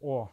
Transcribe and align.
О, 0.00 0.28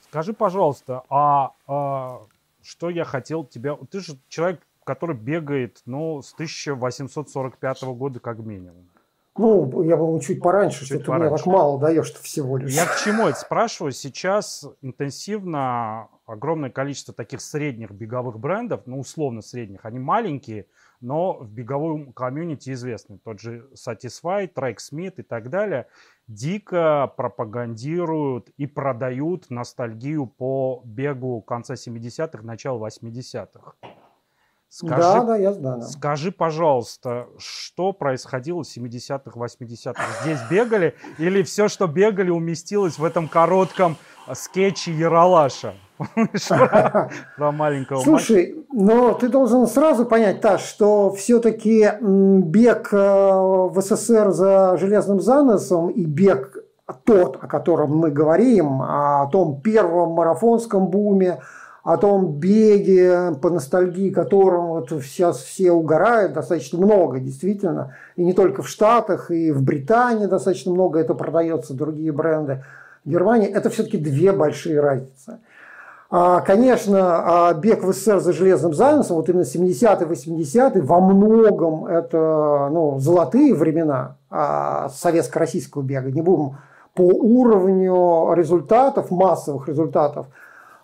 скажи, 0.00 0.32
пожалуйста, 0.32 1.02
а, 1.08 1.52
а 1.66 2.20
что 2.62 2.90
я 2.90 3.04
хотел 3.04 3.44
тебя... 3.44 3.76
Ты 3.90 4.00
же 4.00 4.18
человек, 4.28 4.60
который 4.84 5.16
бегает, 5.16 5.82
ну, 5.86 6.22
с 6.22 6.32
1845 6.34 7.82
года 7.84 8.20
как 8.20 8.38
минимум. 8.38 8.88
Ну, 9.38 9.82
я 9.82 9.96
был 9.96 10.18
чуть 10.20 10.40
пораньше, 10.40 10.80
чуть 10.80 11.02
что 11.02 11.12
ты 11.12 11.12
мне 11.12 11.30
так 11.30 11.46
мало 11.46 11.78
даешь-то 11.78 12.22
всего 12.22 12.56
лишь. 12.56 12.72
Я 12.72 12.86
к 12.86 12.98
чему 13.04 13.28
это 13.28 13.38
спрашиваю? 13.38 13.92
Сейчас 13.92 14.66
интенсивно 14.80 16.08
огромное 16.26 16.70
количество 16.70 17.14
таких 17.14 17.40
средних 17.40 17.92
беговых 17.92 18.38
брендов, 18.38 18.82
ну, 18.86 18.98
условно 18.98 19.42
средних, 19.42 19.84
они 19.84 19.98
маленькие, 19.98 20.66
но 21.00 21.34
в 21.34 21.50
беговом 21.50 22.12
комьюнити 22.12 22.70
известны. 22.70 23.18
Тот 23.22 23.40
же 23.40 23.68
Satisfy, 23.74 24.52
Trek 24.52 24.76
Smith 24.76 25.14
и 25.16 25.22
так 25.22 25.50
далее 25.50 25.86
дико 26.26 27.12
пропагандируют 27.16 28.50
и 28.56 28.66
продают 28.66 29.48
ностальгию 29.50 30.26
по 30.26 30.82
бегу 30.84 31.40
конца 31.42 31.74
70-х, 31.74 32.42
начала 32.42 32.88
80-х. 32.88 33.74
Скажи, 34.68 35.00
да, 35.00 35.22
да, 35.22 35.36
я 35.36 35.52
знаю. 35.52 35.82
Скажи, 35.82 36.32
пожалуйста, 36.32 37.28
что 37.38 37.92
происходило 37.92 38.62
в 38.62 38.66
70-х, 38.66 39.38
80-х? 39.38 40.02
Здесь 40.22 40.40
бегали 40.50 40.94
или 41.18 41.42
все, 41.42 41.68
что 41.68 41.86
бегали, 41.86 42.30
уместилось 42.30 42.98
в 42.98 43.04
этом 43.04 43.28
коротком 43.28 43.96
скетче 44.34 44.92
Яралаша? 44.92 45.74
Про 47.36 47.52
маленького 47.52 48.00
Слушай, 48.00 48.66
но 48.70 49.14
ты 49.14 49.28
должен 49.28 49.66
сразу 49.66 50.04
понять, 50.04 50.42
Таш, 50.42 50.60
что 50.60 51.10
все-таки 51.14 51.88
бег 52.00 52.92
э, 52.92 52.96
в 52.98 53.80
СССР 53.80 54.30
за 54.32 54.76
железным 54.76 55.20
заносом 55.20 55.88
и 55.88 56.04
бег 56.04 56.58
тот, 57.04 57.42
о 57.42 57.46
котором 57.46 57.96
мы 57.96 58.10
говорим, 58.10 58.82
о 58.82 59.26
том 59.32 59.60
первом 59.60 60.10
марафонском 60.10 60.88
буме, 60.88 61.40
о 61.86 61.98
том 61.98 62.32
беге, 62.32 63.36
по 63.40 63.48
ностальгии 63.48 64.10
которым 64.10 64.66
вот 64.66 64.90
сейчас 65.04 65.38
все 65.38 65.70
угорают, 65.70 66.32
достаточно 66.32 66.80
много, 66.80 67.20
действительно, 67.20 67.94
и 68.16 68.24
не 68.24 68.32
только 68.32 68.62
в 68.62 68.68
Штатах, 68.68 69.30
и 69.30 69.52
в 69.52 69.62
Британии 69.62 70.26
достаточно 70.26 70.72
много 70.72 70.98
это 70.98 71.14
продается, 71.14 71.74
другие 71.74 72.10
бренды. 72.10 72.64
В 73.04 73.10
Германии 73.10 73.46
это 73.46 73.70
все-таки 73.70 73.98
две 73.98 74.32
большие 74.32 74.80
разницы. 74.80 75.38
А, 76.10 76.40
конечно, 76.40 77.50
а, 77.50 77.54
бег 77.54 77.84
в 77.84 77.92
СССР 77.92 78.18
за 78.18 78.32
железным 78.32 78.74
занавесом, 78.74 79.18
вот 79.18 79.28
именно 79.28 79.42
70-е, 79.42 80.08
80-е, 80.08 80.82
во 80.82 80.98
многом 80.98 81.86
это 81.86 82.68
ну, 82.72 82.98
золотые 82.98 83.54
времена 83.54 84.16
а, 84.28 84.88
советско-российского 84.88 85.82
бега. 85.82 86.10
Не 86.10 86.22
будем 86.22 86.56
по 86.94 87.02
уровню 87.02 88.34
результатов, 88.34 89.12
массовых 89.12 89.68
результатов– 89.68 90.26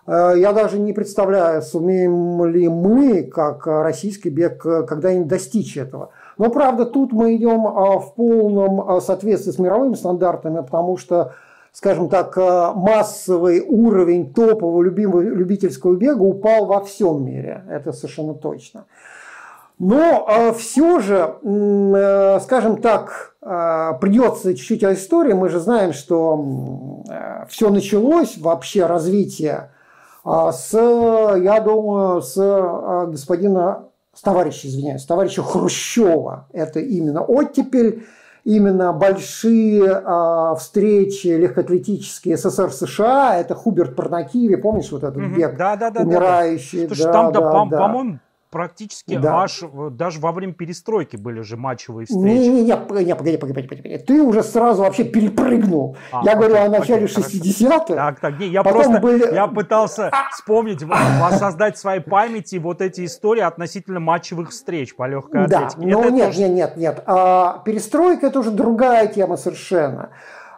я 0.05 0.51
даже 0.51 0.79
не 0.79 0.91
представляю, 0.91 1.61
сумеем 1.61 2.45
ли 2.45 2.67
мы, 2.67 3.23
как 3.23 3.65
российский 3.67 4.29
бег, 4.29 4.65
э, 4.65 4.83
когда-нибудь 4.83 5.29
достичь 5.29 5.77
этого. 5.77 6.09
Но, 6.37 6.49
правда, 6.49 6.85
тут 6.85 7.13
мы 7.13 7.37
идем 7.37 7.65
э, 7.65 7.99
в 7.99 8.13
полном 8.13 8.99
соответствии 8.99 9.51
с 9.51 9.59
мировыми 9.59 9.93
стандартами, 9.93 10.61
потому 10.61 10.97
что, 10.97 11.31
скажем 11.71 12.09
так, 12.09 12.35
массовый 12.35 13.61
уровень 13.61 14.33
топового 14.33 14.81
любимого, 14.81 15.21
любительского 15.21 15.95
бега 15.95 16.21
упал 16.21 16.65
во 16.65 16.81
всем 16.81 17.23
мире. 17.23 17.63
Это 17.69 17.93
совершенно 17.93 18.33
точно. 18.33 18.85
Но 19.79 20.53
все 20.57 20.99
же, 20.99 21.35
скажем 22.41 22.77
так, 22.77 23.35
придется 23.41 24.53
чуть-чуть 24.53 24.83
о 24.83 24.93
истории. 24.93 25.33
Мы 25.33 25.49
же 25.49 25.59
знаем, 25.59 25.93
что 25.93 27.03
все 27.49 27.69
началось, 27.69 28.37
вообще 28.37 28.85
развитие 28.85 29.71
с, 30.25 30.73
я 30.73 31.59
думаю, 31.59 32.21
с 32.21 32.37
а, 32.37 33.05
господина, 33.07 33.85
с 34.13 34.21
товарища, 34.21 34.67
извиняюсь, 34.67 35.01
с 35.01 35.05
товарища 35.05 35.43
Хрущева. 35.43 36.47
Это 36.53 36.79
именно 36.79 37.21
оттепель, 37.21 38.05
именно 38.43 38.93
большие 38.93 39.83
э, 39.83 40.55
встречи 40.59 41.27
легкоатлетические 41.27 42.37
СССР-США, 42.37 43.37
это 43.37 43.55
Хуберт 43.55 43.95
Парнакиви, 43.95 44.55
помнишь 44.55 44.91
вот 44.91 45.03
этот 45.03 45.23
бег 45.35 45.57
да, 45.57 45.75
да, 45.75 45.89
да, 45.89 46.01
умирающий? 46.01 46.83
Да, 46.83 46.89
да. 46.89 46.95
Слушай, 46.95 47.11
там, 47.11 47.31
да, 47.31 47.41
да. 47.41 47.77
по-моему, 47.77 48.19
практически 48.53 49.17
да. 49.17 49.41
аж 49.41 49.63
даже 49.91 50.19
во 50.19 50.31
время 50.31 50.53
перестройки 50.53 51.15
были 51.15 51.41
же 51.41 51.57
матчевые 51.57 52.05
встречи. 52.05 52.23
Не, 52.23 52.37
не, 52.37 52.47
не, 52.49 52.63
не 52.65 52.77
погоди, 52.77 53.13
погоди, 53.13 53.37
погоди, 53.37 53.81
погоди. 53.81 53.97
Ты 53.97 54.21
уже 54.21 54.43
сразу 54.43 54.83
вообще 54.83 55.03
перепрыгнул. 55.03 55.97
А, 56.11 56.21
я 56.23 56.35
говорю 56.35 56.57
о 56.57 56.69
начале 56.69 57.05
окей, 57.05 57.23
60-х. 57.23 57.95
Так, 57.95 58.19
так, 58.19 58.39
не, 58.39 58.47
я 58.49 58.61
просто 58.61 58.99
были... 58.99 59.33
я 59.33 59.47
пытался 59.47 60.09
а! 60.09 60.29
вспомнить, 60.29 60.83
воссоздать 60.83 61.77
в 61.77 61.79
своей 61.79 62.01
памяти 62.01 62.57
вот 62.57 62.81
эти 62.81 63.05
истории 63.05 63.41
относительно 63.41 63.99
матчевых 63.99 64.51
встреч 64.51 64.95
по 64.95 65.07
легкой 65.07 65.45
атлетике. 65.45 65.81
Да, 65.81 65.87
но 65.87 66.09
нет, 66.09 66.25
тоже... 66.27 66.39
нет, 66.41 66.51
нет, 66.53 66.77
нет. 66.77 67.03
А, 67.07 67.63
перестройка 67.65 68.27
это 68.27 68.39
уже 68.39 68.51
другая 68.51 69.07
тема 69.07 69.35
совершенно. 69.35 70.11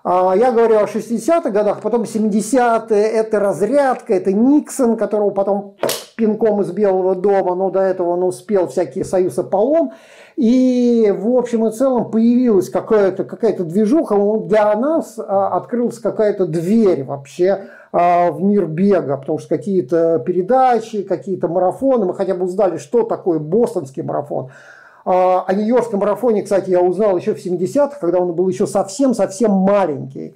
А, 0.08 0.36
я 0.36 0.52
говорю 0.52 0.78
о 0.78 0.84
60-х 0.84 1.50
годах, 1.50 1.82
потом 1.82 2.04
70-е, 2.04 2.96
это 2.96 3.40
разрядка, 3.40 4.14
это 4.14 4.32
Никсон, 4.32 4.98
которого 4.98 5.32
потом 5.32 5.78
пинком 6.16 6.62
из 6.62 6.72
Белого 6.72 7.16
дома, 7.16 7.56
но 7.56 7.72
до 7.72 7.80
этого 7.80 8.10
он 8.10 8.22
успел 8.22 8.68
всякие 8.68 9.04
союз 9.04 9.40
Аполлон. 9.40 9.94
И 10.36 11.12
в 11.18 11.36
общем 11.36 11.66
и 11.66 11.72
целом 11.72 12.12
появилась 12.12 12.70
какая-то 12.70 13.24
какая 13.24 13.58
движуха, 13.58 14.16
для 14.46 14.76
нас 14.76 15.18
а, 15.18 15.58
открылась 15.58 15.98
какая-то 15.98 16.46
дверь 16.46 17.04
вообще 17.04 17.64
а, 17.92 18.30
в 18.30 18.44
мир 18.44 18.68
бега, 18.68 19.18
потому 19.18 19.40
что 19.40 19.50
какие-то 19.50 20.20
передачи, 20.20 21.02
какие-то 21.02 21.48
марафоны, 21.48 22.06
мы 22.06 22.14
хотя 22.14 22.36
бы 22.36 22.46
узнали, 22.46 22.78
что 22.78 23.06
такое 23.06 23.40
бостонский 23.40 24.04
марафон. 24.04 24.52
А, 25.06 25.44
о 25.48 25.54
Нью-Йоркском 25.54 26.00
марафоне, 26.00 26.42
кстати, 26.42 26.72
я 26.72 26.82
узнал 26.82 27.16
еще 27.16 27.36
в 27.36 27.46
70-х, 27.46 27.98
когда 28.02 28.20
он 28.20 28.34
был 28.34 28.50
еще 28.50 28.66
совсем-совсем 28.66 29.52
маленький. 29.52 30.36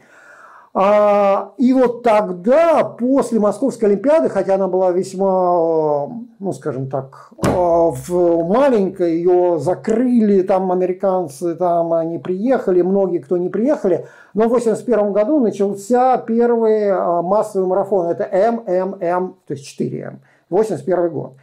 А, 0.75 1.53
и 1.57 1.73
вот 1.73 2.03
тогда, 2.03 2.83
после 2.83 3.39
Московской 3.39 3.89
Олимпиады, 3.89 4.29
хотя 4.29 4.53
она 4.53 4.67
была 4.67 4.91
весьма, 4.91 6.07
ну 6.37 6.53
скажем 6.53 6.87
так, 6.87 7.31
а, 7.43 7.89
в 7.89 8.43
маленькой, 8.47 9.15
ее 9.15 9.57
закрыли, 9.57 10.43
там 10.43 10.71
американцы, 10.71 11.55
там 11.55 11.91
они 11.93 12.19
приехали, 12.19 12.83
многие, 12.83 13.17
кто 13.17 13.37
не 13.37 13.49
приехали, 13.49 14.05
но 14.35 14.43
в 14.43 14.53
1981 14.53 15.11
году 15.11 15.39
начался 15.39 16.17
первый 16.17 16.93
массовый 17.23 17.67
марафон, 17.67 18.05
это 18.05 18.29
МММ, 18.31 19.35
то 19.47 19.53
есть 19.55 19.65
4М, 19.65 20.17
81 20.51 21.09
год. 21.09 21.33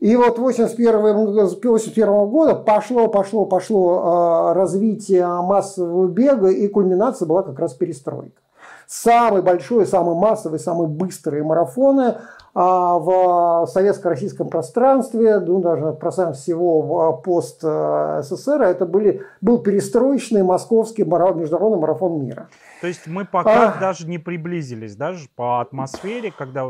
И 0.00 0.14
вот 0.14 0.38
81 0.38 1.52
81 1.62 2.06
года 2.28 2.54
пошло, 2.54 3.08
пошло, 3.08 3.46
пошло 3.46 4.52
развитие 4.54 5.26
массового 5.26 6.06
бега, 6.06 6.48
и 6.48 6.68
кульминация 6.68 7.26
была 7.26 7.42
как 7.42 7.58
раз 7.58 7.74
перестройка. 7.74 8.40
Самый 8.86 9.42
большой, 9.42 9.84
самый 9.84 10.14
массовый, 10.14 10.60
самые 10.60 10.86
быстрые 10.86 11.42
марафоны 11.42 12.18
а, 12.54 12.98
в 12.98 13.66
советско-российском 13.66 14.48
пространстве, 14.48 15.40
ну, 15.40 15.60
даже 15.60 15.92
пространстве 15.92 16.40
всего 16.54 17.20
пост 17.24 17.62
СССР, 17.62 18.62
это 18.62 18.86
были, 18.86 19.22
был 19.40 19.58
перестроечный 19.58 20.44
московский 20.44 21.02
международный 21.02 21.80
марафон 21.80 22.24
мира. 22.24 22.48
То 22.80 22.86
есть 22.86 23.08
мы 23.08 23.24
пока 23.24 23.74
а... 23.76 23.80
даже 23.80 24.06
не 24.06 24.18
приблизились, 24.18 24.94
даже 24.94 25.28
по 25.34 25.60
атмосфере, 25.60 26.32
когда 26.36 26.64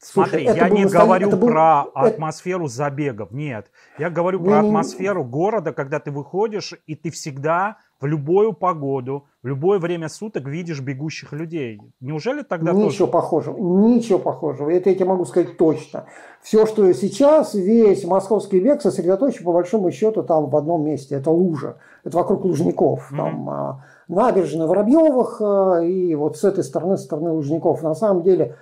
Смотри, 0.00 0.44
Слушай, 0.44 0.44
я 0.44 0.68
не 0.68 0.84
говорю 0.84 1.30
был... 1.30 1.48
про 1.48 1.82
атмосферу 1.94 2.66
забегов, 2.66 3.30
нет. 3.30 3.70
Я 3.98 4.10
говорю 4.10 4.40
про 4.40 4.60
атмосферу 4.60 5.24
города, 5.24 5.72
когда 5.72 6.00
ты 6.00 6.10
выходишь, 6.10 6.74
и 6.86 6.94
ты 6.94 7.10
всегда 7.10 7.78
в 8.00 8.06
любую 8.06 8.52
погоду, 8.52 9.24
в 9.42 9.46
любое 9.46 9.78
время 9.78 10.08
суток 10.08 10.46
видишь 10.46 10.80
бегущих 10.80 11.32
людей. 11.32 11.80
Неужели 12.00 12.42
тогда 12.42 12.72
Ничего 12.72 12.88
тоже... 12.90 13.06
похожего, 13.06 13.56
ничего 13.56 14.18
похожего. 14.18 14.68
Это 14.68 14.90
я 14.90 14.96
тебе 14.96 15.06
могу 15.06 15.24
сказать 15.24 15.56
точно. 15.56 16.06
Все, 16.42 16.66
что 16.66 16.92
сейчас, 16.92 17.54
весь 17.54 18.04
московский 18.04 18.60
век 18.60 18.82
сосредоточен 18.82 19.44
по 19.44 19.52
большому 19.52 19.90
счету 19.92 20.22
там 20.22 20.50
в 20.50 20.56
одном 20.56 20.84
месте. 20.84 21.14
Это 21.14 21.30
лужа. 21.30 21.78
Это 22.04 22.18
вокруг 22.18 22.44
Лужников. 22.44 23.10
Mm-hmm. 23.10 23.16
Там 23.16 23.50
а, 23.50 23.84
набережная 24.08 24.66
Воробьевых 24.66 25.40
и 25.82 26.14
вот 26.14 26.36
с 26.36 26.44
этой 26.44 26.64
стороны, 26.64 26.98
с 26.98 27.04
стороны 27.04 27.30
Лужников. 27.30 27.82
На 27.82 27.94
самом 27.94 28.22
деле 28.22 28.56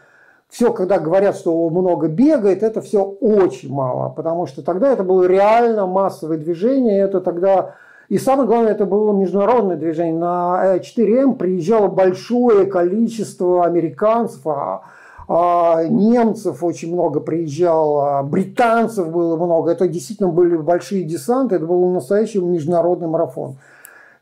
все, 0.55 0.73
когда 0.73 1.01
говорят, 1.01 1.35
что 1.35 1.69
много 1.69 2.07
бегает, 2.07 2.63
это 2.63 2.81
все 2.81 3.03
очень 3.03 3.73
мало, 3.73 4.11
потому 4.11 4.47
что 4.47 4.63
тогда 4.63 4.93
это 4.93 5.03
было 5.03 5.25
реально 5.25 5.89
массовое 5.89 6.39
движение, 6.39 7.01
это 7.01 7.21
тогда 7.21 7.75
и 8.09 8.19
самое 8.19 8.47
главное, 8.47 8.71
это 8.71 8.87
было 8.87 9.13
международное 9.13 9.75
движение. 9.75 10.15
На 10.15 10.77
4М 10.77 11.35
приезжало 11.35 11.89
большое 11.89 12.67
количество 12.67 13.65
американцев, 13.65 14.47
а, 14.47 14.83
а, 15.27 15.83
немцев 15.89 16.63
очень 16.63 16.93
много 16.93 17.19
приезжало, 17.19 18.23
британцев 18.23 19.11
было 19.11 19.37
много. 19.37 19.73
Это 19.73 19.89
действительно 19.89 20.29
были 20.29 20.57
большие 20.57 21.03
десанты, 21.03 21.57
это 21.57 21.67
был 21.67 21.89
настоящий 21.89 22.39
международный 22.39 23.09
марафон. 23.09 23.57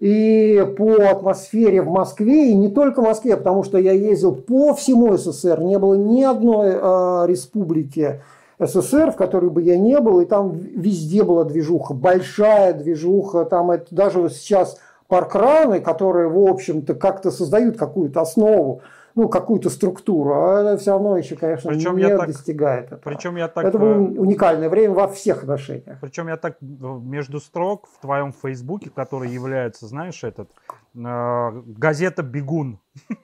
И 0.02 0.66
по 0.76 0.94
атмосфере 1.08 1.80
в 1.80 1.88
Москве, 1.88 2.50
и 2.50 2.54
не 2.54 2.68
только 2.68 3.00
в 3.00 3.04
Москве, 3.04 3.36
потому 3.36 3.62
что 3.62 3.78
я 3.78 3.92
ездил 3.92 4.34
по 4.34 4.74
всему 4.74 5.16
СССР, 5.16 5.60
не 5.60 5.78
было 5.78 5.94
ни 5.94 6.24
одной 6.24 6.70
э, 6.70 7.26
республики 7.28 8.20
СССР, 8.58 9.12
в 9.12 9.16
которой 9.16 9.48
бы 9.48 9.62
я 9.62 9.78
не 9.78 10.00
был, 10.00 10.20
и 10.20 10.24
там 10.24 10.54
везде 10.54 11.22
была 11.22 11.44
движуха, 11.44 11.94
большая 11.94 12.72
движуха, 12.72 13.44
там 13.44 13.70
это 13.70 13.94
даже 13.94 14.28
сейчас 14.28 14.76
паркраны, 15.06 15.78
которые, 15.78 16.28
в 16.28 16.50
общем-то, 16.50 16.96
как-то 16.96 17.30
создают 17.30 17.76
какую-то 17.76 18.22
основу, 18.22 18.80
ну, 19.14 19.28
какую-то 19.28 19.70
структуру, 19.70 20.32
а 20.34 20.76
все 20.76 20.92
равно 20.92 21.16
еще, 21.16 21.36
конечно, 21.36 21.70
причем 21.70 21.96
не 21.96 22.02
я 22.02 22.16
так, 22.16 22.28
достигает 22.28 22.86
этого. 22.86 23.00
Причем 23.00 23.36
я 23.36 23.48
так... 23.48 23.64
Это 23.64 23.78
было 23.78 23.94
э, 23.94 23.96
уникальное 23.98 24.68
время 24.68 24.94
во 24.94 25.08
всех 25.08 25.42
отношениях. 25.42 25.98
Причем 26.00 26.28
я 26.28 26.36
так 26.36 26.56
между 26.60 27.40
строк 27.40 27.88
в 27.88 28.00
твоем 28.00 28.32
фейсбуке, 28.32 28.90
который 28.94 29.30
является, 29.30 29.86
знаешь, 29.86 30.24
этот, 30.24 30.50
э, 30.94 31.62
газета 31.66 32.22
«Бегун». 32.22 32.78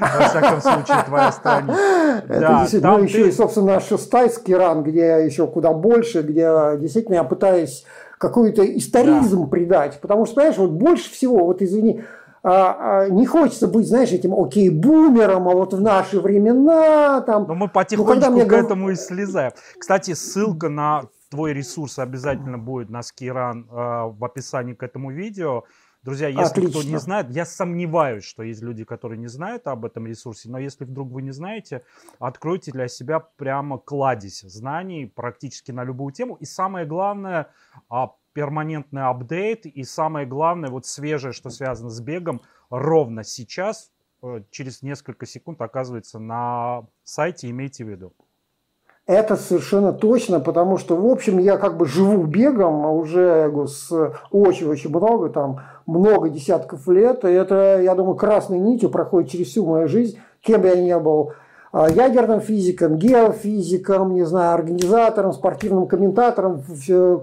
Во 0.00 0.28
всяком 0.28 0.60
случае, 0.60 1.04
твоя 1.06 1.32
страница. 1.32 2.22
Это 2.28 2.58
действительно, 2.60 2.98
ну, 2.98 3.04
еще 3.04 3.28
и, 3.28 3.32
собственно, 3.32 3.80
шестайский 3.80 4.54
ран, 4.54 4.84
где 4.84 5.24
еще 5.24 5.46
куда 5.46 5.72
больше, 5.72 6.22
где 6.22 6.76
действительно 6.78 7.16
я 7.16 7.24
пытаюсь 7.24 7.84
какой-то 8.22 8.64
историзм 8.64 9.50
придать, 9.50 9.98
потому 10.00 10.26
что, 10.26 10.36
понимаешь, 10.36 10.56
вот 10.56 10.70
больше 10.70 11.10
всего, 11.10 11.44
вот 11.44 11.60
извини, 11.60 12.04
не 12.44 13.26
хочется 13.26 13.68
быть, 13.68 13.86
знаешь, 13.86 14.10
этим 14.10 14.34
окей 14.34 14.68
бумером, 14.68 15.48
а 15.48 15.52
вот 15.52 15.74
в 15.74 15.80
наши 15.80 16.20
времена 16.20 17.20
там. 17.20 17.46
Но 17.46 17.54
мы 17.54 17.68
потихонечку 17.68 18.30
ну, 18.30 18.36
мне... 18.36 18.44
к 18.44 18.52
этому 18.52 18.90
и 18.90 18.94
слезаем. 18.96 19.52
Кстати, 19.78 20.14
ссылка 20.14 20.68
на 20.68 21.04
твой 21.32 21.54
ресурс 21.54 21.98
обязательно 21.98 22.58
будет 22.58 22.90
на 22.90 23.02
Скиран 23.02 23.66
э, 23.70 23.74
в 23.74 24.24
описании 24.24 24.74
к 24.74 24.82
этому 24.82 25.10
видео. 25.10 25.64
Друзья, 26.02 26.26
если 26.28 26.60
Отлично. 26.60 26.80
кто 26.80 26.82
не 26.82 26.98
знает, 26.98 27.30
я 27.30 27.46
сомневаюсь, 27.46 28.24
что 28.24 28.42
есть 28.42 28.60
люди, 28.60 28.84
которые 28.84 29.18
не 29.18 29.28
знают 29.28 29.68
об 29.68 29.84
этом 29.84 30.04
ресурсе, 30.04 30.50
но 30.50 30.58
если 30.58 30.84
вдруг 30.84 31.12
вы 31.12 31.22
не 31.22 31.30
знаете, 31.30 31.84
откройте 32.18 32.72
для 32.72 32.88
себя 32.88 33.20
прямо 33.20 33.78
кладезь 33.78 34.40
знаний 34.40 35.06
практически 35.06 35.70
на 35.70 35.84
любую 35.84 36.12
тему. 36.12 36.34
И 36.34 36.44
самое 36.44 36.86
главное, 36.86 37.46
а, 37.88 38.10
перманентный 38.32 39.02
апдейт 39.02 39.66
и 39.66 39.84
самое 39.84 40.26
главное, 40.26 40.70
вот 40.70 40.86
свежее, 40.86 41.32
что 41.32 41.50
связано 41.50 41.90
с 41.90 42.00
бегом, 42.00 42.42
ровно 42.70 43.24
сейчас, 43.24 43.90
э, 44.22 44.42
через 44.50 44.82
несколько 44.82 45.26
секунд 45.26 45.60
оказывается 45.60 46.18
на 46.18 46.86
сайте, 47.04 47.50
имейте 47.50 47.84
в 47.84 47.88
виду. 47.88 48.12
Это 49.06 49.34
совершенно 49.34 49.92
точно, 49.92 50.38
потому 50.38 50.78
что, 50.78 50.96
в 50.96 51.06
общем, 51.06 51.38
я 51.38 51.56
как 51.56 51.76
бы 51.76 51.86
живу 51.86 52.22
бегом 52.24 52.86
уже 52.86 53.50
с 53.66 53.90
очень-очень 54.30 54.90
много, 54.90 55.28
там 55.28 55.60
много 55.86 56.28
десятков 56.28 56.86
лет, 56.86 57.24
и 57.24 57.28
это, 57.28 57.80
я 57.82 57.96
думаю, 57.96 58.14
красной 58.14 58.60
нитью 58.60 58.90
проходит 58.90 59.30
через 59.30 59.48
всю 59.48 59.66
мою 59.66 59.88
жизнь, 59.88 60.20
кем 60.40 60.62
бы 60.62 60.68
я 60.68 60.76
ни 60.76 61.02
был, 61.02 61.30
а, 61.30 61.34
ядерным 61.72 62.40
физиком, 62.40 62.96
геофизиком, 62.96 64.14
не 64.14 64.24
знаю, 64.24 64.54
организатором, 64.54 65.32
спортивным 65.32 65.86
комментатором, 65.86 66.62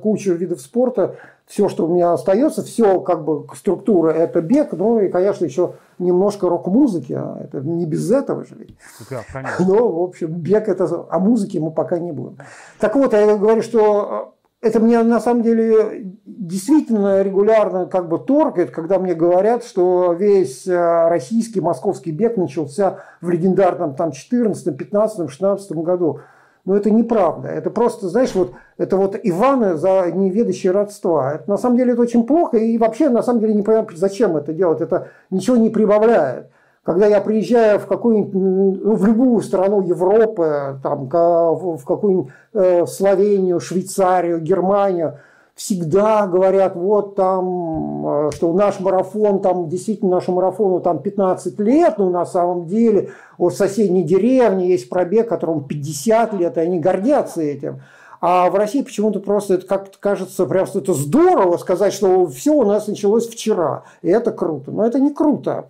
кучу 0.01 0.33
видов 0.33 0.61
спорта. 0.61 1.15
Все, 1.45 1.67
что 1.67 1.85
у 1.85 1.87
меня 1.87 2.13
остается, 2.13 2.61
все 2.61 2.99
как 3.01 3.23
бы 3.25 3.47
структура– 3.55 4.09
это 4.11 4.39
бег, 4.39 4.71
ну 4.73 4.99
и, 4.99 5.09
конечно, 5.09 5.45
еще 5.45 5.73
немножко 5.97 6.47
рок-музыки. 6.47 7.13
А 7.13 7.41
это 7.43 7.59
не 7.61 7.87
без 7.87 8.11
этого 8.11 8.45
же 8.45 8.53
ведь. 8.55 8.75
Да, 9.09 9.21
конечно. 9.33 9.65
Но, 9.65 9.87
в 9.87 10.03
общем, 10.03 10.27
бег– 10.27 10.67
это… 10.69 11.07
А 11.09 11.17
музыки 11.17 11.57
мы 11.57 11.71
пока 11.71 11.97
не 11.97 12.11
будем. 12.11 12.37
Так 12.79 12.95
вот, 12.95 13.13
я 13.13 13.35
говорю, 13.35 13.63
что 13.63 14.35
это 14.61 14.79
мне 14.79 15.01
на 15.03 15.21
самом 15.21 15.41
деле 15.41 16.17
действительно 16.25 17.21
регулярно 17.21 17.85
как 17.85 18.09
бы 18.09 18.19
торкает, 18.19 18.71
когда 18.71 18.99
мне 18.99 19.13
говорят, 19.13 19.63
что 19.63 20.13
весь 20.13 20.67
э, 20.67 21.07
российский 21.07 21.61
московский 21.61 22.11
бег 22.11 22.35
начался 22.35 22.97
в 23.21 23.29
легендарном 23.29 23.95
там 23.95 24.11
14, 24.11 24.75
15, 24.75 25.29
16 25.29 25.71
году. 25.73 26.19
Но 26.65 26.75
это 26.75 26.91
неправда. 26.91 27.47
Это 27.47 27.69
просто, 27.69 28.09
знаешь, 28.09 28.35
вот 28.35 28.51
это 28.77 28.97
вот 28.97 29.17
Иваны 29.23 29.75
за 29.75 30.11
неведущие 30.11 30.73
родства. 30.73 31.35
Это, 31.35 31.49
на 31.49 31.57
самом 31.57 31.77
деле 31.77 31.93
это 31.93 32.01
очень 32.01 32.25
плохо. 32.25 32.57
И 32.57 32.77
вообще, 32.77 33.07
на 33.07 33.23
самом 33.23 33.39
деле, 33.39 33.53
не 33.53 33.63
понимаю, 33.63 33.87
зачем 33.95 34.35
это 34.35 34.51
делать. 34.51 34.81
Это 34.81 35.07
ничего 35.29 35.55
не 35.55 35.69
прибавляет. 35.69 36.51
Когда 36.83 37.07
я 37.07 37.21
приезжаю 37.21 37.79
в 37.79 37.87
какую-нибудь, 37.87 38.33
ну, 38.33 38.95
в 38.95 39.05
любую 39.05 39.41
страну 39.41 39.81
Европы, 39.81 40.79
там, 40.81 41.07
в 41.07 41.83
какую-нибудь 41.85 42.31
э, 42.53 42.85
Словению, 42.85 43.59
Швейцарию, 43.59 44.39
Германию, 44.39 45.19
всегда 45.59 46.25
говорят, 46.25 46.77
вот 46.77 47.15
там, 47.15 48.27
э, 48.27 48.31
что 48.33 48.53
наш 48.53 48.79
марафон, 48.79 49.41
там 49.41 49.67
действительно 49.67 50.11
нашему 50.11 50.37
марафону 50.37 50.79
там 50.79 50.99
15 50.99 51.59
лет, 51.59 51.97
но 51.97 52.09
на 52.09 52.25
самом 52.25 52.65
деле 52.65 53.11
у 53.37 53.49
соседней 53.49 54.03
деревни 54.03 54.63
есть 54.63 54.89
пробег, 54.89 55.27
которому 55.27 55.61
50 55.61 56.33
лет, 56.35 56.57
и 56.57 56.61
они 56.61 56.79
гордятся 56.79 57.41
этим. 57.41 57.81
А 58.21 58.49
в 58.49 58.55
России 58.55 58.81
почему-то 58.81 59.19
просто 59.19 59.55
это 59.55 59.67
как-то 59.67 59.97
кажется 59.99 60.45
прям 60.45 60.65
что 60.65 60.79
это 60.79 60.93
здорово 60.93 61.57
сказать, 61.57 61.93
что 61.93 62.25
все 62.27 62.53
у 62.53 62.63
нас 62.63 62.87
началось 62.87 63.27
вчера, 63.27 63.83
и 64.01 64.09
это 64.09 64.31
круто. 64.31 64.71
Но 64.71 64.85
это 64.85 64.99
не 64.99 65.11
круто 65.11 65.65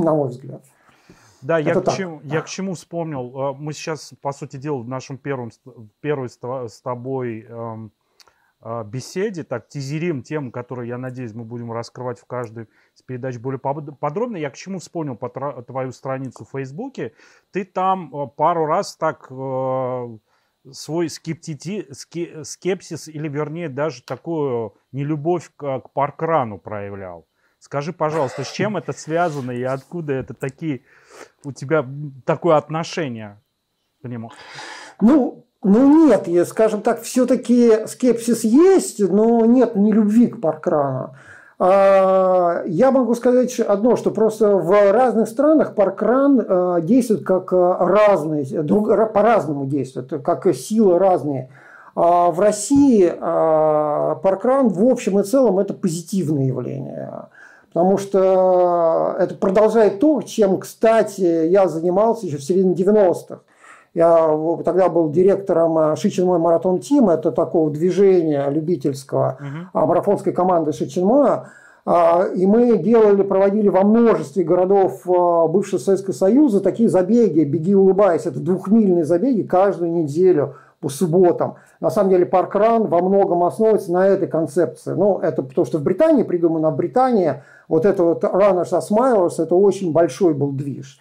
на 0.00 0.14
мой 0.14 0.28
взгляд. 0.28 0.64
Да, 1.42 1.58
я 1.58 1.74
к, 1.74 1.92
чему, 1.92 2.20
я 2.22 2.40
к 2.40 2.48
чему 2.48 2.74
вспомнил. 2.74 3.32
А, 3.40 3.52
мы 3.52 3.72
сейчас, 3.72 4.14
по 4.22 4.32
сути 4.32 4.56
дела, 4.56 4.78
в 4.78 4.88
нашем 4.88 5.18
первом, 5.18 5.50
первой 6.00 6.28
с 6.28 6.80
тобой 6.80 7.42
эм, 7.42 7.92
а, 8.60 8.84
беседе, 8.84 9.42
так, 9.42 9.68
тизерим 9.68 10.22
тему, 10.22 10.52
которую, 10.52 10.86
я 10.86 10.98
надеюсь, 10.98 11.34
мы 11.34 11.44
будем 11.44 11.72
раскрывать 11.72 12.20
в 12.20 12.26
каждой 12.26 12.68
из 12.94 13.02
передач 13.02 13.38
более 13.38 13.58
подробно. 13.58 14.36
Я 14.36 14.50
к 14.50 14.54
чему 14.54 14.78
вспомнил 14.78 15.16
по 15.16 15.28
твою 15.62 15.90
страницу 15.90 16.44
в 16.44 16.50
Фейсбуке. 16.50 17.12
Ты 17.50 17.64
там 17.64 18.14
а, 18.14 18.26
пару 18.28 18.66
раз 18.66 18.96
так 18.96 19.26
э, 19.28 20.18
свой 20.70 21.08
скептити, 21.08 21.88
скепсис, 22.44 23.08
или 23.08 23.28
вернее 23.28 23.68
даже 23.68 24.04
такую 24.04 24.74
нелюбовь 24.92 25.50
к, 25.56 25.80
к 25.80 25.90
паркрану 25.90 26.58
проявлял. 26.58 27.26
Скажи, 27.62 27.92
пожалуйста, 27.92 28.42
с 28.42 28.50
чем 28.50 28.76
это 28.76 28.92
связано 28.92 29.52
и 29.52 29.62
откуда 29.62 30.14
это 30.14 30.34
такие 30.34 30.80
у 31.44 31.52
тебя 31.52 31.86
такое 32.26 32.56
отношение 32.56 33.40
к 34.02 34.08
нему? 34.08 34.32
Ну, 35.00 35.44
ну 35.62 36.08
нет, 36.08 36.26
я, 36.26 36.44
скажем 36.44 36.82
так, 36.82 37.02
все-таки 37.02 37.86
скепсис 37.86 38.42
есть, 38.42 38.98
но 38.98 39.46
нет 39.46 39.76
ни 39.76 39.92
любви 39.92 40.26
к 40.26 40.40
паркрану. 40.40 41.14
А, 41.60 42.64
я 42.66 42.90
могу 42.90 43.14
сказать 43.14 43.60
одно, 43.60 43.94
что 43.94 44.10
просто 44.10 44.56
в 44.56 44.92
разных 44.92 45.28
странах 45.28 45.76
паркран 45.76 46.44
а, 46.44 46.80
действует 46.80 47.24
как 47.24 47.52
разные, 47.52 48.44
по-разному 49.06 49.66
действует, 49.66 50.24
как 50.24 50.52
силы 50.52 50.98
разные. 50.98 51.48
А 51.94 52.32
в 52.32 52.40
России 52.40 53.08
паркран 53.08 54.68
в 54.68 54.84
общем 54.84 55.20
и 55.20 55.22
целом 55.22 55.60
это 55.60 55.74
позитивное 55.74 56.46
явление. 56.46 57.28
Потому 57.72 57.96
что 57.96 59.16
это 59.18 59.34
продолжает 59.34 59.98
то, 59.98 60.20
чем, 60.22 60.58
кстати, 60.58 61.46
я 61.48 61.68
занимался 61.68 62.26
еще 62.26 62.36
в 62.36 62.44
середине 62.44 62.74
90-х. 62.74 63.40
Я 63.94 64.38
тогда 64.64 64.88
был 64.88 65.10
директором 65.10 65.78
э, 65.78 65.96
Шичинмой 65.96 66.38
маратон 66.38 66.78
Тим, 66.80 67.10
это 67.10 67.30
такого 67.30 67.70
движения 67.70 68.48
любительского 68.48 69.38
uh-huh. 69.74 69.86
марафонской 69.86 70.32
команды 70.32 70.72
Шичинма. 70.72 71.50
А, 71.84 72.26
и 72.34 72.46
мы 72.46 72.78
делали, 72.78 73.22
проводили 73.22 73.68
во 73.68 73.82
множестве 73.82 74.44
городов 74.44 75.02
э, 75.06 75.48
бывшего 75.48 75.78
Советского 75.78 76.14
Союза 76.14 76.60
такие 76.60 76.88
забеги, 76.88 77.40
беги 77.40 77.74
улыбаясь, 77.74 78.24
это 78.24 78.38
двухмильные 78.38 79.04
забеги 79.04 79.42
каждую 79.42 79.92
неделю 79.92 80.54
по 80.82 80.88
субботам. 80.88 81.54
На 81.80 81.90
самом 81.90 82.10
деле 82.10 82.26
паркран 82.26 82.88
во 82.88 83.00
многом 83.00 83.44
основывается 83.44 83.92
на 83.92 84.06
этой 84.06 84.26
концепции. 84.26 84.92
Ну, 84.92 85.18
это 85.18 85.42
потому 85.42 85.64
что 85.64 85.78
в 85.78 85.82
Британии 85.82 86.24
придумано, 86.24 86.70
в 86.70 86.76
Британии 86.76 87.42
вот 87.68 87.86
это 87.86 88.02
вот 88.02 88.24
Runners 88.24 88.72
as 88.72 88.90
Smilers, 88.90 89.42
это 89.42 89.54
очень 89.54 89.92
большой 89.92 90.34
был 90.34 90.50
движ. 90.50 90.98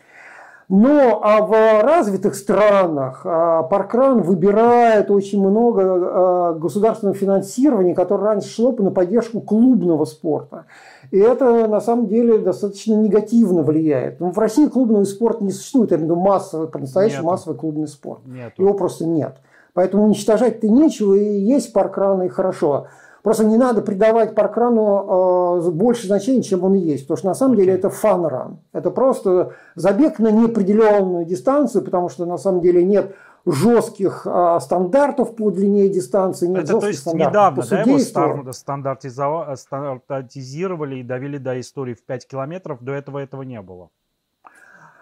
Но 0.69 1.19
а 1.21 1.41
в 1.41 1.83
развитых 1.83 2.33
странах 2.33 3.23
а, 3.25 3.63
Паркран 3.63 4.21
выбирает 4.21 5.11
очень 5.11 5.45
много 5.45 5.81
а, 5.83 6.53
государственного 6.53 7.17
финансирования, 7.17 7.93
которое 7.93 8.23
раньше 8.23 8.49
шло 8.49 8.71
на 8.71 8.89
поддержку 8.89 9.41
клубного 9.41 10.05
спорта. 10.05 10.65
И 11.11 11.17
это 11.17 11.67
на 11.67 11.81
самом 11.81 12.07
деле 12.07 12.37
достаточно 12.37 12.93
негативно 12.93 13.63
влияет. 13.63 14.21
Но 14.21 14.27
ну, 14.27 14.31
в 14.31 14.37
России 14.39 14.67
клубный 14.67 15.05
спорт 15.05 15.41
не 15.41 15.51
существует, 15.51 15.91
я 15.91 15.97
имею 15.97 16.07
в 16.07 16.11
виду 16.11 16.21
массовый, 16.21 16.69
по-настоящему 16.69 17.23
массовый 17.23 17.57
клубный 17.57 17.89
спорт. 17.89 18.21
Нету. 18.25 18.61
Его 18.61 18.73
просто 18.73 19.05
нет. 19.05 19.41
Поэтому 19.73 20.03
уничтожать-то 20.03 20.67
нечего, 20.67 21.13
и 21.13 21.39
есть 21.39 21.73
паркраны, 21.73 22.25
и 22.25 22.29
хорошо. 22.29 22.87
Просто 23.23 23.45
не 23.45 23.57
надо 23.57 23.81
придавать 23.81 24.33
паркрану 24.33 25.59
э, 25.61 25.69
больше 25.69 26.07
значения, 26.07 26.41
чем 26.41 26.63
он 26.63 26.73
есть. 26.73 27.03
Потому 27.03 27.17
что 27.17 27.27
на 27.27 27.35
самом 27.35 27.55
деле 27.55 27.73
это 27.73 27.89
фан-ран. 27.89 28.59
Это 28.73 28.89
просто 28.89 29.53
забег 29.75 30.17
на 30.17 30.31
неопределенную 30.31 31.25
дистанцию, 31.25 31.83
потому 31.83 32.09
что 32.09 32.25
на 32.25 32.37
самом 32.37 32.61
деле 32.61 32.83
нет 32.83 33.13
жестких 33.45 34.25
а, 34.25 34.59
стандартов 34.59 35.35
по 35.35 35.51
длине 35.51 35.89
дистанции. 35.89 36.47
Нет 36.47 36.63
Это 36.65 36.79
то 36.79 36.87
есть 36.87 37.05
недавно 37.07 37.63
да, 37.63 37.81
его 37.81 38.51
стандартизировали, 38.51 39.55
стандартизировали 39.55 40.95
и 40.97 41.03
довели 41.03 41.39
до 41.39 41.59
истории 41.59 41.93
в 41.93 42.03
5 42.03 42.27
километров, 42.27 42.79
до 42.81 42.93
этого 42.93 43.19
этого 43.19 43.41
не 43.41 43.61
было. 43.61 43.89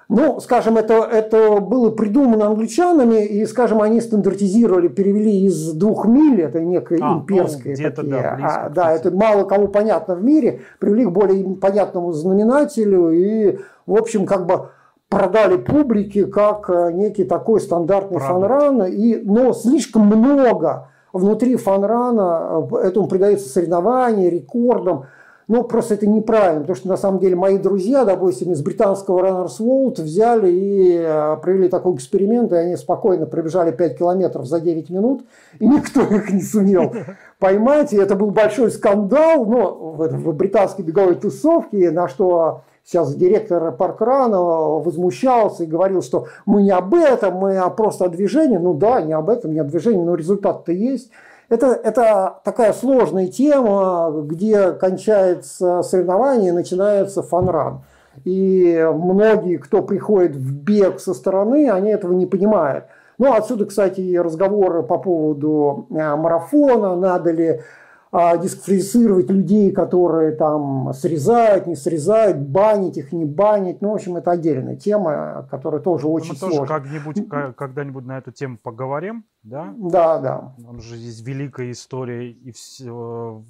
Ну, 0.09 0.39
скажем, 0.39 0.75
это, 0.75 1.03
это 1.03 1.59
было 1.59 1.91
придумано 1.91 2.47
англичанами, 2.47 3.23
и, 3.23 3.45
скажем, 3.45 3.79
они 3.79 4.01
стандартизировали, 4.01 4.87
перевели 4.87 5.45
из 5.45 5.73
двух 5.73 6.07
миль, 6.07 6.41
это 6.41 6.61
некое 6.61 6.97
а, 6.99 7.13
имперское 7.13 7.77
ну, 7.77 7.91
такие, 7.91 8.11
да, 8.11 8.35
близко, 8.35 8.65
а, 8.65 8.69
да, 8.69 8.91
это 8.91 9.11
мало 9.11 9.43
кому 9.43 9.67
понятно 9.67 10.15
в 10.15 10.23
мире, 10.23 10.61
привели 10.79 11.05
к 11.05 11.11
более 11.11 11.55
понятному 11.57 12.11
знаменателю, 12.11 13.11
и, 13.11 13.59
в 13.85 13.95
общем, 13.95 14.25
как 14.25 14.47
бы 14.47 14.69
продали 15.09 15.57
публике 15.57 16.25
как 16.25 16.69
э, 16.69 16.91
некий 16.91 17.23
такой 17.23 17.59
стандартный 17.59 18.17
Правда. 18.17 18.47
фанран, 18.47 18.83
и, 18.85 19.21
но 19.23 19.53
слишком 19.53 20.07
много 20.07 20.87
внутри 21.13 21.55
фанрана 21.55 22.67
э, 22.71 22.77
этому 22.77 23.07
придается 23.07 23.49
соревнования, 23.49 24.29
рекордам, 24.29 25.05
ну, 25.49 25.63
просто 25.63 25.95
это 25.95 26.05
неправильно, 26.05 26.61
потому 26.61 26.75
что 26.75 26.87
на 26.87 26.95
самом 26.95 27.19
деле 27.19 27.35
мои 27.35 27.57
друзья, 27.57 28.05
допустим, 28.05 28.51
из 28.51 28.61
британского 28.61 29.25
Runners 29.25 29.59
World 29.59 29.99
взяли 30.03 30.51
и 30.51 30.99
э, 31.01 31.37
провели 31.41 31.67
такой 31.69 31.95
эксперимент, 31.95 32.53
и 32.53 32.55
они 32.55 32.77
спокойно 32.77 33.25
пробежали 33.25 33.71
5 33.71 33.97
километров 33.97 34.45
за 34.45 34.59
9 34.59 34.91
минут, 34.91 35.25
и 35.57 35.67
никто 35.67 36.01
их 36.01 36.31
не 36.31 36.43
сумел 36.43 36.93
поймать. 37.39 37.93
И 37.93 37.97
это 37.97 38.15
был 38.15 38.29
большой 38.29 38.69
скандал 38.69 39.43
ну, 39.43 39.93
в, 39.93 40.07
в 40.07 40.33
британской 40.33 40.85
беговой 40.85 41.15
тусовке, 41.15 41.89
на 41.89 42.07
что 42.07 42.61
сейчас 42.83 43.15
директор 43.15 43.71
паркрана 43.71 44.39
возмущался 44.39 45.63
и 45.63 45.67
говорил, 45.67 46.03
что 46.03 46.27
мы 46.45 46.61
не 46.61 46.71
об 46.71 46.93
этом, 46.93 47.37
мы 47.37 47.59
просто 47.75 48.05
о 48.05 48.09
движении. 48.09 48.57
Ну 48.57 48.75
да, 48.75 49.01
не 49.01 49.13
об 49.13 49.31
этом, 49.31 49.53
не 49.53 49.59
о 49.59 49.63
движении, 49.63 50.03
но 50.03 50.13
результат-то 50.13 50.71
есть. 50.71 51.09
Это, 51.49 51.67
это 51.67 52.41
такая 52.45 52.73
сложная 52.73 53.27
тема, 53.27 54.11
где 54.23 54.71
кончается 54.71 55.81
соревнование 55.81 56.49
и 56.49 56.53
начинается 56.53 57.23
фанран. 57.23 57.81
И 58.23 58.87
многие, 58.93 59.57
кто 59.57 59.81
приходит 59.81 60.35
в 60.35 60.53
бег 60.53 60.99
со 60.99 61.13
стороны, 61.13 61.69
они 61.71 61.89
этого 61.89 62.13
не 62.13 62.27
понимают. 62.27 62.85
Ну, 63.17 63.33
отсюда, 63.33 63.65
кстати, 63.65 64.15
разговоры 64.15 64.83
по 64.83 64.97
поводу 64.97 65.87
э, 65.89 66.15
марафона, 66.15 66.95
надо 66.95 67.31
ли 67.31 67.61
дисквалифицировать 68.11 69.29
людей, 69.29 69.71
которые 69.71 70.31
там 70.31 70.91
срезают, 70.93 71.67
не 71.67 71.75
срезают, 71.75 72.37
банить 72.37 72.97
их, 72.97 73.11
не 73.11 73.25
банить. 73.25 73.81
Ну, 73.81 73.91
в 73.91 73.95
общем, 73.95 74.17
это 74.17 74.31
отдельная 74.31 74.75
тема, 74.75 75.47
которая 75.51 75.81
тоже 75.81 76.07
ну, 76.07 76.13
очень 76.13 76.31
Мы 76.31 76.35
сложная. 76.37 76.61
Мы 76.61 76.67
тоже 76.67 76.81
как-нибудь, 76.81 77.55
когда-нибудь 77.55 78.05
на 78.05 78.17
эту 78.17 78.31
тему 78.31 78.57
поговорим, 78.61 79.25
да? 79.43 79.73
Да, 79.77 80.19
да. 80.19 80.55
Там 80.63 80.81
же 80.81 80.95
есть 80.95 81.25
великая 81.25 81.71
история 81.71 82.31
и 82.31 82.51
все 82.51 83.43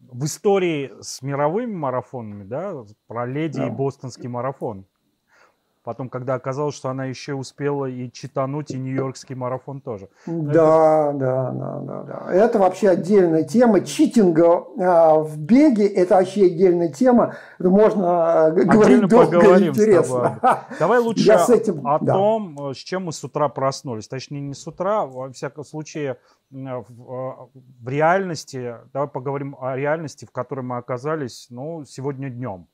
в 0.00 0.24
истории 0.24 0.92
с 1.00 1.22
мировыми 1.22 1.74
марафонами, 1.74 2.44
да, 2.44 2.84
про 3.06 3.26
леди 3.26 3.58
да. 3.58 3.66
и 3.66 3.70
бостонский 3.70 4.28
марафон. 4.28 4.86
Потом, 5.88 6.10
когда 6.10 6.34
оказалось, 6.34 6.74
что 6.74 6.90
она 6.90 7.06
еще 7.06 7.32
успела 7.32 7.86
и 7.86 8.12
читануть, 8.12 8.72
и 8.72 8.78
Нью-Йоркский 8.78 9.34
марафон 9.34 9.80
тоже. 9.80 10.10
Да, 10.26 11.08
это... 11.08 11.18
да, 11.18 11.50
да, 11.50 11.80
да, 11.80 12.02
да. 12.02 12.30
Это 12.30 12.58
вообще 12.58 12.90
отдельная 12.90 13.42
тема. 13.44 13.80
Читинга 13.80 14.66
а, 14.78 15.14
в 15.14 15.38
беге– 15.38 15.86
это 15.86 16.16
вообще 16.16 16.44
отдельная 16.44 16.92
тема. 16.92 17.36
Это 17.58 17.70
можно 17.70 18.48
а, 18.48 18.50
говорить 18.50 19.08
долго 19.08 19.38
поговорим 19.38 19.68
интересно. 19.70 20.38
Давай 20.78 20.98
лучше 20.98 21.22
Я 21.22 21.38
с 21.38 21.48
этим, 21.48 21.86
о 21.86 21.98
да. 22.00 22.12
том, 22.12 22.74
с 22.74 22.76
чем 22.76 23.06
мы 23.06 23.12
с 23.14 23.24
утра 23.24 23.48
проснулись. 23.48 24.08
Точнее, 24.08 24.42
не 24.42 24.52
с 24.52 24.66
утра, 24.66 25.06
во 25.06 25.32
всяком 25.32 25.64
случае, 25.64 26.18
в, 26.50 26.84
в 27.80 27.88
реальности. 27.88 28.76
Давай 28.92 29.08
поговорим 29.08 29.56
о 29.58 29.74
реальности, 29.74 30.26
в 30.26 30.32
которой 30.32 30.60
мы 30.60 30.76
оказались 30.76 31.46
ну, 31.48 31.86
сегодня 31.86 32.28
днем. 32.28 32.66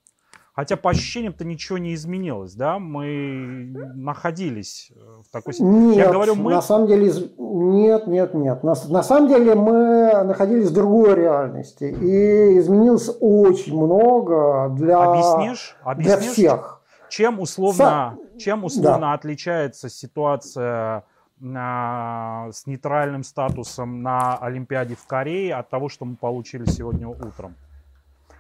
Хотя 0.54 0.76
по 0.76 0.90
ощущениям-то 0.90 1.44
ничего 1.44 1.78
не 1.78 1.94
изменилось, 1.94 2.54
да? 2.54 2.78
Мы 2.78 3.72
находились 3.96 4.92
э, 4.94 5.00
в 5.26 5.28
такой 5.32 5.52
ситуации. 5.52 5.76
Нет, 5.76 5.96
Я 5.96 6.12
говорю, 6.12 6.36
мы... 6.36 6.52
на 6.52 6.62
самом 6.62 6.86
деле, 6.86 7.12
нет, 7.38 8.06
нет, 8.06 8.34
нет. 8.34 8.62
На, 8.62 8.74
на 8.88 9.02
самом 9.02 9.28
деле 9.28 9.56
мы 9.56 10.22
находились 10.22 10.68
в 10.68 10.72
другой 10.72 11.16
реальности. 11.16 11.84
И 11.84 12.58
изменилось 12.60 13.10
очень 13.20 13.76
много 13.76 14.68
для, 14.76 15.02
Объяснишь? 15.02 15.76
Объяснишь? 15.82 16.20
для 16.20 16.32
всех. 16.32 16.82
Чем 17.08 17.40
условно, 17.40 18.16
Са... 18.34 18.38
чем 18.38 18.64
условно 18.64 19.08
да. 19.08 19.12
отличается 19.14 19.88
ситуация 19.88 21.02
на, 21.40 22.48
с 22.52 22.66
нейтральным 22.66 23.24
статусом 23.24 24.02
на 24.02 24.36
Олимпиаде 24.36 24.94
в 24.94 25.04
Корее 25.08 25.56
от 25.56 25.68
того, 25.68 25.88
что 25.88 26.04
мы 26.04 26.14
получили 26.14 26.64
сегодня 26.66 27.08
утром? 27.08 27.56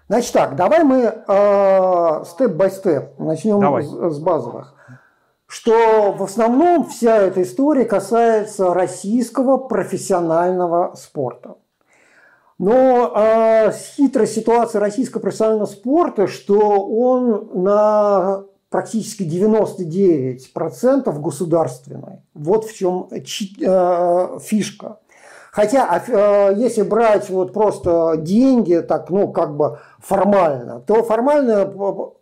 Значит 0.08 0.32
так, 0.32 0.56
давай 0.56 0.84
мы 0.84 1.04
степ-бай-степ 2.26 3.18
начнем 3.18 3.82
с, 3.82 4.14
с 4.16 4.18
базовых. 4.18 4.74
Что 5.46 6.12
в 6.12 6.22
основном 6.22 6.86
вся 6.86 7.16
эта 7.18 7.42
история 7.42 7.84
касается 7.84 8.74
российского 8.74 9.56
профессионального 9.56 10.94
спорта. 10.96 11.56
Но 12.58 13.12
э, 13.14 13.72
хитрая 13.72 14.26
ситуация 14.26 14.80
российского 14.80 15.20
профессионального 15.20 15.66
спорта, 15.66 16.26
что 16.28 16.58
он 16.86 17.50
на 17.62 18.44
практически 18.70 19.22
99% 19.22 21.20
государственный. 21.20 22.22
Вот 22.32 22.64
в 22.64 22.76
чем 22.76 23.08
э, 23.10 24.38
фишка. 24.40 24.98
Хотя, 25.54 25.86
а, 25.88 26.02
э, 26.04 26.54
если 26.56 26.82
брать 26.82 27.30
вот 27.30 27.52
просто 27.52 28.16
деньги, 28.18 28.80
так, 28.80 29.08
ну, 29.08 29.30
как 29.30 29.56
бы 29.56 29.78
формально, 30.00 30.80
то 30.80 31.04
формально 31.04 31.64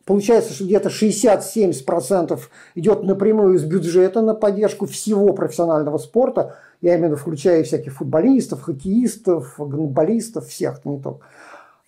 получается, 0.04 0.52
что 0.52 0.64
где-то 0.64 0.90
60-70% 0.90 2.38
идет 2.74 3.04
напрямую 3.04 3.54
из 3.54 3.64
бюджета 3.64 4.20
на 4.20 4.34
поддержку 4.34 4.84
всего 4.84 5.32
профессионального 5.32 5.96
спорта. 5.96 6.56
Я 6.82 6.96
имею 6.96 7.04
в 7.04 7.12
виду, 7.12 7.16
включая 7.22 7.64
всяких 7.64 7.94
футболистов, 7.94 8.60
хоккеистов, 8.60 9.54
гандболистов, 9.56 10.48
всех, 10.48 10.84
не 10.84 11.00
только. 11.00 11.24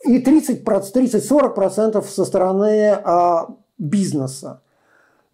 И 0.03 0.23
30-40% 0.23 2.03
со 2.05 2.25
стороны 2.25 2.99
а, 3.05 3.49
бизнеса. 3.77 4.63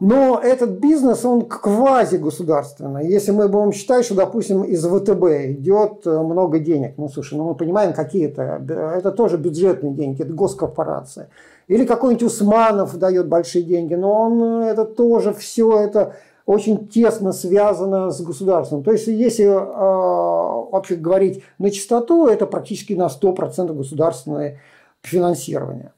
Но 0.00 0.40
этот 0.42 0.70
бизнес, 0.70 1.26
он 1.26 1.42
квази-государственный. 1.42 3.06
Если 3.06 3.32
мы 3.32 3.48
будем 3.48 3.70
считать, 3.70 4.06
что, 4.06 4.14
допустим, 4.14 4.62
из 4.62 4.82
ВТБ 4.82 5.52
идет 5.52 6.06
э, 6.06 6.18
много 6.18 6.58
денег, 6.58 6.94
ну, 6.96 7.10
слушай, 7.10 7.36
ну, 7.36 7.44
мы 7.44 7.54
понимаем, 7.54 7.92
какие 7.92 8.26
это, 8.26 8.64
это 8.66 9.12
тоже 9.12 9.36
бюджетные 9.36 9.92
деньги, 9.92 10.22
это 10.22 10.32
госкорпорация. 10.32 11.28
Или 11.68 11.84
какой-нибудь 11.84 12.22
Усманов 12.22 12.96
дает 12.96 13.28
большие 13.28 13.62
деньги, 13.62 13.94
но 13.94 14.22
он, 14.22 14.42
э, 14.42 14.70
это 14.70 14.86
тоже 14.86 15.34
все 15.34 15.78
это 15.78 16.14
очень 16.46 16.88
тесно 16.88 17.32
связано 17.32 18.10
с 18.10 18.22
государством. 18.22 18.82
То 18.82 18.92
есть, 18.92 19.06
если 19.06 19.44
э, 19.44 20.70
вообще 20.72 20.96
говорить 20.96 21.44
на 21.58 21.70
чистоту, 21.70 22.26
это 22.26 22.46
практически 22.46 22.94
на 22.94 23.08
100% 23.08 23.74
государственное 23.74 24.60
финансирование. 25.02 25.92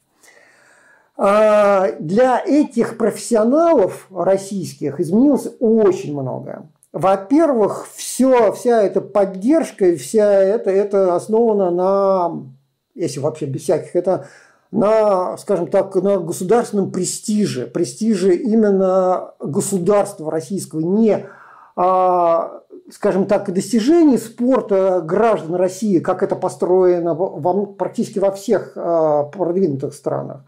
А, 1.17 1.93
для 1.99 2.43
этих 2.45 2.97
профессионалов 2.97 4.07
российских 4.11 4.99
изменилось 5.01 5.49
очень 5.61 6.19
много. 6.19 6.69
Во-первых, 6.93 7.87
все, 7.95 8.53
вся 8.53 8.83
эта 8.83 9.01
поддержка, 9.01 9.97
вся 9.97 10.31
это, 10.31 10.71
это 10.71 11.15
основано 11.15 11.71
на, 11.71 12.43
если 12.95 13.21
вообще 13.21 13.47
без 13.47 13.63
всяких, 13.63 13.97
это 13.97 14.27
на, 14.71 15.37
скажем 15.37 15.69
так, 15.69 15.95
на 15.97 16.19
государственном 16.19 16.91
престиже, 16.91 17.67
престиже 17.67 18.35
именно 18.35 19.33
государства 19.39 20.31
российского, 20.31 20.81
не, 20.81 21.27
а, 21.77 22.63
скажем 22.91 23.27
так, 23.27 23.53
достижений 23.53 24.19
спорта 24.19 25.03
граждан 25.03 25.55
России, 25.55 25.99
как 25.99 26.23
это 26.23 26.37
построено 26.37 27.15
во, 27.15 27.67
практически 27.67 28.19
во 28.19 28.33
всех 28.33 28.73
а, 28.77 29.25
продвинутых 29.25 29.95
странах. 29.95 30.45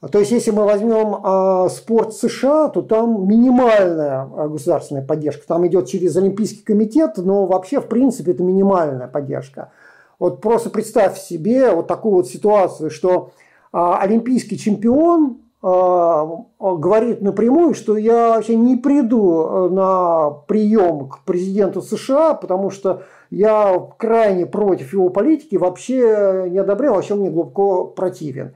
То 0.00 0.20
есть, 0.20 0.30
если 0.30 0.52
мы 0.52 0.64
возьмем 0.64 1.16
э, 1.24 1.68
спорт 1.70 2.14
США, 2.14 2.68
то 2.68 2.82
там 2.82 3.26
минимальная 3.26 4.28
а, 4.32 4.48
государственная 4.48 5.02
поддержка. 5.04 5.44
Там 5.48 5.66
идет 5.66 5.88
через 5.88 6.16
Олимпийский 6.16 6.62
комитет, 6.62 7.14
но 7.16 7.46
вообще, 7.46 7.80
в 7.80 7.88
принципе, 7.88 8.30
это 8.30 8.44
минимальная 8.44 9.08
поддержка. 9.08 9.72
Вот 10.20 10.40
просто 10.40 10.70
представь 10.70 11.18
себе 11.18 11.72
вот 11.72 11.88
такую 11.88 12.14
вот 12.14 12.28
ситуацию, 12.28 12.90
что 12.90 13.32
э, 13.72 13.76
олимпийский 13.76 14.56
чемпион 14.56 15.38
э, 15.64 16.26
говорит 16.60 17.20
напрямую, 17.20 17.74
что 17.74 17.96
я 17.96 18.34
вообще 18.36 18.54
не 18.54 18.76
приду 18.76 19.68
на 19.68 20.30
прием 20.46 21.08
к 21.08 21.24
президенту 21.24 21.82
США, 21.82 22.34
потому 22.34 22.70
что 22.70 23.02
я 23.30 23.76
крайне 23.96 24.46
против 24.46 24.92
его 24.92 25.08
политики, 25.08 25.56
вообще 25.56 26.46
не 26.48 26.58
одобрял, 26.58 26.94
вообще 26.94 27.16
мне 27.16 27.30
глубоко 27.30 27.84
противен. 27.84 28.54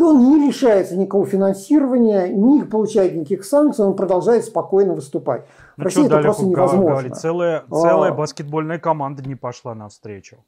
И 0.00 0.02
он 0.02 0.18
не 0.30 0.46
лишается 0.46 0.96
никакого 0.96 1.26
финансирования, 1.26 2.28
не 2.28 2.62
получает 2.62 3.14
никаких 3.14 3.44
санкций, 3.44 3.84
он 3.84 3.94
продолжает 3.94 4.46
спокойно 4.46 4.94
выступать. 4.94 5.44
В 5.76 5.78
ну, 5.80 5.84
России 5.84 6.06
это 6.06 6.22
просто 6.22 6.46
невозможно. 6.46 6.90
Говорить? 6.90 7.16
Целая, 7.16 7.64
целая 7.70 8.10
а... 8.10 8.14
баскетбольная 8.14 8.78
команда 8.78 9.22
не 9.22 9.34
пошла 9.34 9.74
навстречу. 9.74 10.38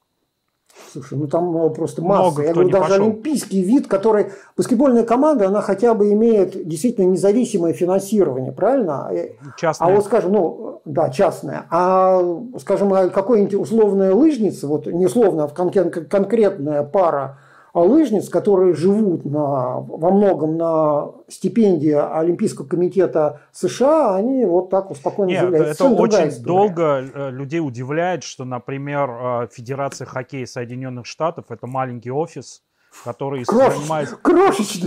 Слушай, 0.90 1.18
ну 1.18 1.26
там 1.26 1.54
э, 1.54 1.68
просто 1.68 2.00
масса. 2.00 2.22
Много 2.22 2.42
Я 2.44 2.54
говорю, 2.54 2.70
даже 2.70 2.84
пошел. 2.84 3.04
олимпийский 3.04 3.62
вид, 3.62 3.88
который... 3.88 4.32
Баскетбольная 4.56 5.04
команда, 5.04 5.48
она 5.48 5.60
хотя 5.60 5.92
бы 5.92 6.10
имеет 6.14 6.66
действительно 6.66 7.10
независимое 7.10 7.74
финансирование, 7.74 8.52
правильно? 8.52 9.10
Э, 9.12 9.32
частное. 9.58 9.86
А 9.86 9.94
вот, 9.94 10.06
скажем, 10.06 10.32
ну, 10.32 10.80
да, 10.86 11.10
частное. 11.10 11.66
А, 11.68 12.22
скажем, 12.58 12.90
а 12.94 13.10
какой-нибудь 13.10 13.52
условная 13.52 14.14
лыжница, 14.14 14.66
вот 14.66 14.86
не 14.86 15.04
условно, 15.04 15.44
а 15.44 15.48
конкретная 15.48 16.84
пара 16.84 17.36
лыжниц, 17.80 18.28
которые 18.28 18.74
живут 18.74 19.24
на, 19.24 19.80
во 19.80 20.10
многом 20.10 20.56
на 20.56 21.12
стипендии 21.28 21.92
Олимпийского 21.92 22.66
комитета 22.66 23.40
США, 23.52 24.14
они 24.14 24.44
вот 24.44 24.70
так 24.70 24.88
вот 24.88 24.98
спокойно 24.98 25.30
Нет, 25.30 25.40
заявляют. 25.40 25.68
Это 25.80 25.84
очень 25.84 26.42
долго 26.42 27.04
э, 27.14 27.30
людей 27.30 27.60
удивляет, 27.60 28.24
что, 28.24 28.44
например, 28.44 29.10
э, 29.10 29.48
Федерация 29.52 30.06
хоккея 30.06 30.46
Соединенных 30.46 31.06
Штатов– 31.06 31.46
это 31.48 31.66
маленький 31.66 32.10
офис, 32.10 32.62
который 33.04 33.44
Крош, 33.44 33.74
занимается, 33.74 34.18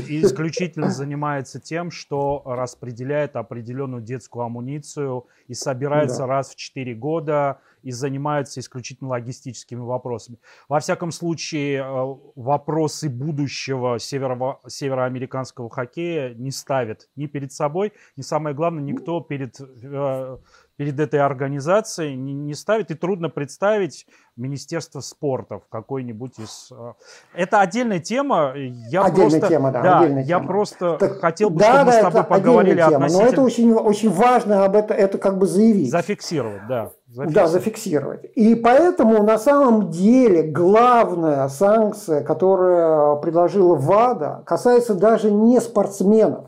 исключительно 0.08 0.90
занимается 0.90 1.60
тем, 1.60 1.92
что 1.92 2.44
распределяет 2.46 3.36
определенную 3.36 4.04
детскую 4.04 4.46
амуницию 4.46 5.26
и 5.48 5.54
собирается 5.54 6.20
да. 6.20 6.28
раз 6.28 6.52
в 6.52 6.56
4 6.56 6.94
года 6.94 7.60
и 7.86 7.92
занимается 7.92 8.60
исключительно 8.60 9.12
логистическими 9.12 9.80
вопросами. 9.80 10.40
Во 10.68 10.80
всяком 10.80 11.12
случае, 11.12 11.84
э, 11.84 12.16
вопросы 12.36 13.10
будущего 13.10 13.98
северо- 14.00 14.58
североамериканского 14.68 15.70
хоккея 15.70 16.34
не 16.34 16.50
ставит 16.50 17.08
ни 17.16 17.28
перед 17.28 17.54
собой, 17.54 17.94
ни 18.18 18.24
самое 18.24 18.56
главное, 18.56 18.84
никто 18.84 19.22
перед 19.22 19.62
э, 19.62 20.38
перед 20.78 21.00
этой 21.00 21.20
организацией 21.20 22.16
не, 22.16 22.34
не 22.34 22.54
ставит. 22.54 22.92
И 22.92 22.96
трудно 22.96 23.30
представить 23.30 24.08
Министерство 24.36 25.00
спорта 25.00 25.60
в 25.60 25.68
какой-нибудь 25.70 26.40
из... 26.40 26.72
Э, 26.72 26.94
это 27.34 27.62
отдельная 27.62 28.00
тема. 28.00 28.54
Я 28.56 29.04
отдельная 29.06 29.40
просто, 29.40 29.48
тема, 29.48 29.72
да. 29.72 29.82
да 29.82 30.00
отдельная 30.00 30.24
я 30.24 30.38
тема. 30.38 30.48
просто 30.48 30.98
так, 30.98 31.20
хотел 31.20 31.50
бы, 31.50 31.60
да, 31.60 31.66
чтобы 31.66 31.78
да, 31.78 31.86
мы 31.86 31.92
с 31.92 32.02
тобой 32.02 32.24
поговорили 32.24 32.76
тема, 32.76 32.96
относительно... 32.96 33.26
Но 33.26 33.32
это 33.32 33.42
очень, 33.42 33.74
очень 33.74 34.10
важно 34.10 34.66
об 34.66 34.76
этом, 34.76 34.98
это 34.98 35.18
как 35.18 35.38
бы 35.38 35.48
заявить. 35.48 35.90
Зафиксировать, 35.90 36.68
да. 36.68 36.92
Зафиксировать. 37.16 37.34
Да, 37.34 37.48
зафиксировать. 37.48 38.26
И 38.36 38.56
поэтому 38.56 39.24
на 39.24 39.38
самом 39.38 39.90
деле 39.90 40.44
главная 40.44 41.48
санкция, 41.48 42.22
которая 42.22 43.16
предложила 43.16 43.76
ВАДА, 43.76 44.44
касается 44.46 44.96
даже 44.96 45.32
не 45.32 45.62
спортсменов. 45.62 46.48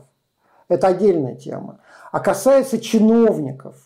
Это 0.68 0.88
отдельная 0.88 1.36
тема. 1.36 1.78
А 2.12 2.20
касается 2.20 2.78
чиновников 2.78 3.76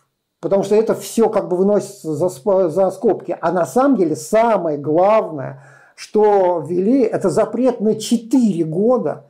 потому 0.41 0.65
что 0.65 0.75
это 0.75 0.97
все 0.97 1.31
как 1.31 1.49
бы 1.49 1.57
выносится 1.57 2.15
за, 2.15 2.29
за 2.69 2.91
скобки. 2.91 3.39
А 3.41 3.53
на 3.53 3.65
самом 3.65 3.97
деле 3.97 4.17
самое 4.17 4.77
главное, 4.77 5.62
что 5.95 6.59
ввели, 6.67 7.03
это 7.03 7.31
запрет 7.31 7.81
на 7.81 7.95
4 7.95 8.65
года 8.65 9.27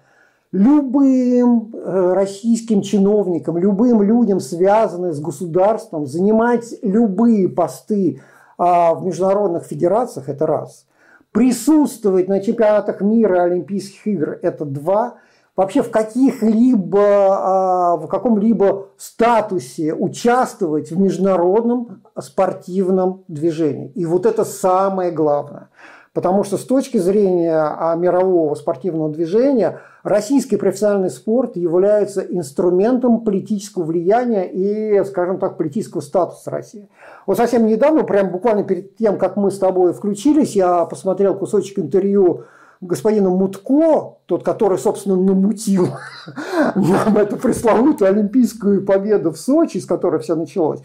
любым 0.52 1.73
э, 1.75 2.12
российским 2.14 2.82
чиновникам, 2.82 3.59
любым 3.59 4.02
людям, 4.02 4.38
связанным 4.38 5.12
с 5.12 5.21
государством, 5.21 6.06
занимать 6.06 6.75
любые 6.82 7.49
посты 7.49 8.21
а, 8.59 8.94
в 8.94 9.04
международных 9.04 9.64
федерациях, 9.64 10.28
это 10.28 10.47
раз. 10.47 10.87
Присутствовать 11.32 12.28
на 12.28 12.40
чемпионатах 12.40 13.00
мира 13.00 13.37
и 13.37 13.50
Олимпийских 13.50 14.06
игр, 14.06 14.38
это 14.42 14.64
два– 14.64 15.14
вообще 15.56 15.82
в 15.82 15.90
каких-либо, 15.90 17.02
а, 17.02 17.97
в 17.97 18.06
каком-либо 18.06 18.88
статусе 18.97 19.94
участвовать 19.94 20.90
в 20.90 20.99
международном 20.99 22.02
спортивном 22.18 23.25
движении. 23.28 23.90
И 23.94 24.06
вот 24.06 24.26
это 24.26 24.44
самое 24.44 25.11
главное. 25.11 25.68
Потому 26.12 26.45
что 26.45 26.59
с 26.59 26.64
точки 26.64 26.99
зрения 26.99 27.57
а, 27.57 27.97
мирового 27.97 28.54
спортивного 28.54 29.11
движения 29.11 29.81
российский 30.02 30.57
профессиональный 30.57 31.09
спорт 31.09 31.57
является 31.57 32.21
инструментом 32.21 33.21
политического 33.21 33.84
влияния 33.84 34.45
и, 34.45 35.02
скажем 35.04 35.39
так, 35.39 35.56
политического 35.56 36.02
статуса 36.02 36.50
России. 36.50 36.89
Вот 37.26 37.39
совсем 37.39 37.67
недавно, 37.67 38.04
прям 38.04 38.30
буквально 38.30 38.63
перед 38.63 38.95
тем, 38.97 39.17
как 39.17 39.36
мы 39.36 39.50
с 39.50 39.58
тобой 39.58 39.95
включились, 39.95 40.54
я 40.54 40.84
посмотрел 40.84 41.34
кусочек 41.34 41.78
интервью 41.78 42.45
господина 42.82 43.30
Мутко, 43.30 44.17
тот, 44.26 44.45
который, 44.45 44.76
собственно, 44.76 45.17
намутил 45.17 45.89
нам 46.75 47.17
эту 47.17 47.36
пресловутую 47.36 48.10
олимпийскую 48.10 48.84
победу 48.84 49.30
в 49.30 49.39
Сочи, 49.39 49.78
с 49.78 49.86
которой 49.86 50.21
все 50.21 50.34
началось. 50.34 50.80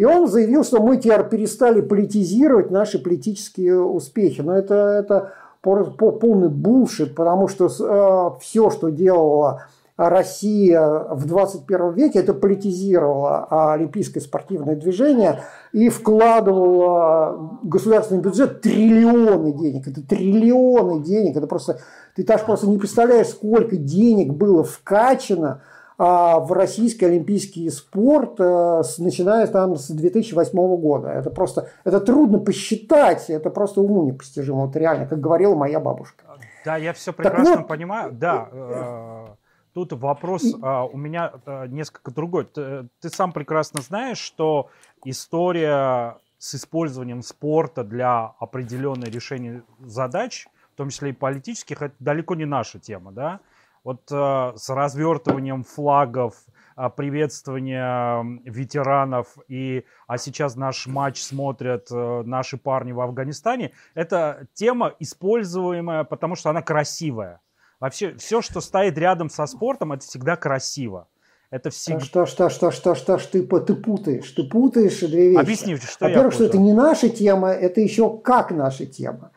И 0.00 0.04
он 0.06 0.28
заявил, 0.28 0.64
что 0.64 0.80
мы 0.80 0.96
теперь 0.96 1.24
перестали 1.24 1.82
политизировать 1.82 2.70
наши 2.70 2.98
политические 2.98 3.82
успехи. 3.82 4.40
Но 4.40 4.56
это, 4.56 4.74
это 4.74 5.32
полный 5.60 6.48
булшит, 6.48 7.14
потому 7.14 7.48
что 7.48 7.66
э, 7.66 8.40
все, 8.40 8.70
что 8.70 8.88
делала 8.88 9.64
Россия 9.98 10.80
в 11.10 11.26
21 11.26 11.92
веке 11.92 12.20
это 12.20 12.32
политизировала 12.32 13.74
олимпийское 13.74 14.22
спортивное 14.22 14.74
движение 14.74 15.42
и 15.72 15.90
вкладывала 15.90 17.58
в 17.62 17.68
государственный 17.68 18.22
бюджет 18.22 18.62
триллионы 18.62 19.52
денег. 19.52 19.86
Это 19.86 20.00
триллионы 20.00 21.02
денег. 21.02 21.36
Это 21.36 21.46
просто, 21.46 21.78
ты 22.16 22.24
даже 22.24 22.46
просто 22.46 22.66
не 22.68 22.78
представляешь, 22.78 23.28
сколько 23.28 23.76
денег 23.76 24.32
было 24.32 24.64
вкачано 24.64 25.60
в 26.00 26.52
российский 26.52 27.04
олимпийский 27.04 27.68
спорт, 27.68 28.40
а, 28.40 28.82
начиная 28.96 29.46
там 29.46 29.76
с 29.76 29.90
2008 29.90 30.76
года. 30.76 31.08
Это 31.08 31.28
просто, 31.28 31.68
это 31.84 32.00
трудно 32.00 32.38
посчитать, 32.38 33.28
это 33.28 33.50
просто 33.50 33.82
уму 33.82 34.04
непостижимо. 34.04 34.64
Вот 34.64 34.76
реально, 34.76 35.06
как 35.06 35.20
говорила 35.20 35.54
моя 35.54 35.78
бабушка. 35.78 36.24
Да, 36.64 36.78
я 36.78 36.94
все 36.94 37.12
прекрасно 37.12 37.58
вот, 37.58 37.68
понимаю. 37.68 38.12
Да, 38.12 38.48
э, 38.50 39.26
Тут 39.74 39.92
вопрос 39.92 40.42
а, 40.62 40.84
у 40.84 40.96
меня 40.96 41.32
а, 41.44 41.66
несколько 41.66 42.10
другой. 42.10 42.46
Ты, 42.46 42.88
ты 43.00 43.10
сам 43.10 43.32
прекрасно 43.32 43.82
знаешь, 43.82 44.18
что 44.18 44.70
история 45.04 46.16
с 46.38 46.54
использованием 46.54 47.22
спорта 47.22 47.84
для 47.84 48.32
определенной 48.40 49.10
решения 49.10 49.62
задач, 49.84 50.48
в 50.72 50.76
том 50.76 50.88
числе 50.88 51.10
и 51.10 51.12
политических, 51.12 51.82
это 51.82 51.94
далеко 51.98 52.34
не 52.34 52.46
наша 52.46 52.78
тема, 52.78 53.12
да? 53.12 53.40
Вот 53.84 54.02
а, 54.12 54.54
с 54.56 54.68
развертыванием 54.68 55.64
флагов, 55.64 56.34
а, 56.76 56.90
приветствование 56.90 58.40
ветеранов 58.44 59.38
и 59.48 59.84
а 60.06 60.18
сейчас 60.18 60.56
наш 60.56 60.86
матч 60.86 61.22
смотрят 61.22 61.88
а, 61.90 62.22
наши 62.22 62.56
парни 62.56 62.92
в 62.92 63.00
Афганистане, 63.00 63.72
это 63.94 64.46
тема 64.54 64.94
используемая, 64.98 66.04
потому 66.04 66.36
что 66.36 66.50
она 66.50 66.62
красивая 66.62 67.40
Вообще, 67.80 68.14
все, 68.18 68.42
что 68.42 68.60
стоит 68.60 68.98
рядом 68.98 69.30
со 69.30 69.46
спортом, 69.46 69.92
это 69.92 70.04
всегда 70.04 70.36
красиво. 70.36 71.08
Это 71.50 71.70
всегда... 71.70 72.00
Что, 72.00 72.26
что, 72.26 72.50
что, 72.50 72.70
что, 72.70 72.94
что, 72.94 73.18
что 73.18 73.32
ты, 73.32 73.60
ты 73.60 73.74
путаешь? 73.74 74.30
Ты 74.30 74.44
путаешь 74.44 75.00
две 75.00 75.30
вещи. 75.30 75.40
Объясни, 75.40 75.76
что 75.76 76.04
Во-первых, 76.04 76.34
что 76.34 76.44
это 76.44 76.58
не 76.58 76.74
наша 76.74 77.08
тема, 77.08 77.50
это 77.50 77.80
еще 77.80 78.18
как 78.18 78.52
наша 78.52 78.84
тема. 78.84 79.32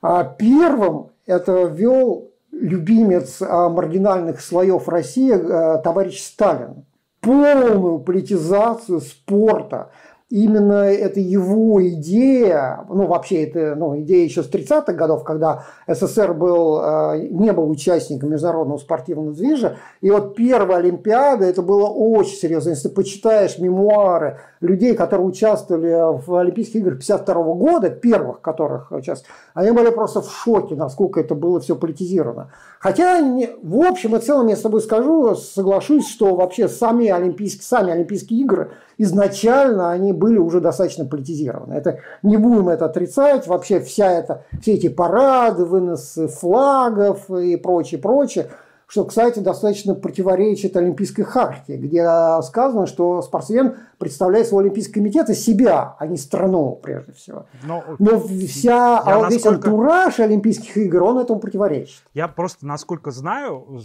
А 0.00 0.24
первым 0.24 1.10
это 1.26 1.64
ввел 1.64 2.29
любимец 2.52 3.40
а, 3.40 3.68
маргинальных 3.68 4.40
слоев 4.40 4.88
России 4.88 5.32
а, 5.32 5.78
товарищ 5.78 6.22
Сталин. 6.22 6.84
Полную 7.20 7.98
политизацию 7.98 9.00
спорта, 9.00 9.90
именно 10.30 10.84
это 10.84 11.18
его 11.18 11.86
идея, 11.88 12.84
ну 12.88 13.06
вообще 13.06 13.44
это 13.44 13.74
ну, 13.74 14.00
идея 14.00 14.24
еще 14.24 14.44
с 14.44 14.48
30-х 14.48 14.92
годов, 14.92 15.24
когда 15.24 15.64
СССР 15.88 16.32
был, 16.34 16.80
э, 16.80 17.28
не 17.30 17.52
был 17.52 17.68
участником 17.68 18.30
международного 18.30 18.78
спортивного 18.78 19.32
движа, 19.32 19.76
и 20.00 20.10
вот 20.10 20.36
первая 20.36 20.78
Олимпиада, 20.78 21.44
это 21.44 21.62
было 21.62 21.86
очень 21.86 22.36
серьезно. 22.36 22.70
Если 22.70 22.88
ты 22.88 22.94
почитаешь 22.94 23.58
мемуары 23.58 24.38
людей, 24.60 24.94
которые 24.94 25.26
участвовали 25.26 26.20
в 26.24 26.34
Олимпийских 26.36 26.76
играх 26.76 26.98
52 26.98 27.34
года, 27.54 27.90
первых 27.90 28.40
которых 28.40 28.92
сейчас, 29.00 29.24
они 29.54 29.72
были 29.72 29.90
просто 29.90 30.20
в 30.22 30.30
шоке, 30.30 30.76
насколько 30.76 31.18
это 31.20 31.34
было 31.34 31.58
все 31.58 31.74
политизировано. 31.74 32.52
Хотя, 32.78 33.20
в 33.62 33.82
общем 33.82 34.16
и 34.16 34.20
целом, 34.20 34.46
я 34.46 34.56
с 34.56 34.60
тобой 34.60 34.80
скажу, 34.80 35.34
соглашусь, 35.34 36.08
что 36.08 36.36
вообще 36.36 36.68
сами 36.68 37.08
Олимпийские, 37.08 37.64
сами 37.64 37.92
Олимпийские 37.92 38.40
игры 38.40 38.70
изначально 38.96 39.90
они 39.90 40.12
были 40.20 40.38
уже 40.38 40.60
достаточно 40.60 41.04
политизированы. 41.04 41.74
Это, 41.74 41.98
не 42.22 42.36
будем 42.36 42.68
это 42.68 42.84
отрицать. 42.84 43.48
Вообще 43.48 43.80
вся 43.80 44.12
это, 44.12 44.44
все 44.60 44.74
эти 44.74 44.88
парады, 44.88 45.64
выносы 45.64 46.28
флагов 46.28 47.28
и 47.30 47.56
прочее, 47.56 47.98
прочее. 48.00 48.50
что, 48.90 49.04
кстати, 49.04 49.38
достаточно 49.38 49.94
противоречит 49.94 50.76
Олимпийской 50.76 51.22
хартии, 51.22 51.74
где 51.74 52.02
сказано, 52.42 52.88
что 52.88 53.22
спортсмен 53.22 53.76
представляет 53.98 54.48
свой 54.48 54.64
Олимпийский 54.64 54.94
комитет 54.94 55.30
из 55.30 55.44
себя, 55.44 55.94
а 55.98 56.06
не 56.08 56.16
страну, 56.16 56.76
прежде 56.82 57.12
всего. 57.12 57.46
Но, 57.62 57.84
Но 58.00 58.18
вся, 58.18 58.98
а 58.98 59.28
весь 59.30 59.44
насколько... 59.44 59.68
антураж 59.68 60.18
Олимпийских 60.18 60.76
игр, 60.76 61.04
он 61.04 61.18
этому 61.18 61.38
противоречит. 61.38 62.02
Я 62.14 62.26
просто, 62.26 62.66
насколько 62.66 63.12
знаю, 63.12 63.80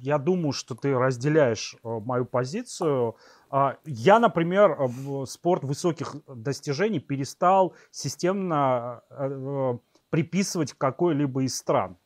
я 0.00 0.16
думаю, 0.16 0.52
что 0.52 0.74
ты 0.74 0.94
разделяешь 0.94 1.76
э, 1.84 1.88
мою 2.04 2.24
позицию. 2.24 3.16
А, 3.50 3.76
я, 3.84 4.18
например, 4.18 4.76
э, 4.78 5.26
спорт 5.26 5.64
высоких 5.64 6.16
достижений 6.26 7.00
перестал 7.00 7.74
системно 7.90 9.02
э, 9.10 9.78
приписывать 10.10 10.72
какой-либо 10.72 11.44
из 11.44 11.56
стран. 11.56 11.96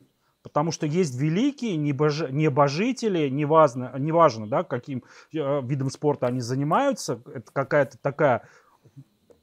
Потому 0.43 0.71
что 0.71 0.87
есть 0.87 1.19
великие 1.19 1.77
небожи, 1.77 2.27
небожители, 2.31 3.29
неважно, 3.29 3.93
неважно 3.97 4.47
да, 4.47 4.63
каким 4.63 5.03
э, 5.33 5.61
видом 5.63 5.89
спорта 5.89 6.27
они 6.27 6.41
занимаются, 6.41 7.21
это 7.33 7.51
какая-то 7.51 7.97
такая 7.99 8.47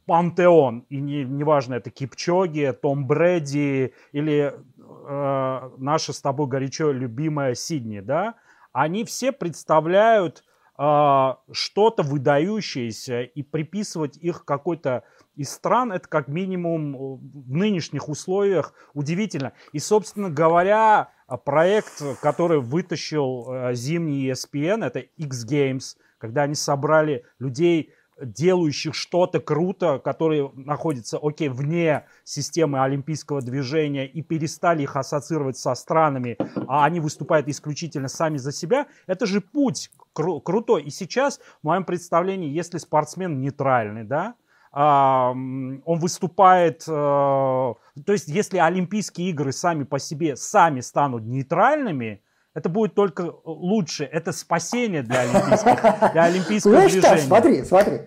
пантеон, 0.06 0.86
и 0.88 1.00
не, 1.00 1.22
неважно, 1.24 1.74
это 1.74 1.90
Кипчоги, 1.90 2.74
Том 2.80 3.06
Брэди 3.06 3.92
или 4.12 4.54
э, 4.54 5.70
наша 5.76 6.12
с 6.12 6.20
тобой 6.20 6.48
горячо 6.48 6.90
любимая 6.90 7.54
Сидни, 7.54 8.00
да, 8.00 8.34
они 8.72 9.04
все 9.04 9.32
представляют 9.32 10.42
э, 10.42 10.47
что-то 10.78 12.04
выдающееся, 12.04 13.22
и 13.22 13.42
приписывать 13.42 14.16
их 14.16 14.44
какой-то 14.44 15.02
из 15.38 15.50
стран, 15.50 15.92
это 15.92 16.08
как 16.08 16.28
минимум 16.28 16.94
э, 16.94 16.98
в 16.98 17.56
нынешних 17.56 18.08
условиях 18.08 18.74
удивительно. 18.92 19.52
И, 19.72 19.78
собственно 19.78 20.30
говоря, 20.30 21.10
а, 21.28 21.36
проект, 21.36 22.02
который 22.20 22.60
вытащил 22.60 23.46
э, 23.48 23.74
зимний 23.74 24.28
ESPN, 24.28 24.84
это 24.84 24.98
X 24.98 25.46
Games, 25.46 25.96
когда 26.18 26.42
они 26.42 26.56
собрали 26.56 27.24
людей, 27.38 27.94
делающих 28.20 28.94
что-то 28.94 29.40
круто, 29.40 29.98
которые 29.98 30.50
находятся, 30.54 31.18
окей, 31.22 31.48
вне 31.48 32.06
системы 32.24 32.82
олимпийского 32.82 33.40
движения 33.40 34.06
и 34.06 34.22
перестали 34.22 34.82
их 34.82 34.96
ассоциировать 34.96 35.56
со 35.56 35.74
странами, 35.74 36.36
а 36.66 36.84
они 36.84 37.00
выступают 37.00 37.48
исключительно 37.48 38.08
сами 38.08 38.36
за 38.38 38.52
себя, 38.52 38.86
это 39.06 39.26
же 39.26 39.40
путь 39.40 39.90
кру- 40.14 40.40
крутой. 40.40 40.82
И 40.82 40.90
сейчас, 40.90 41.38
в 41.62 41.66
моем 41.66 41.84
представлении, 41.84 42.48
если 42.48 42.78
спортсмен 42.78 43.40
нейтральный, 43.40 44.04
да, 44.04 44.34
он 44.70 45.82
выступает, 45.86 46.82
э, 46.86 46.90
то 46.90 48.12
есть 48.12 48.28
если 48.28 48.58
Олимпийские 48.58 49.30
игры 49.30 49.50
сами 49.50 49.84
по 49.84 49.98
себе 49.98 50.36
сами 50.36 50.80
станут 50.80 51.22
нейтральными, 51.22 52.22
это 52.58 52.68
будет 52.68 52.94
только 52.94 53.34
лучше, 53.44 54.02
это 54.04 54.32
спасение 54.32 55.02
для 55.02 55.20
олимпийских, 55.20 56.12
для 56.12 56.24
олимпийского 56.24 56.72
Знаешь, 56.72 56.92
движения. 56.92 57.16
Так, 57.16 57.24
смотри, 57.24 57.62
смотри. 57.62 58.00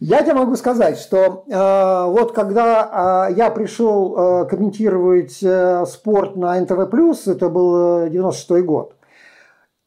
Я 0.00 0.22
тебе 0.22 0.34
могу 0.34 0.56
сказать, 0.56 0.98
что 0.98 1.44
э, 1.46 2.10
вот 2.10 2.32
когда 2.32 3.28
э, 3.28 3.34
я 3.34 3.50
пришел 3.50 4.16
э, 4.16 4.46
комментировать 4.46 5.38
э, 5.42 5.84
спорт 5.86 6.34
на 6.34 6.58
НТВ+, 6.58 7.26
это 7.26 7.48
был 7.50 8.08
96 8.08 8.64
год, 8.64 8.96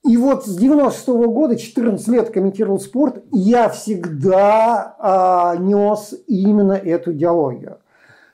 и 0.05 0.15
вот 0.15 0.45
с 0.45 0.55
96 0.55 1.07
-го 1.09 1.27
года, 1.27 1.55
14 1.57 2.07
лет 2.09 2.29
комментировал 2.29 2.79
спорт, 2.79 3.23
я 3.31 3.67
всегда 3.67 4.95
а, 4.99 5.55
нес 5.57 6.13
именно 6.27 6.73
эту 6.73 7.13
идеологию. 7.13 7.79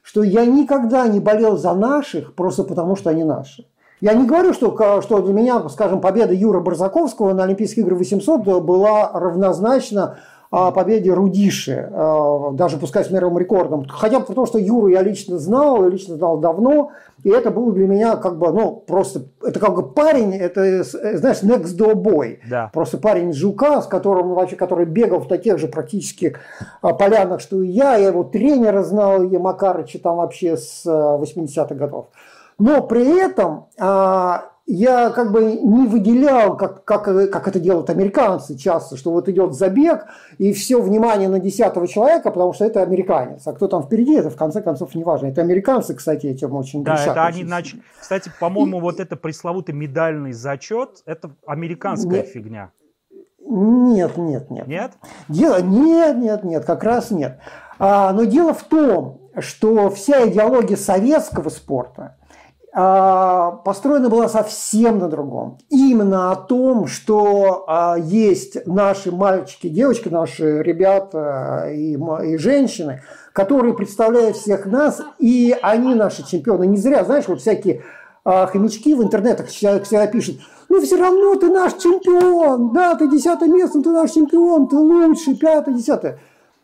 Что 0.03 0.21
я 0.23 0.45
никогда 0.45 1.07
не 1.07 1.19
болел 1.21 1.57
за 1.57 1.73
наших, 1.73 2.35
просто 2.35 2.63
потому 2.63 2.95
что 2.95 3.09
они 3.09 3.23
наши. 3.23 3.65
Я 4.01 4.13
не 4.13 4.25
говорю, 4.25 4.53
что, 4.53 5.01
что 5.01 5.21
для 5.21 5.33
меня, 5.33 5.67
скажем, 5.69 6.01
победа 6.01 6.33
Юра 6.33 6.59
Барзаковского 6.59 7.33
на 7.33 7.43
Олимпийских 7.43 7.79
играх 7.79 7.99
800 7.99 8.41
была 8.61 9.11
равнозначна 9.13 10.17
о 10.53 10.71
победе 10.71 11.11
Рудиши, 11.11 11.89
э, 11.91 12.49
даже 12.53 12.77
пускай 12.77 13.03
с 13.03 13.09
мировым 13.09 13.39
рекордом. 13.39 13.87
Хотя 13.89 14.19
бы 14.19 14.25
потому, 14.25 14.45
что 14.45 14.59
Юру 14.59 14.85
я 14.85 15.01
лично 15.01 15.39
знал, 15.39 15.83
лично 15.89 16.15
знал 16.15 16.37
давно, 16.37 16.91
и 17.23 17.29
это 17.31 17.49
было 17.49 17.71
для 17.71 17.87
меня 17.87 18.17
как 18.17 18.37
бы, 18.37 18.51
ну, 18.51 18.83
просто, 18.85 19.23
это 19.43 19.59
как 19.59 19.73
бы 19.73 19.81
парень, 19.81 20.35
это, 20.35 20.83
знаешь, 20.83 21.41
next 21.41 21.75
door 21.75 21.95
boy. 21.95 22.37
Да. 22.47 22.69
Просто 22.71 22.99
парень 22.99 23.31
из 23.31 23.35
Жука, 23.37 23.81
с 23.81 23.87
которым 23.87 24.35
вообще, 24.35 24.55
который 24.55 24.85
бегал 24.85 25.21
в 25.21 25.27
таких 25.27 25.57
же 25.57 25.67
практически 25.67 26.37
а, 26.83 26.93
полянах, 26.93 27.41
что 27.41 27.59
и 27.63 27.69
я, 27.69 27.95
я 27.95 28.09
его 28.09 28.23
тренера 28.23 28.83
знал, 28.83 29.23
я 29.23 29.39
Макарыча 29.39 29.97
там 29.97 30.17
вообще 30.17 30.55
с 30.55 30.85
80-х 30.85 31.73
э, 31.73 31.75
годов. 31.75 32.09
Но 32.57 32.81
при 32.81 33.19
этом 33.19 33.67
а, 33.79 34.53
я 34.65 35.09
как 35.09 35.31
бы 35.31 35.43
не 35.43 35.87
выделял, 35.87 36.55
как, 36.55 36.85
как, 36.85 37.03
как 37.03 37.47
это 37.47 37.59
делают 37.59 37.89
американцы 37.89 38.57
часто, 38.57 38.95
что 38.95 39.11
вот 39.11 39.27
идет 39.27 39.53
забег, 39.53 40.05
и 40.37 40.53
все 40.53 40.81
внимание 40.81 41.27
на 41.27 41.39
десятого 41.39 41.87
человека, 41.87 42.31
потому 42.31 42.53
что 42.53 42.63
это 42.65 42.81
американец. 42.81 43.45
А 43.45 43.53
кто 43.53 43.67
там 43.67 43.83
впереди, 43.83 44.15
это 44.15 44.29
в 44.29 44.37
конце 44.37 44.61
концов 44.61 44.95
не 44.95 45.03
важно. 45.03 45.27
Это 45.27 45.41
американцы, 45.41 45.93
кстати, 45.93 46.27
этим 46.27 46.53
очень 46.55 46.83
Да, 46.83 46.95
это 46.95 47.25
они 47.25 47.43
нач... 47.43 47.75
Кстати, 47.99 48.31
по-моему, 48.39 48.77
и... 48.77 48.81
вот 48.81 48.99
это 48.99 49.17
пресловутый 49.17 49.75
медальный 49.75 50.31
зачет, 50.31 51.03
это 51.05 51.31
американская 51.45 52.21
нет, 52.21 52.27
фигня. 52.27 52.71
Нет, 53.45 54.15
нет, 54.17 54.49
нет. 54.49 54.67
Нет? 54.67 54.91
Дело, 55.27 55.61
нет, 55.61 56.17
нет, 56.17 56.43
нет, 56.45 56.63
как 56.63 56.83
раз 56.83 57.11
нет. 57.11 57.37
А, 57.79 58.13
но 58.13 58.23
дело 58.23 58.53
в 58.53 58.63
том, 58.63 59.19
что 59.39 59.89
вся 59.89 60.25
идеология 60.29 60.77
советского 60.77 61.49
спорта– 61.49 62.15
построена 62.73 64.09
была 64.09 64.27
совсем 64.27 64.97
на 64.97 65.07
другом. 65.07 65.59
Именно 65.69 66.31
о 66.31 66.35
том, 66.35 66.87
что 66.87 67.65
а, 67.67 67.97
есть 67.99 68.65
наши 68.65 69.11
мальчики, 69.11 69.69
девочки, 69.69 70.09
наши 70.09 70.63
ребята 70.63 71.69
и, 71.71 71.93
и 71.93 72.37
женщины, 72.37 73.03
которые 73.31 73.75
представляют 73.75 74.37
всех 74.37 74.65
нас, 74.65 75.01
и 75.19 75.55
они 75.61 75.93
наши 75.93 76.25
чемпионы. 76.25 76.65
Не 76.65 76.77
зря, 76.77 77.03
знаешь, 77.03 77.27
вот 77.27 77.41
всякие 77.41 77.83
а, 78.25 78.47
хомячки 78.47 78.95
в 78.95 79.03
интернетах 79.03 79.47
всегда 79.47 80.07
пишут, 80.07 80.37
ну 80.67 80.81
все 80.81 80.97
равно 80.97 81.35
ты 81.35 81.51
наш 81.51 81.73
чемпион, 81.73 82.73
да, 82.73 82.95
ты 82.95 83.07
десятое 83.07 83.49
место, 83.49 83.83
ты 83.83 83.91
наш 83.91 84.09
чемпион, 84.09 84.67
ты 84.67 84.77
лучший, 84.77 85.35
пятое, 85.35 85.75
десятое. 85.75 86.17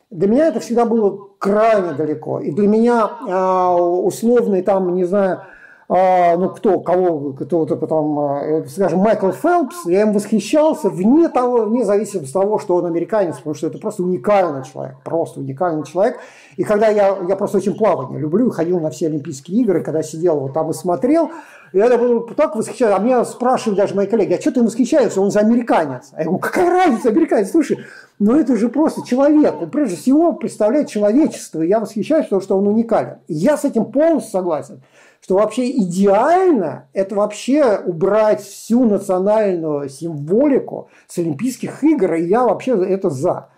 Для 0.10 0.28
меня 0.28 0.48
это 0.48 0.60
всегда 0.60 0.86
было 0.86 1.28
крайне 1.38 1.94
далеко. 1.94 2.40
И 2.40 2.52
для 2.52 2.68
меня 2.68 3.06
условный 3.06 4.64
там, 4.64 4.96
не 4.96 5.04
знаю, 5.04 5.42
а, 5.42 5.59
ну 5.90 6.50
кто, 6.50 6.82
кого, 6.82 7.34
кто-то 7.34 7.76
потом, 7.76 8.20
а, 8.20 8.64
скажем, 8.68 9.00
Майкл 9.00 9.32
Фелпс, 9.32 9.88
я 9.88 10.02
им 10.02 10.14
восхищался 10.14 10.88
вне 10.88 11.30
того, 11.30 11.66
вне 11.66 11.84
зависимости 11.84 12.28
от 12.28 12.44
того, 12.44 12.60
что 12.60 12.76
он 12.76 12.86
американец, 12.86 13.38
потому 13.38 13.56
что 13.56 13.66
это 13.66 13.80
просто 13.80 14.04
уникальный 14.04 14.64
человек, 14.64 14.98
просто 15.04 15.40
уникальный 15.40 15.84
человек. 15.84 16.20
И 16.58 16.64
когда 16.64 16.90
я, 16.90 17.18
я 17.28 17.36
просто 17.36 17.58
очень 17.58 17.74
плавание 17.74 18.20
люблю, 18.20 18.52
ходил 18.52 18.80
на 18.80 18.92
все 18.92 19.08
Олимпийские 19.08 19.62
игры, 19.62 19.82
когда 19.82 20.04
сидел 20.04 20.40
вот 20.40 20.54
там 20.54 20.70
и 20.70 20.74
смотрел, 20.74 21.32
и 21.74 21.80
это 21.80 21.98
было 21.98 22.24
так 22.36 22.56
восхищаюсь. 22.56 22.94
А 22.96 23.00
меня 23.00 23.26
спрашивали 23.26 23.78
даже 23.78 23.96
мои 23.96 24.06
коллеги, 24.06 24.34
а 24.34 24.40
что 24.40 24.52
ты 24.52 24.62
восхищаешься, 24.62 25.20
он 25.20 25.32
же 25.32 25.40
американец. 25.40 26.10
А 26.14 26.20
я 26.20 26.26
говорю, 26.26 26.40
какая 26.40 26.70
разница, 26.70 27.10
американец, 27.10 27.50
слушай, 27.50 27.80
ну 28.20 28.36
это 28.36 28.56
же 28.58 28.70
просто 28.70 29.04
человек, 29.08 29.60
он 29.60 29.72
прежде 29.72 29.96
всего 29.96 30.34
представляет 30.34 30.88
человечество, 30.88 31.64
и 31.64 31.68
я 31.68 31.80
восхищаюсь, 31.80 32.26
потому 32.26 32.44
что 32.44 32.58
он 32.60 32.68
уникален. 32.68 33.18
И 33.28 33.34
я 33.34 33.58
с 33.58 33.66
этим 33.66 33.86
полностью 33.86 34.32
согласен 34.32 34.82
что 35.30 35.36
вообще 35.36 35.70
идеально 35.70 36.88
это 36.92 37.14
вообще 37.14 37.78
убрать 37.78 38.42
всю 38.42 38.86
национальную 38.86 39.88
символику 39.88 40.90
с 41.08 41.20
Олимпийских 41.20 41.84
игр, 41.84 42.16
и 42.16 42.24
я 42.24 42.46
вообще 42.46 42.72
это 42.72 43.12
за. 43.12 43.50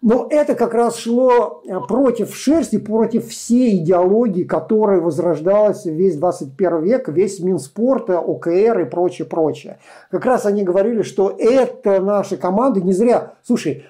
Но 0.00 0.28
это 0.30 0.54
как 0.54 0.72
раз 0.72 0.96
шло 0.96 1.60
э, 1.62 1.78
против 1.86 2.34
шерсти, 2.34 2.78
против 2.78 3.28
всей 3.28 3.76
идеологии, 3.76 4.44
которая 4.44 5.02
возрождалась 5.02 5.84
весь 5.84 6.16
21 6.16 6.84
век, 6.84 7.08
весь 7.10 7.38
Минспорта, 7.40 8.18
ОКР 8.18 8.80
и 8.80 8.84
прочее, 8.86 9.28
прочее. 9.28 9.78
Как 10.10 10.24
раз 10.24 10.46
они 10.46 10.62
говорили, 10.62 11.02
что 11.02 11.36
это 11.38 12.00
наши 12.00 12.38
команды 12.38 12.80
не 12.80 12.94
зря. 12.94 13.34
Слушай, 13.42 13.84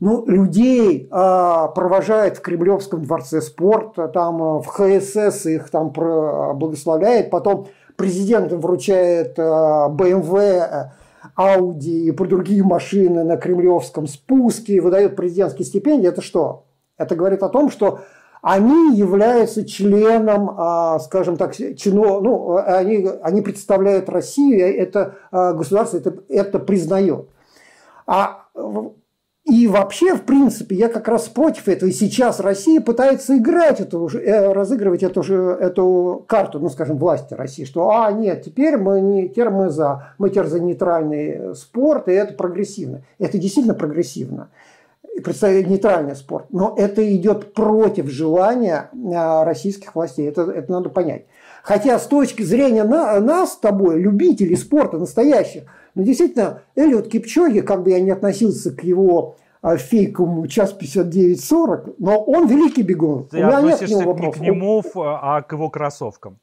ну, 0.00 0.24
людей 0.26 1.08
а, 1.10 1.68
провожает 1.68 2.38
в 2.38 2.40
Кремлевском 2.40 3.04
дворце 3.04 3.42
спорта, 3.42 4.08
там 4.08 4.42
а, 4.42 4.60
в 4.60 4.66
ХСС 4.66 5.46
их 5.46 5.70
там 5.70 5.92
благословляет, 5.92 7.30
потом 7.30 7.68
президент 7.96 8.50
вручает 8.52 9.38
а, 9.38 9.90
BMW, 9.90 10.90
Audi 11.36 12.06
и 12.06 12.10
про 12.12 12.26
другие 12.26 12.64
машины 12.64 13.24
на 13.24 13.36
кремлевском 13.36 14.06
спуске, 14.06 14.80
выдает 14.80 15.16
президентские 15.16 15.66
стипендии. 15.66 16.08
Это 16.08 16.22
что? 16.22 16.64
Это 16.96 17.14
говорит 17.14 17.42
о 17.42 17.50
том, 17.50 17.70
что 17.70 18.00
они 18.42 18.96
являются 18.96 19.66
членом, 19.66 20.50
а, 20.56 20.98
скажем 21.00 21.36
так, 21.36 21.54
чино, 21.54 22.20
ну, 22.20 22.56
они, 22.56 23.06
они 23.22 23.42
представляют 23.42 24.08
Россию, 24.08 24.78
это 24.78 25.16
а, 25.30 25.52
государство 25.52 25.98
это, 25.98 26.14
это 26.30 26.58
признает. 26.58 27.28
А 28.06 28.46
И 29.50 29.66
вообще, 29.66 30.14
в 30.14 30.22
принципе, 30.22 30.76
я 30.76 30.88
как 30.88 31.08
раз 31.08 31.28
против 31.28 31.66
этого. 31.66 31.88
И 31.88 31.92
сейчас 31.92 32.38
Россия 32.38 32.80
пытается 32.80 33.36
играть 33.36 33.80
эту, 33.80 34.06
э, 34.06 34.52
разыгрывать 34.52 35.02
эту, 35.02 35.24
же, 35.24 35.34
эту 35.34 36.24
карту, 36.28 36.60
ну, 36.60 36.68
скажем, 36.68 36.98
власти 36.98 37.34
России, 37.34 37.64
что, 37.64 37.90
а, 37.90 38.12
нет, 38.12 38.44
теперь 38.44 38.76
мы, 38.76 39.00
не, 39.00 39.28
теперь 39.28 39.50
мы 39.50 39.70
за, 39.70 40.14
мы 40.18 40.30
теперь 40.30 40.46
за 40.46 40.60
нейтральный 40.60 41.56
спорт, 41.56 42.06
и 42.06 42.12
это 42.12 42.34
прогрессивно. 42.34 43.02
Это 43.18 43.38
действительно 43.38 43.74
прогрессивно. 43.74 44.50
Представить 45.24 45.66
нейтральный 45.66 46.14
спорт. 46.14 46.46
Но 46.50 46.76
это 46.78 47.02
идет 47.12 47.52
против 47.52 48.08
желания 48.08 48.88
э, 48.92 49.42
российских 49.42 49.96
властей. 49.96 50.28
Это, 50.28 50.42
это 50.42 50.70
надо 50.70 50.90
понять. 50.90 51.24
Хотя 51.64 51.98
с 51.98 52.06
точки 52.06 52.42
зрения 52.42 52.84
на, 52.84 53.18
нас 53.18 53.54
с 53.54 53.56
тобой, 53.56 54.00
любителей 54.00 54.56
спорта 54.56 54.96
настоящих, 54.96 55.64
ну, 55.94 56.02
действительно, 56.02 56.62
Эллиот 56.76 57.08
Кипчоги, 57.08 57.60
как 57.60 57.82
бы 57.82 57.90
я 57.90 58.00
не 58.00 58.10
относился 58.10 58.70
к 58.70 58.84
его 58.84 59.36
а, 59.62 59.76
фейковому 59.76 60.46
час 60.46 60.74
59-40, 60.78 61.96
но 61.98 62.18
он 62.22 62.46
великий 62.46 62.80
бегун. 62.80 63.28
Ты 63.28 63.44
У 63.44 63.46
меня 63.46 63.60
нет 63.60 63.78
к 63.78 63.88
нему 63.88 64.08
вопросов. 64.08 64.40
не 64.40 64.48
к 64.48 64.50
нему, 64.50 64.82
а 64.94 65.42
к 65.42 65.52
его 65.52 65.68
кроссовкам. 65.68 66.38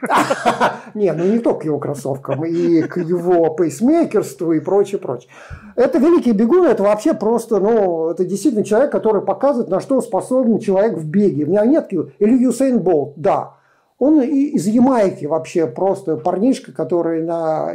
Не, 0.94 1.12
ну 1.12 1.24
не 1.24 1.38
только 1.38 1.60
к 1.60 1.64
его 1.66 1.78
кроссовкам, 1.78 2.46
и 2.46 2.80
к 2.82 2.96
его 2.96 3.50
пейсмейкерству 3.50 4.52
и 4.52 4.60
прочее, 4.60 4.98
прочее. 4.98 5.28
Это 5.76 5.98
великий 5.98 6.32
бегун, 6.32 6.64
это 6.64 6.82
вообще 6.82 7.12
просто, 7.12 7.60
ну, 7.60 8.08
это 8.08 8.24
действительно 8.24 8.64
человек, 8.64 8.90
который 8.90 9.20
показывает, 9.20 9.68
на 9.68 9.80
что 9.80 10.00
способен 10.00 10.58
человек 10.58 10.96
в 10.96 11.06
беге. 11.06 11.44
У 11.44 11.48
меня 11.48 11.66
нет, 11.66 11.92
или 11.92 12.42
Юсейн 12.42 12.78
Болт, 12.78 13.12
да. 13.16 13.56
Он 13.98 14.22
из 14.22 14.66
Ямайки 14.66 15.26
вообще 15.26 15.66
просто 15.66 16.16
парнишка, 16.16 16.72
который 16.72 17.22
на 17.22 17.74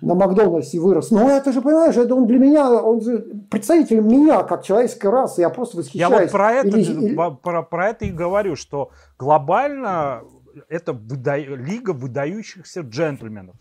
на 0.00 0.14
Макдональдсе 0.14 0.78
вырос. 0.78 1.10
Но 1.10 1.28
это 1.28 1.52
же, 1.52 1.60
понимаешь, 1.60 1.96
это 1.96 2.14
он 2.14 2.26
для 2.26 2.38
меня, 2.38 2.70
он 2.70 3.00
же 3.00 3.18
представитель 3.50 4.00
меня, 4.00 4.42
как 4.42 4.64
человеческой 4.64 5.10
расы. 5.10 5.40
Я 5.40 5.50
просто 5.50 5.78
восхищаюсь. 5.78 6.12
Я 6.12 6.20
вот 6.20 6.30
про 6.30 6.52
это, 6.52 6.78
или, 6.78 7.14
про, 7.14 7.62
про 7.62 7.88
это 7.88 8.04
и 8.04 8.10
говорю, 8.10 8.56
что 8.56 8.90
глобально 9.18 10.22
это 10.68 10.92
выда... 10.92 11.36
лига 11.36 11.92
выдающихся 11.92 12.80
джентльменов. 12.80 13.56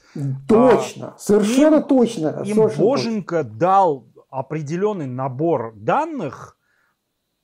Точно, 0.48 1.14
а, 1.16 1.18
совершенно 1.18 1.78
им, 1.78 1.84
точно. 1.84 2.28
Им 2.46 2.56
совершенно 2.56 2.86
Боженька 2.86 3.44
точно. 3.44 3.60
дал 3.60 4.08
определенный 4.30 5.08
набор 5.08 5.74
данных, 5.76 6.58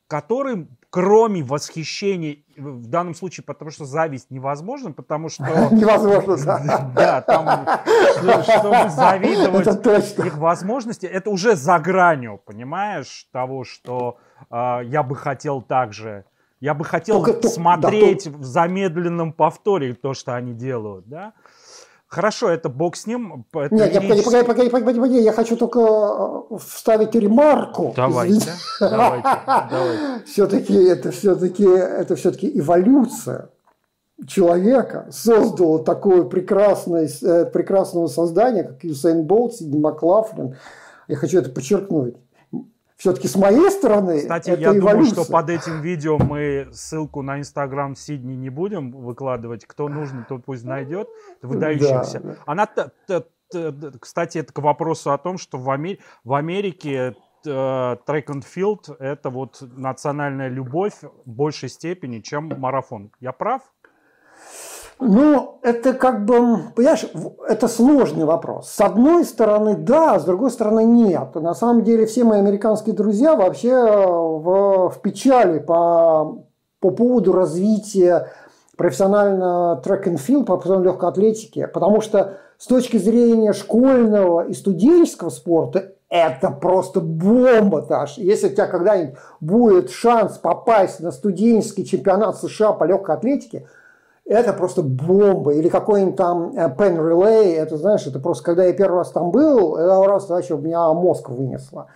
который 0.08 0.68
кроме 0.94 1.42
восхищения, 1.42 2.44
в 2.56 2.86
данном 2.86 3.16
случае, 3.16 3.44
потому 3.44 3.72
что 3.72 3.84
зависть 3.84 4.30
невозможна, 4.30 4.92
потому 4.92 5.28
что... 5.28 5.44
Невозможно, 5.72 6.38
да. 6.38 6.92
Да, 6.96 7.22
там, 7.22 7.68
чтобы 8.44 8.90
завидовать 8.90 10.20
их 10.20 10.38
возможности, 10.38 11.08
это 11.08 11.32
уже 11.32 11.56
за 11.56 11.80
гранью, 11.80 12.40
понимаешь, 12.46 13.28
того, 13.32 13.64
что 13.64 14.20
э, 14.52 14.82
я 14.84 15.02
бы 15.02 15.16
хотел 15.16 15.64
также... 15.64 16.26
Я 16.60 16.76
бы 16.76 16.86
хотел 16.86 17.26
смотреть 17.42 18.28
в 18.28 18.44
замедленном 18.44 19.34
повторе 19.34 19.96
то, 19.96 20.14
что 20.14 20.36
они 20.36 20.54
делают, 20.54 21.10
да? 21.10 21.34
Хорошо, 22.14 22.50
это 22.50 22.70
бог 22.70 22.96
с 22.96 23.08
ним. 23.08 23.44
Это 23.54 23.74
Нет, 23.74 23.92
погоди, 23.96 24.22
погоди, 24.22 24.46
погоди, 24.46 24.70
погоди, 24.70 25.00
погоди, 25.00 25.22
я 25.24 25.32
хочу 25.34 25.58
только 25.58 25.80
э, 25.80 26.58
вставить 26.60 27.16
ремарку. 27.16 27.92
Давайте, 27.96 28.52
давайте, 28.80 29.28
давайте. 29.48 30.26
Все-таки 30.28 30.76
это 30.76 31.10
все-таки 31.10 31.64
это 31.64 32.16
все-таки 32.16 32.52
эволюция 32.60 33.50
человека 34.28 35.08
создала 35.10 35.80
такое 35.80 36.26
прекрасное, 36.26 37.10
э, 37.24 37.46
прекрасного 37.46 38.06
создания, 38.06 38.64
как 38.64 38.84
Юсейн 38.84 39.24
Болт, 39.24 39.56
Сидни 39.56 39.80
Маклафлин. 39.80 40.56
Я 41.08 41.16
хочу 41.16 41.40
это 41.40 41.50
подчеркнуть 41.50 42.16
все-таки 42.98 43.28
с 43.28 43.36
моей 43.36 43.70
стороны 43.72 44.20
Кстати, 44.20 44.52
это 44.52 44.62
я 44.62 44.68
эволюция. 44.70 44.92
думаю, 44.92 45.06
что 45.06 45.32
под 45.32 45.50
этим 45.50 45.82
видео 45.82 46.18
мы 46.18 46.70
ссылку 46.72 47.22
на 47.22 47.40
Инстаграм 47.40 47.96
Сидни 47.96 48.36
не 48.36 48.50
будем 48.50 48.92
выкладывать. 48.92 49.66
Кто 49.66 49.88
нужно, 49.90 50.26
тот 50.28 50.46
пусть 50.46 50.64
найдет. 50.64 51.10
Выдающихся. 51.42 52.20
Да, 52.20 52.36
Она, 52.46 52.68
кстати, 54.00 54.38
это 54.38 54.54
к 54.54 54.60
вопросу 54.60 55.12
о 55.12 55.18
том, 55.18 55.38
что 55.38 55.58
в, 55.58 55.70
Амер... 55.70 55.98
в 56.24 56.34
Америке 56.34 57.16
трек 57.44 58.30
and 58.30 58.44
field 58.44 58.96
это 59.00 59.30
вот 59.30 59.62
национальная 59.62 60.48
любовь 60.48 60.94
в 61.26 61.30
большей 61.30 61.70
степени, 61.70 62.20
чем 62.20 62.48
марафон. 62.58 63.12
Я 63.20 63.34
прав? 63.34 63.62
Ну, 65.06 65.60
это 65.62 65.94
как 65.94 66.26
бы, 66.26 66.60
понимаешь, 66.76 67.06
это 67.48 67.68
сложный 67.68 68.26
вопрос. 68.26 68.70
С 68.70 68.80
одной 68.80 69.26
стороны, 69.26 69.76
да, 69.76 70.18
с 70.18 70.24
другой 70.24 70.50
стороны, 70.50 70.86
нет. 70.86 71.36
На 71.36 71.54
самом 71.54 71.84
деле, 71.84 72.06
все 72.06 72.24
мои 72.24 72.40
американские 72.40 72.96
друзья 72.96 73.36
вообще 73.36 73.70
э, 73.70 74.08
в, 74.08 74.90
в 74.90 75.02
печали 75.02 75.60
по, 75.60 76.46
по 76.80 76.92
поводу 76.92 77.34
развития 77.34 78.30
профессионального 78.78 79.76
трек 79.78 80.08
and 80.08 80.20
field, 80.26 80.46
по 80.46 80.82
легкой 80.82 81.10
атлетики, 81.10 81.70
потому 81.72 82.02
что 82.02 82.38
с 82.58 82.66
точки 82.66 82.98
зрения 82.98 83.52
школьного 83.52 84.48
и 84.48 84.54
студенческого 84.54 85.30
спорта 85.30 85.94
это 86.10 86.50
просто 86.50 87.02
бомба, 87.02 87.82
Таш. 87.82 88.18
Если 88.18 88.48
у 88.48 88.52
тебя 88.52 88.68
когда-нибудь 88.68 89.16
будет 89.42 89.90
шанс 89.90 90.38
попасть 90.38 91.02
на 91.02 91.12
студенческий 91.12 91.84
чемпионат 91.84 92.38
США 92.38 92.72
по 92.72 92.86
легкой 92.86 93.16
атлетике– 93.18 93.68
это 94.26 94.54
просто 94.54 94.82
бомба. 94.82 95.54
Или 95.54 95.70
какой-нибудь 95.70 96.16
там 96.16 96.52
э, 96.56 96.74
Pen 96.76 96.98
Relay, 96.98 97.56
это, 97.56 97.78
знаешь, 97.78 98.08
это 98.08 98.20
просто, 98.20 98.44
когда 98.44 98.66
я 98.66 98.74
первый 98.74 98.98
раз 98.98 99.12
там 99.12 99.32
был, 99.32 99.76
это 99.76 100.04
раз 100.08 100.30
вообще 100.30 100.56
у 100.56 100.60
меня 100.60 100.92
мозг 100.94 101.30
вынесло. 101.30 101.88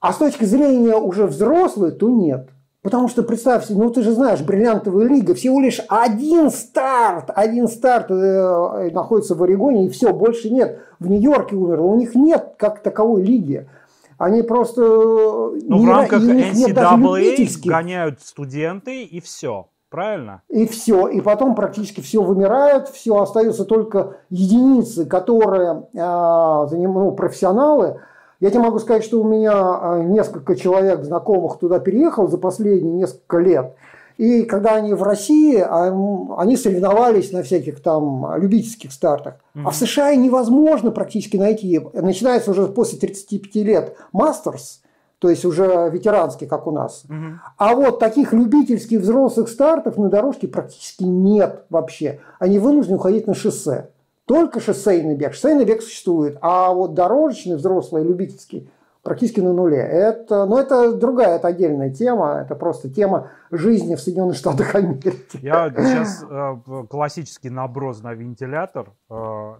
А 0.00 0.12
с 0.12 0.16
точки 0.16 0.44
зрения 0.44 0.96
уже 0.96 1.26
взрослой, 1.26 1.92
то 1.92 2.10
нет. 2.10 2.48
Потому 2.82 3.08
что, 3.08 3.22
представь 3.22 3.64
себе, 3.64 3.82
ну 3.82 3.90
ты 3.90 4.02
же 4.02 4.12
знаешь, 4.12 4.42
бриллиантовая 4.42 5.06
лига, 5.06 5.34
всего 5.34 5.58
лишь 5.60 5.80
один 5.88 6.50
старт, 6.50 7.30
один 7.34 7.66
старт 7.66 8.10
э, 8.10 8.90
находится 8.92 9.34
в 9.34 9.42
Орегоне, 9.42 9.86
и 9.86 9.88
все, 9.88 10.12
больше 10.12 10.50
нет. 10.50 10.80
В 10.98 11.08
Нью-Йорке 11.08 11.56
умерло, 11.56 11.86
у 11.86 11.96
них 11.96 12.14
нет 12.14 12.54
как 12.58 12.82
таковой 12.82 13.22
лиги. 13.22 13.68
Они 14.16 14.42
просто... 14.42 14.82
Ну, 14.82 15.78
не, 15.78 15.86
в 15.86 15.88
рамках 15.88 16.22
NCAA 16.22 17.68
гоняют 17.68 18.20
студенты, 18.20 19.02
и 19.02 19.20
все 19.20 19.68
правильно? 19.94 20.42
И 20.48 20.66
все. 20.66 21.06
И 21.06 21.20
потом 21.20 21.54
практически 21.54 22.00
все 22.00 22.20
вымирает, 22.20 22.88
все 22.88 23.16
остаются 23.16 23.64
только 23.64 24.16
единицы, 24.28 25.06
которые 25.06 25.84
э, 25.94 26.76
ну, 26.76 27.12
профессионалы. 27.12 28.00
Я 28.40 28.50
тебе 28.50 28.62
могу 28.62 28.80
сказать, 28.80 29.04
что 29.04 29.20
у 29.20 29.24
меня 29.24 29.52
а, 29.54 30.02
несколько 30.02 30.56
человек 30.56 31.04
знакомых 31.04 31.58
туда 31.60 31.78
переехал 31.78 32.26
за 32.26 32.38
последние 32.38 32.92
несколько 32.92 33.38
лет. 33.38 33.76
И 34.18 34.42
когда 34.42 34.74
они 34.74 34.94
в 34.94 35.02
России, 35.04 35.58
а, 35.58 35.94
они 36.38 36.56
соревновались 36.56 37.30
на 37.30 37.44
всяких 37.44 37.80
там 37.80 38.34
любительских 38.36 38.92
стартах. 38.92 39.34
Mm-hmm. 39.54 39.62
А 39.64 39.70
в 39.70 39.76
США 39.76 40.14
невозможно 40.16 40.90
практически 40.90 41.36
найти. 41.36 41.80
Начинается 41.92 42.50
уже 42.50 42.66
после 42.66 42.98
35 42.98 43.54
лет 43.64 43.96
мастерс 44.12 44.82
то 45.24 45.30
есть 45.30 45.46
уже 45.46 45.88
ветеранский, 45.90 46.46
как 46.46 46.66
у 46.66 46.70
нас. 46.70 47.06
Угу. 47.08 47.40
А 47.56 47.74
вот 47.74 47.98
таких 47.98 48.34
любительских 48.34 49.00
взрослых 49.00 49.48
стартов 49.48 49.96
на 49.96 50.10
дорожке 50.10 50.46
практически 50.48 51.04
нет 51.04 51.64
вообще. 51.70 52.20
Они 52.38 52.58
вынуждены 52.58 52.96
уходить 52.96 53.26
на 53.26 53.32
шоссе. 53.32 53.88
Только 54.26 54.60
шоссейный 54.60 55.14
бег. 55.14 55.32
Шоссейный 55.32 55.64
бег 55.64 55.80
существует, 55.80 56.36
а 56.42 56.74
вот 56.74 56.92
дорожечный, 56.92 57.56
взрослый, 57.56 58.04
любительский 58.04 58.68
практически 59.02 59.40
на 59.40 59.54
нуле. 59.54 59.78
Это, 59.78 60.44
но 60.44 60.60
это 60.60 60.92
другая, 60.92 61.36
это 61.36 61.48
отдельная 61.48 61.88
тема. 61.88 62.42
Это 62.44 62.54
просто 62.54 62.90
тема 62.90 63.30
жизни 63.50 63.94
в 63.94 64.02
Соединенных 64.02 64.36
Штатах 64.36 64.74
Америки. 64.74 65.38
Я 65.40 65.72
сейчас 65.74 66.22
э, 66.28 66.84
классический 66.90 67.48
наброс 67.48 68.02
на 68.02 68.12
вентилятор. 68.12 68.92
Э, 69.08 69.54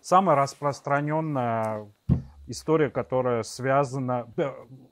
самая 0.00 0.34
распространенная 0.34 1.86
история, 2.48 2.90
которая 2.90 3.42
связана, 3.42 4.26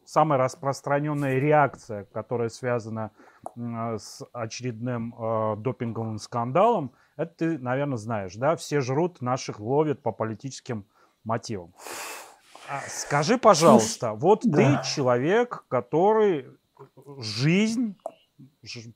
самая 0.07 0.39
распространенная 0.39 1.39
реакция, 1.39 2.05
которая 2.05 2.49
связана 2.49 3.11
с 3.55 4.23
очередным 4.33 5.15
э, 5.19 5.57
допинговым 5.59 6.19
скандалом, 6.19 6.93
это 7.17 7.35
ты, 7.35 7.59
наверное, 7.59 7.99
знаешь, 7.99 8.35
да? 8.37 8.57
Все 8.57 8.81
жрут, 8.81 9.21
наших 9.21 9.61
ловят 9.61 10.03
по 10.03 10.13
политическим 10.13 10.87
мотивам. 11.25 11.75
А 12.69 12.81
скажи, 12.89 13.39
пожалуйста, 13.39 14.13
вот 14.13 14.41
да. 14.45 14.83
ты 14.83 14.89
человек, 14.95 15.65
который 15.69 16.47
жизнь 17.19 17.97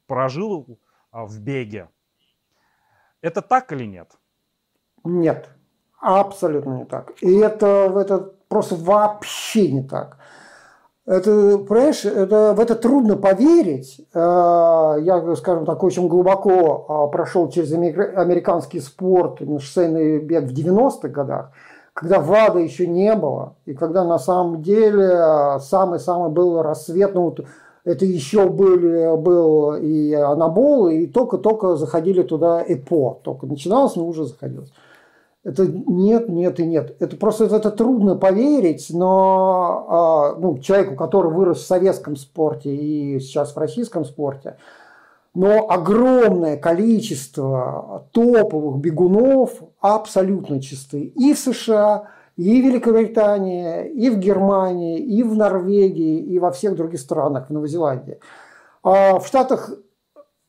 прожил 0.07 0.79
а, 1.11 1.25
в 1.25 1.39
беге. 1.41 1.89
Это 3.21 3.43
так 3.43 3.73
или 3.73 3.85
нет? 3.85 4.13
Нет, 5.05 5.51
абсолютно 6.01 6.79
не 6.79 6.85
так. 6.85 7.13
И 7.21 7.33
это, 7.39 7.93
это 7.97 8.19
просто 8.49 8.75
вообще 8.75 9.71
не 9.71 9.83
так. 9.83 10.19
Это, 11.11 11.59
понимаешь, 11.59 12.05
это, 12.05 12.55
в 12.57 12.61
это 12.61 12.77
трудно 12.77 13.17
поверить. 13.17 14.01
Э, 14.15 14.97
я, 15.01 15.35
скажем 15.35 15.67
так, 15.67 15.83
очень 15.83 16.07
глубоко 16.07 17.09
э, 17.09 17.11
прошел 17.11 17.49
через 17.49 17.73
американский 17.73 18.79
спорт, 18.79 19.41
шоссейный 19.59 20.21
бег 20.21 20.45
в 20.45 20.55
90-х 20.55 21.09
годах, 21.09 21.51
когда 21.95 22.21
ВАДА 22.21 22.61
еще 22.61 22.87
не 22.87 23.13
было, 23.17 23.57
и 23.67 23.75
когда 23.75 24.05
на 24.05 24.21
самом 24.21 24.63
деле 24.63 25.59
самый-самый 25.59 26.31
был 26.31 26.63
рассвет, 26.63 27.13
ну, 27.13 27.35
это 27.83 28.05
еще 28.05 28.49
были, 28.49 29.17
был 29.17 29.75
и 29.75 30.13
анабол, 30.13 30.91
и 30.91 31.09
только-только 31.09 31.75
заходили 31.75 32.23
туда 32.23 32.63
ЭПО. 32.65 33.19
Только 33.25 33.47
начиналось, 33.47 33.97
но 33.97 34.07
уже 34.07 34.27
заходилось. 34.27 34.71
Это 35.43 35.67
нет, 35.67 36.29
нет 36.29 36.61
и 36.61 36.67
нет. 36.67 36.97
Это 37.01 37.17
просто 37.17 37.45
это, 37.45 37.71
трудно 37.71 38.15
поверить, 38.15 38.89
но 38.91 39.87
а, 39.89 40.35
ну, 40.39 40.59
человеку, 40.59 40.97
который 40.97 41.33
вырос 41.33 41.61
в 41.61 41.67
советском 41.67 42.17
спорте 42.17 42.75
и 42.75 43.19
сейчас 43.21 43.55
в 43.55 43.59
российском 43.59 44.05
спорте, 44.05 44.59
но 45.35 45.71
огромное 45.71 46.59
количество 46.59 48.07
топовых 48.13 48.81
бегунов 48.81 49.63
абсолютно 49.81 50.61
чистые 50.61 51.05
и 51.07 51.33
в 51.33 51.39
США, 51.39 52.09
и 52.37 52.61
в 52.61 52.65
Великобритании, 52.67 53.89
и 53.89 54.11
в 54.11 54.19
Германии, 54.19 54.99
и 54.99 55.23
в 55.23 55.35
Норвегии, 55.35 56.19
и 56.21 56.39
во 56.39 56.51
всех 56.51 56.75
других 56.75 57.01
странах, 57.01 57.49
в 57.49 57.53
Новой 57.53 57.69
Зеландии. 57.69 58.19
А 58.83 59.19
в 59.19 59.27
Штатах 59.27 59.71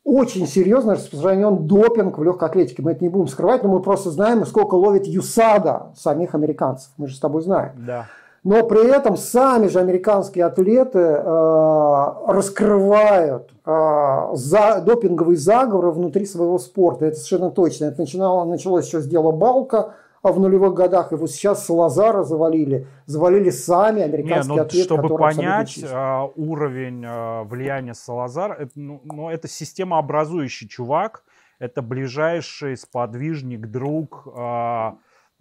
очень 0.04 0.46
серьезно 0.46 0.94
распространен 0.94 1.66
допинг 1.66 2.18
в 2.18 2.24
легкой 2.24 2.48
атлетике. 2.48 2.82
Мы 2.82 2.92
это 2.92 3.04
не 3.04 3.08
будем 3.08 3.28
скрывать, 3.28 3.62
но 3.62 3.68
мы 3.68 3.80
просто 3.80 4.10
знаем, 4.10 4.44
сколько 4.46 4.74
ловит 4.74 5.06
ЮСАДА 5.06 5.92
самих 5.96 6.34
американцев. 6.34 6.90
Мы 6.96 7.06
же 7.06 7.14
с 7.14 7.20
тобой 7.20 7.42
знаем. 7.42 7.72
Да. 7.86 8.06
Но 8.44 8.64
при 8.64 8.90
этом 8.90 9.16
сами 9.16 9.68
же 9.68 9.78
американские 9.78 10.44
атлеты 10.46 10.98
э, 10.98 12.12
раскрывают 12.26 13.52
э, 13.64 14.28
за, 14.32 14.82
допинговые 14.84 15.36
заговоры 15.36 15.92
внутри 15.92 16.26
своего 16.26 16.58
спорта. 16.58 17.06
Это 17.06 17.16
совершенно 17.16 17.50
точно. 17.52 17.84
Это 17.84 18.00
начинало, 18.00 18.44
началось 18.44 18.86
еще 18.86 19.00
с 19.00 19.06
дела 19.06 19.30
Балка 19.30 19.94
в 20.30 20.38
нулевых 20.38 20.74
годах, 20.74 21.12
и 21.12 21.16
вот 21.16 21.30
сейчас 21.30 21.66
Салазара 21.66 22.22
завалили. 22.22 22.86
Завалили 23.06 23.50
сами 23.50 24.02
американские 24.02 24.54
Не, 24.54 24.60
ну, 24.60 24.62
атлеты, 24.62 24.84
Чтобы 24.84 25.16
понять 25.16 25.78
э, 25.82 26.28
уровень 26.36 27.04
э, 27.04 27.42
влияния 27.44 27.94
Салазара, 27.94 28.54
это, 28.54 28.70
ну, 28.76 29.00
ну, 29.04 29.30
это 29.30 29.48
системообразующий 29.48 30.68
чувак, 30.68 31.24
это 31.58 31.82
ближайший 31.82 32.76
сподвижник, 32.76 33.66
друг... 33.66 34.28
Э, 34.34 34.92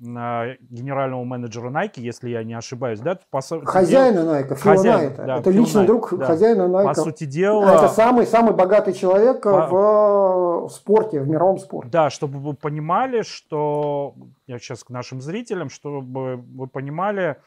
генерального 0.01 1.23
менеджера 1.23 1.69
Nike, 1.69 1.99
если 1.99 2.29
я 2.29 2.43
не 2.43 2.55
ошибаюсь, 2.55 2.99
да? 2.99 3.19
По, 3.29 3.41
хозяина 3.41 4.19
Nike, 4.19 4.55
Фила 4.55 4.75
Хозяин, 4.75 5.15
Да, 5.15 5.37
это 5.37 5.51
Фил 5.51 5.61
личный 5.61 5.83
Nike, 5.83 5.87
друг 5.87 6.17
да. 6.17 6.25
хозяина 6.25 6.61
Nike. 6.63 6.83
По 6.83 6.93
сути 6.95 7.25
дела... 7.25 7.75
Это 7.75 7.87
самый, 7.87 8.25
самый 8.25 8.53
богатый 8.53 8.93
человек 8.93 9.43
по... 9.43 10.65
в 10.67 10.69
спорте, 10.69 11.21
в 11.21 11.27
мировом 11.29 11.59
спорте. 11.59 11.89
Да, 11.91 12.09
чтобы 12.09 12.39
вы 12.39 12.53
понимали, 12.55 13.21
что... 13.21 14.15
Я 14.47 14.57
сейчас 14.57 14.83
к 14.83 14.89
нашим 14.89 15.21
зрителям, 15.21 15.69
чтобы 15.69 16.35
вы 16.35 16.67
понимали, 16.67 17.37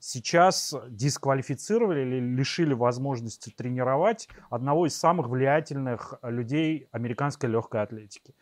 сейчас 0.00 0.74
дисквалифицировали 0.88 2.00
или 2.00 2.20
лишили 2.20 2.74
возможности 2.74 3.50
тренировать 3.50 4.28
одного 4.50 4.86
из 4.86 4.96
самых 4.96 5.28
влиятельных 5.28 6.14
людей 6.22 6.88
американской 6.92 7.48
легкой 7.48 7.82
атлетики. 7.82 8.34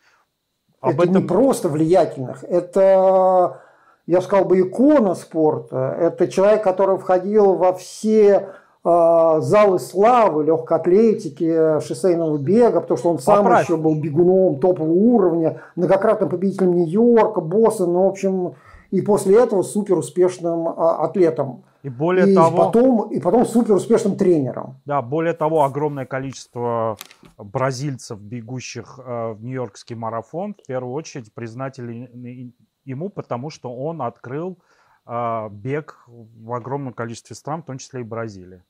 Об 0.80 1.00
это 1.00 1.04
этом... 1.04 1.22
не 1.22 1.28
просто 1.28 1.68
влиятельных, 1.68 2.44
это, 2.44 3.60
я 4.06 4.20
сказал 4.20 4.44
бы, 4.44 4.60
икона 4.60 5.14
спорта. 5.14 5.96
Это 5.98 6.28
человек, 6.28 6.62
который 6.62 6.98
входил 6.98 7.54
во 7.54 7.72
все 7.72 8.48
э, 8.84 9.36
залы 9.40 9.78
славы 9.78 10.44
легкой 10.44 10.78
атлетики, 10.78 11.80
шоссейного 11.80 12.38
бега, 12.38 12.80
потому 12.80 12.98
что 12.98 13.10
он 13.10 13.18
сам 13.18 13.44
Поправь. 13.44 13.64
еще 13.64 13.76
был 13.76 13.94
бегуном 13.96 14.60
топового 14.60 14.92
уровня, 14.92 15.62
многократным 15.76 16.28
победителем 16.28 16.74
Нью-Йорка, 16.74 17.40
Бостона, 17.40 17.92
ну, 17.92 18.04
в 18.04 18.08
общем, 18.08 18.54
и 18.90 19.00
после 19.00 19.42
этого 19.42 19.62
супер 19.62 19.98
успешным 19.98 20.68
э, 20.68 20.72
атлетом. 20.76 21.64
И 21.86 21.88
более 21.88 22.32
и 22.32 22.34
того... 22.34 22.66
Потом, 22.66 23.12
и 23.12 23.20
потом 23.20 23.46
супер 23.46 23.74
успешным 23.74 24.16
тренером. 24.16 24.80
Да, 24.86 25.00
более 25.02 25.34
того, 25.34 25.62
огромное 25.62 26.04
количество 26.04 26.96
бразильцев, 27.38 28.18
бегущих 28.18 28.98
э, 28.98 29.34
в 29.34 29.44
Нью-Йоркский 29.44 29.94
марафон, 29.94 30.54
в 30.54 30.66
первую 30.66 30.92
очередь 30.94 31.32
признательны 31.32 32.52
ему, 32.84 33.08
потому 33.08 33.50
что 33.50 33.72
он 33.72 34.02
открыл 34.02 34.58
э, 35.06 35.48
бег 35.52 36.02
в 36.08 36.52
огромном 36.54 36.92
количестве 36.92 37.36
стран, 37.36 37.62
в 37.62 37.66
том 37.66 37.78
числе 37.78 38.00
и 38.00 38.02
Бразилии. 38.02 38.64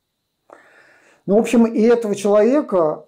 Ну, 1.24 1.37
в 1.37 1.38
общем, 1.38 1.64
и 1.64 1.81
этого 1.81 2.14
человека 2.14 3.07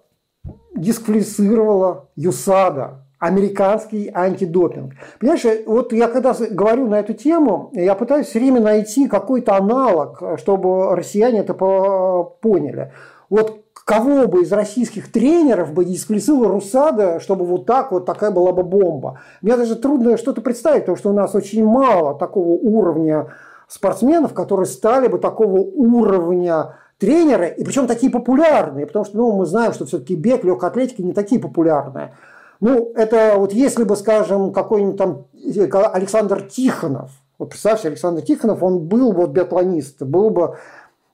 дисквалифицировала 0.75 2.09
ЮСАДА, 2.15 3.05
американский 3.19 4.09
антидопинг. 4.13 4.93
Понимаешь, 5.19 5.43
вот 5.65 5.93
я 5.93 6.07
когда 6.07 6.33
говорю 6.33 6.87
на 6.87 6.99
эту 6.99 7.13
тему, 7.13 7.69
я 7.73 7.95
пытаюсь 7.95 8.27
все 8.27 8.39
время 8.39 8.61
найти 8.61 9.07
какой-то 9.07 9.55
аналог, 9.55 10.23
чтобы 10.37 10.95
россияне 10.95 11.39
это 11.39 11.53
поняли. 11.53 12.93
Вот 13.29 13.63
кого 13.89 14.27
бы 14.27 14.43
из 14.43 14.51
российских 14.51 15.11
тренеров 15.11 15.73
бы 15.73 15.83
дисквалифицировала 15.83 16.47
Русада, 16.49 17.19
чтобы 17.19 17.43
вот 17.45 17.65
так 17.65 17.91
вот 17.91 18.05
такая 18.05 18.31
была 18.31 18.53
бы 18.53 18.63
бомба. 18.63 19.19
Мне 19.41 19.57
даже 19.57 19.75
трудно 19.75 20.15
что-то 20.17 20.41
представить, 20.41 20.83
потому 20.83 20.97
что 20.97 21.09
у 21.09 21.13
нас 21.13 21.33
очень 21.35 21.65
мало 21.65 22.13
такого 22.17 22.49
уровня 22.49 23.33
спортсменов, 23.67 24.33
которые 24.33 24.67
стали 24.67 25.07
бы 25.07 25.17
такого 25.17 25.59
уровня 25.59 26.75
тренера, 26.99 27.47
и 27.47 27.63
причем 27.63 27.87
такие 27.87 28.11
популярные, 28.11 28.85
потому 28.85 29.05
что 29.05 29.17
ну, 29.17 29.31
мы 29.31 29.45
знаем, 29.45 29.73
что 29.73 29.85
все-таки 29.85 30.15
бег, 30.15 30.43
легкая 30.43 30.69
атлетика 30.69 31.01
не 31.01 31.13
такие 31.13 31.41
популярные. 31.41 32.13
Ну, 32.61 32.91
это 32.95 33.35
вот 33.37 33.53
если 33.53 33.83
бы, 33.83 33.95
скажем, 33.95 34.51
какой-нибудь 34.51 34.97
там 34.97 35.25
э, 35.33 35.69
Александр 35.93 36.41
Тихонов, 36.41 37.11
вот 37.37 37.49
представьте, 37.49 37.87
Александр 37.87 38.21
Тихонов, 38.21 38.61
он 38.61 38.79
был 38.79 39.13
вот 39.13 39.29
биатлонист, 39.29 40.01
был 40.03 40.29
бы, 40.29 40.57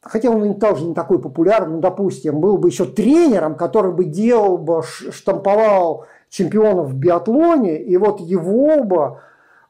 хотя 0.01 0.31
он 0.31 0.60
тоже 0.60 0.86
не 0.86 0.95
такой 0.95 1.19
популярный, 1.19 1.75
ну, 1.75 1.81
допустим, 1.81 2.39
был 2.39 2.58
бы 2.58 2.69
еще 2.69 2.86
тренером, 2.86 3.55
который 3.55 3.91
бы 3.91 4.05
делал 4.05 4.58
бы, 4.58 4.81
штамповал 4.84 6.05
чемпионов 6.29 6.88
в 6.88 6.95
биатлоне, 6.95 7.77
и 7.77 7.95
вот 7.97 8.19
его 8.21 8.84
бы 8.84 9.19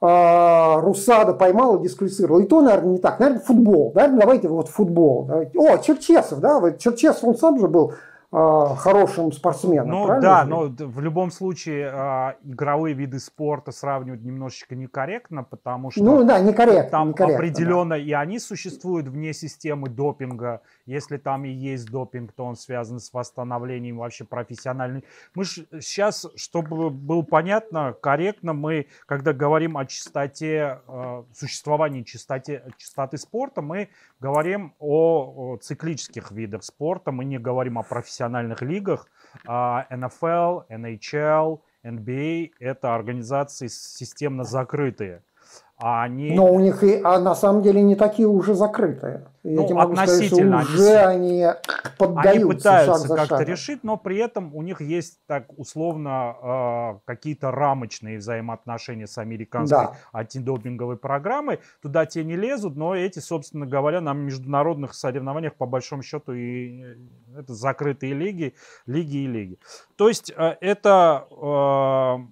э, 0.01 0.79
Русада 0.79 1.33
поймал 1.33 1.75
и 1.75 1.83
дисквалифицировал. 1.83 2.39
И 2.39 2.45
то, 2.45 2.61
наверное, 2.61 2.93
не 2.93 2.99
так. 2.99 3.19
Наверное, 3.19 3.43
футбол. 3.43 3.91
Наверное, 3.93 4.21
давайте 4.21 4.47
вот 4.47 4.69
футбол. 4.69 5.25
Давайте. 5.25 5.59
О, 5.59 5.77
Черчесов, 5.77 6.39
да? 6.39 6.61
Черчесов, 6.71 7.25
он 7.25 7.35
сам 7.35 7.59
же 7.59 7.67
был 7.67 7.93
хорошим 8.35 9.31
спортсменом. 9.31 9.89
Ну 9.89 10.07
да, 10.21 10.43
же? 10.43 10.49
но 10.49 10.67
в 10.67 10.99
любом 10.99 11.31
случае 11.31 11.89
а, 11.93 12.35
игровые 12.43 12.93
виды 12.93 13.19
спорта 13.19 13.71
сравнивать 13.71 14.23
немножечко 14.23 14.75
некорректно, 14.75 15.43
потому 15.43 15.91
что 15.91 16.03
ну, 16.03 16.23
да, 16.25 16.39
некорректно, 16.39 16.89
там 16.89 17.07
некорректно, 17.09 17.35
определенно 17.35 17.89
да. 17.91 17.97
и 17.97 18.11
они 18.11 18.39
существуют 18.39 19.07
вне 19.07 19.33
системы 19.33 19.89
допинга. 19.89 20.61
Если 20.85 21.17
там 21.17 21.45
и 21.45 21.49
есть 21.49 21.89
допинг, 21.89 22.31
то 22.33 22.45
он 22.45 22.55
связан 22.55 22.99
с 22.99 23.11
восстановлением 23.11 23.97
вообще 23.97 24.23
профессиональной. 24.23 25.03
Мы 25.33 25.43
ж 25.43 25.65
сейчас, 25.79 26.27
чтобы 26.35 26.89
было 26.89 27.23
понятно, 27.23 27.93
корректно, 27.93 28.53
мы, 28.53 28.87
когда 29.07 29.33
говорим 29.33 29.77
о 29.77 29.85
чистоте, 29.85 30.79
э, 30.87 31.23
существовании 31.33 32.03
чистоте, 32.03 32.63
чистоты 32.77 33.17
спорта, 33.17 33.61
мы 33.61 33.89
говорим 34.19 34.73
о, 34.79 35.53
о 35.53 35.57
циклических 35.57 36.31
видах 36.31 36.63
спорта, 36.63 37.11
мы 37.11 37.25
не 37.25 37.39
говорим 37.39 37.79
о 37.79 37.83
профессиональных 37.83 38.61
лигах. 38.61 39.07
NFL, 39.45 40.67
NHL, 40.69 41.61
NBA– 41.83 42.51
это 42.59 42.95
организации 42.95 43.67
системно 43.67 44.43
закрытые. 44.43 45.21
А 45.77 46.03
они... 46.03 46.31
Но 46.33 46.51
у 46.53 46.59
них 46.61 46.83
и, 46.83 47.01
а 47.03 47.19
на 47.19 47.35
самом 47.35 47.61
деле 47.61 47.81
не 47.81 47.95
такие 47.95 48.29
уже 48.29 48.53
закрытые. 48.53 49.27
Я 49.43 49.61
ну, 49.61 49.79
относительно. 49.79 50.63
Сказать, 50.63 50.79
уже 50.79 50.97
они, 50.99 51.43
они 51.43 51.53
поддаются 51.97 52.31
Они 52.31 52.43
пытаются 52.45 53.15
как-то 53.15 53.43
решить, 53.43 53.83
но 53.83 53.97
при 53.97 54.17
этом 54.17 54.55
у 54.55 54.61
них 54.61 54.79
есть 54.79 55.19
так 55.27 55.47
условно 55.57 56.35
э, 56.41 56.99
какие-то 57.05 57.51
рамочные 57.51 58.19
взаимоотношения 58.19 59.05
с 59.05 59.17
американской 59.17 59.87
да. 59.87 59.97
антидопинговой 60.13 60.95
программой. 60.95 61.59
Туда 61.81 62.05
те 62.05 62.23
не 62.23 62.37
лезут, 62.37 62.77
но 62.77 62.95
эти, 62.95 63.19
собственно 63.19 63.65
говоря, 63.65 63.99
на 63.99 64.13
международных 64.13 64.93
соревнованиях 64.93 65.55
по 65.55 65.65
большому 65.65 66.03
счету 66.03 66.31
и 66.31 66.83
э, 66.83 66.95
это 67.39 67.53
закрытые 67.53 68.13
лиги, 68.13 68.55
лиги 68.85 69.17
и 69.17 69.27
лиги. 69.27 69.59
То 69.97 70.07
есть 70.07 70.31
э, 70.35 70.55
это 70.61 71.27
э, 71.29 72.25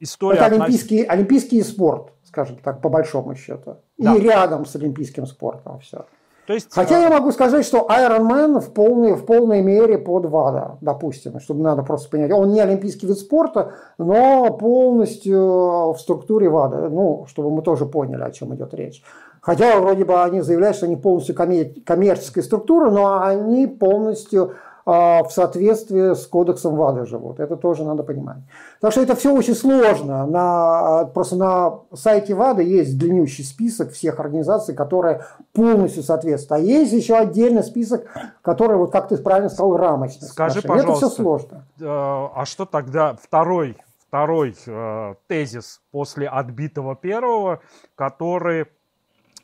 история... 0.00 0.38
Это 0.38 0.46
олимпийский, 0.46 1.04
олимпийский 1.04 1.62
спорт 1.62 2.12
скажем 2.32 2.56
так, 2.64 2.80
по 2.80 2.88
большому 2.88 3.34
счету. 3.34 3.76
Да. 3.98 4.14
И 4.14 4.20
рядом 4.20 4.64
с 4.64 4.74
олимпийским 4.74 5.26
спортом 5.26 5.80
все. 5.80 6.06
То 6.46 6.54
есть, 6.54 6.68
Хотя 6.72 6.96
а... 6.96 7.00
я 7.02 7.10
могу 7.10 7.30
сказать, 7.30 7.64
что 7.64 7.86
Iron 7.90 8.26
Man 8.28 8.58
в 8.58 8.72
полной, 8.72 9.12
в 9.12 9.26
полной 9.26 9.60
мере 9.60 9.98
под 9.98 10.26
ВАДА, 10.26 10.78
допустим, 10.80 11.38
чтобы 11.40 11.62
надо 11.62 11.82
просто 11.82 12.10
понять. 12.10 12.32
Он 12.32 12.50
не 12.50 12.60
олимпийский 12.60 13.06
вид 13.06 13.18
спорта, 13.18 13.74
но 13.98 14.50
полностью 14.56 15.92
в 15.92 15.96
структуре 15.98 16.48
ВАДА. 16.48 16.88
Ну, 16.88 17.26
чтобы 17.28 17.50
мы 17.50 17.62
тоже 17.62 17.84
поняли, 17.84 18.22
о 18.22 18.30
чем 18.30 18.54
идет 18.54 18.72
речь. 18.74 19.04
Хотя 19.42 19.78
вроде 19.78 20.04
бы 20.04 20.22
они 20.22 20.40
заявляют, 20.40 20.76
что 20.76 20.86
они 20.86 20.96
полностью 20.96 21.34
коммер... 21.34 21.66
коммерческая 21.84 22.42
структура, 22.42 22.90
но 22.90 23.22
они 23.22 23.66
полностью 23.66 24.54
в 24.84 25.28
соответствии 25.30 26.14
с 26.14 26.26
кодексом 26.26 26.76
ВАДА 26.76 27.06
живут. 27.06 27.38
Это 27.38 27.56
тоже 27.56 27.84
надо 27.84 28.02
понимать. 28.02 28.38
Так 28.80 28.92
что 28.92 29.02
это 29.02 29.14
все 29.14 29.32
очень 29.32 29.54
сложно. 29.54 30.26
На, 30.26 31.04
просто 31.14 31.36
на 31.36 31.80
сайте 31.94 32.34
ВАДА 32.34 32.62
есть 32.62 32.98
длиннющий 32.98 33.44
список 33.44 33.92
всех 33.92 34.18
организаций, 34.18 34.74
которые 34.74 35.24
полностью 35.52 36.02
соответствуют. 36.02 36.62
А 36.62 36.64
есть 36.64 36.92
еще 36.92 37.16
отдельный 37.16 37.62
список, 37.62 38.06
который, 38.42 38.76
вот 38.76 38.90
как 38.90 39.08
ты 39.08 39.16
правильно 39.18 39.48
сказал, 39.48 39.76
рамочный. 39.76 40.28
Скажи, 40.28 40.62
пожалуйста, 40.62 41.06
это 41.06 41.14
все 41.14 41.22
сложно. 41.22 41.66
Э, 41.80 41.84
а 41.86 42.42
что 42.44 42.64
тогда 42.64 43.14
второй, 43.14 43.76
второй 44.08 44.56
э, 44.66 45.14
тезис 45.28 45.80
после 45.90 46.28
отбитого 46.28 46.96
первого, 46.96 47.60
который 47.94 48.66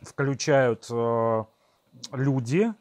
включают 0.03 0.87
э, 0.91 1.45
люди, 2.13 2.67
а, 2.67 2.75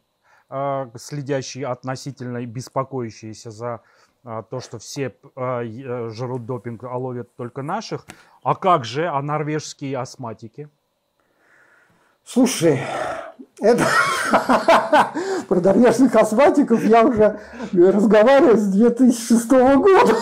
следящие 0.95 1.67
относительно 1.67 2.37
и 2.37 2.45
беспокоящиеся 2.45 3.51
за 3.51 3.81
а, 4.29 4.43
то, 4.43 4.59
что 4.59 4.77
все 4.77 5.15
а, 5.37 5.63
э, 5.63 6.09
жрут 6.09 6.45
допинг, 6.45 6.83
а 6.83 6.97
ловят 6.97 7.33
только 7.37 7.61
наших. 7.61 8.05
А 8.43 8.55
как 8.55 8.83
же, 8.83 9.07
а 9.07 9.21
норвежские 9.21 9.97
астматики? 9.97 10.67
Слушай, 12.25 12.81
это 13.61 13.85
про 15.47 15.61
норвежских 15.61 16.13
астматиков 16.13 16.83
я 16.83 17.05
уже 17.05 17.39
разговариваю 17.71 18.57
с 18.57 18.67
2006 18.67 19.49
года. 19.49 20.17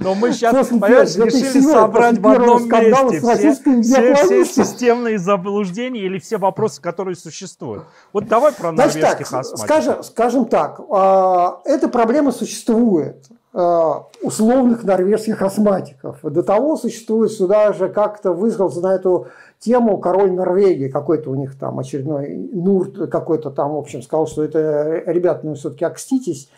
Но 0.00 0.14
мы 0.14 0.32
сейчас, 0.32 0.68
понимаешь, 0.68 1.14
решили 1.16 1.60
собрать 1.60 2.18
в 2.18 2.26
одном 2.26 2.68
месте 2.68 3.20
все, 3.20 3.82
все, 3.82 4.14
все 4.14 4.44
системные 4.44 5.18
заблуждения 5.18 6.00
или 6.00 6.18
все 6.18 6.38
вопросы, 6.38 6.80
которые 6.80 7.16
существуют. 7.16 7.84
Вот 8.12 8.26
давай 8.26 8.52
про 8.52 8.72
Значит 8.72 9.02
норвежских 9.02 9.28
так, 9.28 9.46
скажем, 9.58 10.02
скажем 10.02 10.44
так, 10.46 10.80
а, 10.90 11.60
эта 11.66 11.88
проблема 11.88 12.32
существует 12.32 13.26
а, 13.52 14.06
условных 14.22 14.84
норвежских 14.84 15.42
астматиков. 15.42 16.18
До 16.22 16.42
того 16.42 16.76
существует 16.76 17.32
сюда 17.32 17.72
же 17.74 17.90
как-то 17.90 18.32
высказался 18.32 18.80
на 18.80 18.94
эту 18.94 19.26
тему 19.58 19.98
король 19.98 20.32
Норвегии, 20.32 20.88
какой-то 20.88 21.30
у 21.30 21.34
них 21.34 21.58
там 21.58 21.78
очередной 21.78 22.34
Нурт 22.34 23.10
какой-то 23.10 23.50
там, 23.50 23.72
в 23.72 23.76
общем, 23.76 24.02
сказал, 24.02 24.26
что 24.26 24.42
это, 24.42 25.02
ребят, 25.06 25.44
ну 25.44 25.54
все-таки 25.54 25.84
окститесь, 25.84 26.48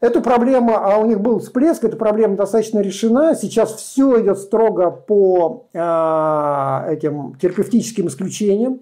Эту 0.00 0.20
проблему, 0.20 0.74
а 0.76 0.98
у 0.98 1.06
них 1.06 1.20
был 1.20 1.38
всплеск, 1.38 1.84
эта 1.84 1.96
проблема 1.96 2.36
достаточно 2.36 2.80
решена. 2.80 3.34
Сейчас 3.34 3.74
все 3.74 4.20
идет 4.20 4.38
строго 4.38 4.90
по 4.90 5.68
э, 5.72 6.92
этим 6.92 7.34
терапевтическим 7.40 8.08
исключениям. 8.08 8.80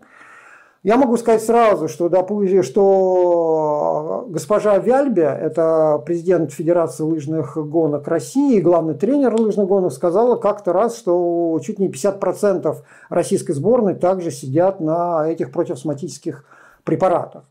Я 0.83 0.99
могу 0.99 1.17
сказать 1.17 1.43
сразу, 1.43 1.89
что, 1.89 2.11
допустим, 2.11 2.63
что 2.63 4.27
госпожа 4.29 4.77
Вяльбе, 4.77 5.23
это 5.23 6.03
президент 6.05 6.53
Федерации 6.53 7.05
лыжных 7.05 7.57
гонок 7.57 8.07
России, 8.07 8.61
главный 8.61 8.93
тренер 8.93 9.35
лыжных 9.35 9.67
гонок, 9.67 9.93
сказала 9.95 10.37
как-то 10.37 10.75
раз, 10.75 10.99
что 10.99 11.59
чуть 11.65 11.79
не 11.79 11.89
50% 11.89 12.77
российской 13.09 13.53
сборной 13.53 13.95
также 13.95 14.31
сидят 14.31 14.81
на 14.81 15.27
этих 15.27 15.53
противосоматических 15.53 16.45
препаратах. 16.85 17.45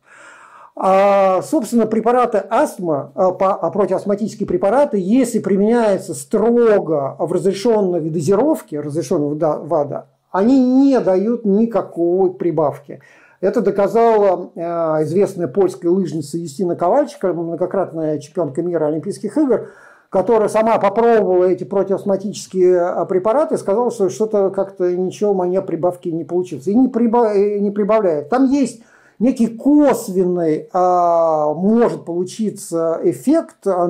А, 0.75 1.41
собственно, 1.43 1.85
препараты 1.85 2.43
астма, 2.49 3.11
а, 3.13 3.27
а 3.27 3.69
противоастматические 3.69 4.47
препараты, 4.47 4.97
если 4.97 5.39
применяются 5.39 6.15
строго 6.15 7.15
в 7.19 7.31
разрешенной 7.31 8.01
дозировке, 8.09 8.79
разрешенного 8.79 9.65
ВАДА, 9.65 10.07
они 10.31 10.59
не 10.59 10.99
дают 10.99 11.45
никакой 11.45 12.33
прибавки. 12.33 13.01
Это 13.39 13.61
доказала 13.61 14.51
а, 14.55 15.03
известная 15.03 15.47
польская 15.47 15.89
лыжница 15.89 16.39
Юстина 16.39 16.75
Ковальчика, 16.75 17.33
многократная 17.33 18.17
чемпионка 18.17 18.63
мира 18.63 18.87
Олимпийских 18.87 19.37
игр, 19.37 19.69
которая 20.09 20.49
сама 20.49 20.79
попробовала 20.79 21.45
эти 21.45 21.65
противоастматические 21.65 22.81
а, 22.81 23.05
препараты 23.05 23.55
и 23.55 23.57
сказала, 23.59 23.91
что 23.91 24.09
что-то 24.09 24.49
как-то 24.49 24.91
ничего 24.95 25.33
у 25.33 25.43
меня 25.43 25.61
прибавки 25.61 26.09
не 26.09 26.23
получилось. 26.23 26.65
И 26.65 26.73
не, 26.73 26.87
прибав... 26.87 27.35
не 27.35 27.69
прибавляет. 27.69 28.29
Там 28.29 28.45
есть 28.45 28.81
некий 29.23 29.47
косвенный 29.47 30.67
а, 30.73 31.53
может 31.53 32.03
получиться 32.03 32.99
эффект 33.03 33.65
а, 33.65 33.85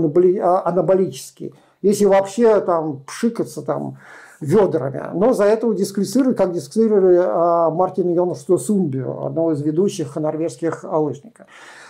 анаболический, 0.64 1.54
если 1.82 2.06
вообще 2.06 2.62
там 2.62 3.04
пшикаться 3.08 3.64
там 3.64 3.98
ведрами. 4.40 5.10
Но 5.16 5.34
за 5.34 5.46
это 5.46 5.74
дисквалифицируют, 5.74 6.38
как 6.38 6.54
дисквалифицировали 6.54 7.20
а, 7.20 7.72
Мартина 7.72 8.12
Йонаса 8.12 8.58
Сумбио, 8.58 9.26
одного 9.26 9.54
из 9.54 9.62
ведущих 9.62 10.16
норвежских 10.16 10.84
лыжников. 10.84 11.48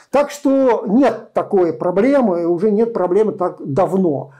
Так 0.09 0.31
что 0.31 0.85
нет 0.87 1.33
такой 1.33 1.73
проблемы, 1.73 2.47
уже 2.47 2.71
нет 2.71 2.93
проблемы 2.93 3.33
так 3.33 3.57
давно. 3.59 4.31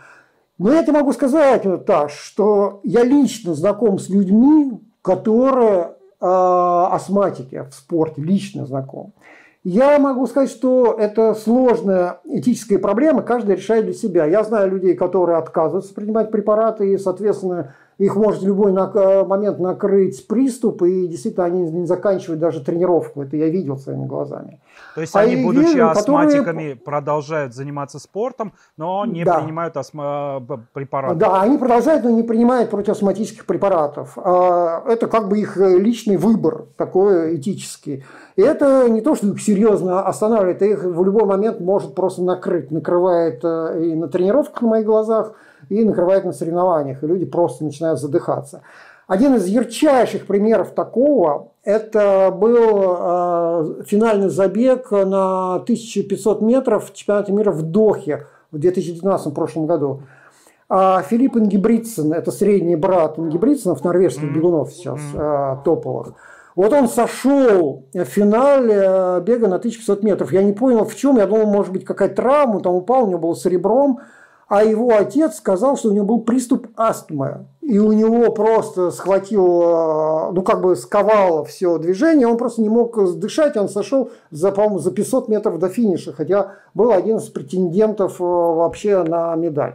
Но 0.58 0.72
я 0.72 0.84
тебе 0.84 0.94
могу 0.94 1.12
сказать, 1.12 1.66
Таш, 1.86 2.14
что 2.14 2.80
я 2.84 3.04
лично 3.04 3.54
знаком 3.54 4.00
с 4.00 4.08
людьми, 4.08 4.80
которые 5.02 5.96
астматики 6.24 7.66
в 7.70 7.74
спорте, 7.74 8.22
лично 8.22 8.66
знаком. 8.66 9.14
Я 9.64 9.98
могу 9.98 10.28
сказать, 10.28 10.50
что 10.50 10.94
это 11.00 11.34
сложная 11.36 12.20
этическая 12.26 12.80
проблема, 12.80 13.22
каждый 13.22 13.56
решает 13.56 13.86
для 13.86 13.94
себя. 13.94 14.26
Я 14.26 14.44
знаю 14.44 14.72
людей, 14.72 14.94
которые 14.94 15.38
отказываются 15.38 15.94
принимать 15.94 16.32
препараты, 16.32 16.94
и, 16.94 16.98
соответственно, 16.98 17.74
их 17.98 18.18
может 18.18 18.42
в 18.42 18.48
любой 18.48 18.74
э, 18.74 19.24
момент 19.24 19.60
накрыть 19.60 20.28
приступ, 20.28 20.82
и 20.82 21.08
действительно 21.08 21.46
они 21.46 21.72
не 21.72 21.86
заканчивают 21.86 22.42
даже 22.42 22.62
тренировку. 22.62 23.22
Это 23.22 23.38
я 23.38 23.48
видел 23.48 23.78
своими 23.78 24.06
глазами. 24.06 24.60
То 24.96 25.02
есть 25.02 25.16
а 25.16 25.22
они, 25.22 25.44
будучи 25.44 25.74
вижу, 25.74 25.90
астматиками, 25.90 26.44
которые... 26.44 26.76
продолжают 26.76 27.54
заниматься 27.54 28.00
спортом, 28.00 28.54
но 28.78 29.06
не 29.06 29.24
да. 29.24 29.40
принимают 29.40 29.76
астма... 29.78 30.46
препараты. 30.74 31.16
Да, 31.16 31.42
они 31.42 31.58
продолжают, 31.58 32.04
но 32.04 32.10
не 32.10 32.24
принимают 32.24 32.70
противоастматических 32.70 33.46
препаратов. 33.46 34.18
А, 34.18 34.84
это 34.88 35.08
как 35.08 35.30
бы 35.30 35.40
их 35.40 35.58
личный 35.58 36.18
выбор, 36.18 36.66
такой 36.78 37.38
этический. 37.38 38.06
И 38.36 38.42
это 38.42 38.90
не 38.90 39.02
то, 39.02 39.16
что 39.16 39.28
их 39.28 39.42
серьезно 39.42 40.06
останавливает, 40.06 40.62
их 40.62 40.84
в 40.84 41.04
любой 41.04 41.26
момент 41.26 41.60
может 41.60 41.96
просто 41.96 42.24
накрыть. 42.24 42.72
Накрывает 42.72 43.42
э, 43.44 43.84
и 43.84 43.96
на 43.96 44.08
тренировках 44.08 44.62
на 44.62 44.70
моих 44.70 44.86
глазах, 44.86 45.34
и 45.70 45.84
накрывает 45.84 46.26
на 46.26 46.34
соревнованиях, 46.34 47.04
и 47.04 47.08
люди 47.08 47.26
просто 47.26 47.64
начинают 47.64 48.00
задыхаться. 48.00 48.62
Один 49.08 49.36
из 49.36 49.46
ярчайших 49.48 50.26
примеров 50.26 50.72
такого– 50.72 51.50
это 51.64 52.32
был 52.32 52.98
э, 52.98 53.84
финальный 53.86 54.30
забег 54.30 54.92
на 54.92 55.56
1500 55.56 56.42
метров 56.42 56.90
в 56.90 56.94
чемпионате 56.94 57.34
мира 57.34 57.52
в 57.52 57.64
Дохе 57.64 58.28
в 58.52 58.60
2019 58.60 59.34
прошлом 59.34 59.66
году. 59.66 60.04
А 60.70 61.02
Филипп 61.02 61.36
Ингибридсен– 61.36 62.14
это 62.14 62.32
средний 62.32 62.78
брат 62.78 63.20
Ингибридсенов, 63.20 63.84
норвежских 63.84 64.34
бегунов 64.34 64.72
сейчас, 64.72 65.00
э, 65.14 65.58
топовых. 65.66 66.14
Вот 66.56 66.72
он 66.72 66.88
сошел 66.88 67.86
в 67.94 68.06
финале 68.06 68.84
э, 68.86 69.22
бега 69.22 69.48
на 69.48 69.58
1500 69.58 70.04
метров. 70.04 70.32
Я 70.32 70.44
не 70.44 70.54
понял, 70.54 70.86
в 70.86 70.96
чем. 70.96 71.18
Я 71.18 71.28
думал, 71.28 71.48
может 71.48 71.74
быть, 71.74 71.84
какая 71.84 72.10
травма. 72.10 72.62
Там 72.62 72.76
упал, 72.76 73.04
у 73.04 73.08
него 73.08 73.20
было 73.20 73.34
с 73.34 73.46
ребром 73.46 74.00
а 74.54 74.64
его 74.64 74.96
отец 74.96 75.38
сказал, 75.38 75.78
что 75.78 75.90
у 75.90 75.94
него 75.94 76.06
был 76.06 76.22
приступ 76.22 76.68
астмы. 76.78 77.48
И 77.62 77.80
у 77.80 77.92
него 77.92 78.32
просто 78.32 78.92
схватило, 78.92 80.30
ну 80.32 80.44
как 80.44 80.62
бы 80.62 80.76
сковало 80.76 81.44
все 81.44 81.80
движение, 81.80 82.28
он 82.28 82.38
просто 82.38 82.62
не 82.62 82.70
мог 82.70 82.96
дышать, 83.18 83.58
он 83.58 83.68
сошел 83.68 84.12
за, 84.30 84.52
по-моему, 84.52 84.78
за 84.78 84.92
500 84.92 85.28
метров 85.28 85.58
до 85.58 85.70
финиша, 85.70 86.14
хотя 86.14 86.52
был 86.76 86.92
один 86.92 87.18
из 87.18 87.30
претендентов 87.30 88.22
э, 88.22 88.24
вообще 88.24 89.02
на 89.02 89.34
медаль. 89.34 89.74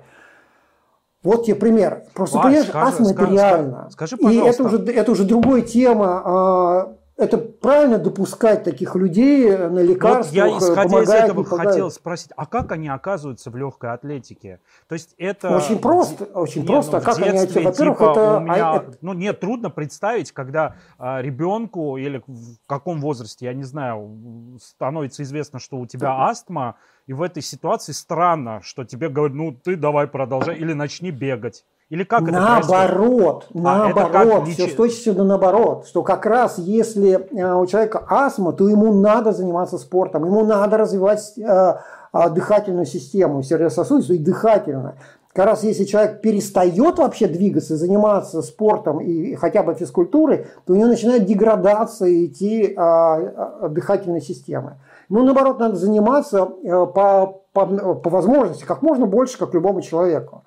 Вот 1.25 1.47
тебе 1.47 1.57
пример. 1.57 2.05
Просто, 2.15 2.37
Вась, 2.37 2.45
понимаешь, 2.45 2.69
скажи, 2.69 2.87
астма 2.87 3.07
скажи, 3.07 3.25
это 3.25 3.33
реально. 3.33 3.89
Скажи, 3.91 4.17
пожалуйста. 4.17 4.47
И 4.47 4.49
это 4.49 4.63
уже, 4.63 4.93
это 4.93 5.11
уже 5.11 5.25
другая 5.25 5.63
тема 5.63 6.23
а, 6.25 6.93
это 7.19 7.37
правильно 7.37 7.99
допускать 7.99 8.63
таких 8.63 8.95
людей 8.95 9.51
на 9.57 9.81
лекарства? 9.81 10.25
Вот 10.25 10.33
я, 10.33 10.59
исходя 10.59 11.03
из 11.03 11.11
этого, 11.11 11.45
хотел 11.45 11.91
спросить, 11.91 12.31
а 12.37 12.47
как 12.47 12.71
они 12.71 12.89
оказываются 12.89 13.51
в 13.51 13.57
легкой 13.57 13.93
атлетике? 13.93 14.61
То 14.89 14.95
есть 14.95 15.15
это... 15.19 15.57
Очень 15.57 15.81
просто, 15.81 16.25
очень 16.27 16.63
нет, 16.63 16.71
просто. 16.71 16.99
Ну, 16.99 17.05
как 17.05 17.17
детстве, 17.17 17.61
они, 17.61 17.67
во-первых, 17.67 17.99
типа, 17.99 18.11
это... 18.11 18.41
Меня, 18.41 18.77
это... 18.77 18.99
Ну, 19.01 19.13
нет, 19.15 19.41
трудно 19.41 19.69
представить, 19.69 20.31
когда 20.31 20.77
а, 20.97 21.21
ребенку 21.21 21.97
или 21.97 22.23
в 22.25 22.59
каком 22.67 23.01
возрасте, 23.01 23.47
я 23.47 23.53
не 23.53 23.65
знаю, 23.65 24.57
становится 24.63 25.25
известно, 25.25 25.59
что 25.59 25.79
у 25.79 25.87
тебя 25.87 26.13
астма, 26.29 26.77
и 27.09 27.13
в 27.13 27.23
этой 27.23 27.43
ситуации 27.43 27.93
странно, 27.93 28.61
что 28.63 28.85
тебе 28.85 29.09
говорят, 29.09 29.35
ну, 29.35 29.53
ты 29.53 29.75
давай 29.75 30.07
продолжай, 30.07 30.57
или 30.57 30.73
начни 30.73 31.11
бегать. 31.11 31.65
Или 31.91 32.05
как 32.05 32.23
это 32.23 32.33
Наоборот, 32.33 33.47
происходит? 33.47 33.55
наоборот, 33.55 34.43
а, 34.43 34.45
все 34.45 34.69
с 34.69 34.75
точностью 34.75 35.25
наоборот, 35.25 35.87
что 35.87 36.03
как 36.03 36.27
раз 36.27 36.59
если 36.59 37.13
э, 37.13 37.55
у 37.55 37.65
человека 37.67 38.05
астма, 38.07 38.53
то 38.53 38.69
ему 38.69 38.93
надо 38.93 39.33
заниматься 39.33 39.79
спортом, 39.79 40.27
ему 40.27 40.45
надо 40.45 40.77
развивать 40.77 41.33
э, 41.39 41.43
э, 42.13 42.31
дыхательную 42.31 42.85
систему, 42.85 43.43
сердечно-сосудистую 43.43 44.19
и 44.19 44.23
дыхательную. 44.23 44.97
Как 45.33 45.47
раз 45.47 45.63
если 45.63 45.85
человек 45.85 46.21
перестает 46.21 46.99
вообще 46.99 47.27
двигаться, 47.27 47.77
заниматься 47.77 48.43
спортом 48.43 49.01
и 49.01 49.35
хотя 49.37 49.63
бы 49.63 49.75
физкультурой, 49.75 50.47
то 50.67 50.75
у 50.75 50.77
него 50.77 50.89
начинает 50.89 51.25
деградация 51.25 52.27
идти 52.27 52.75
э, 52.77 53.69
дыхательной 53.71 54.21
системы. 54.21 54.77
Ну, 55.09 55.25
наоборот, 55.25 55.59
надо 55.59 55.77
заниматься 55.77 56.51
э, 56.63 56.69
по, 56.69 57.41
по, 57.55 57.67
по 57.67 58.11
возможности 58.11 58.65
как 58.65 58.83
можно 58.83 59.07
больше, 59.07 59.39
как 59.39 59.55
любому 59.55 59.81
человеку. 59.81 60.43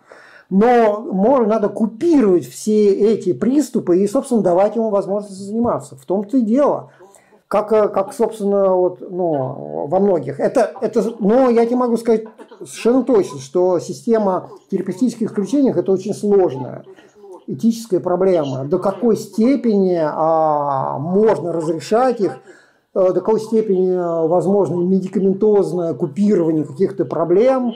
Но 0.51 0.99
можно, 0.99 1.47
надо 1.47 1.69
купировать 1.69 2.45
все 2.45 2.89
эти 2.89 3.31
приступы 3.31 3.99
и, 3.99 4.07
собственно, 4.07 4.41
давать 4.41 4.75
ему 4.75 4.89
возможность 4.89 5.39
заниматься. 5.39 5.95
В 5.95 6.05
том-то 6.05 6.37
и 6.37 6.41
дело. 6.41 6.91
Как, 7.47 7.71
э, 7.71 7.87
как 7.87 8.13
собственно, 8.13 8.75
вот, 8.75 8.99
ну, 8.99 9.87
во 9.87 9.99
многих. 10.01 10.41
Это, 10.41 10.73
это, 10.81 11.15
но 11.19 11.49
я 11.49 11.65
тебе 11.65 11.77
могу 11.77 11.95
сказать 11.95 12.25
совершенно 12.59 13.03
точно, 13.03 13.39
что 13.39 13.79
система 13.79 14.49
терапевтических 14.69 15.29
исключений– 15.29 15.71
это 15.75 15.89
очень 15.89 16.13
сложная 16.13 16.83
этическая 17.47 18.01
проблема. 18.01 18.65
До 18.65 18.77
какой 18.77 19.15
степени 19.15 19.99
а, 20.01 20.97
можно 20.99 21.53
разрешать 21.53 22.19
их, 22.19 22.39
а, 22.93 23.13
до 23.13 23.21
какой 23.21 23.39
степени 23.39 23.93
а, 23.93 24.27
возможно 24.27 24.75
медикаментозное 24.81 25.93
купирование 25.93 26.65
каких-то 26.65 27.05
проблем, 27.05 27.73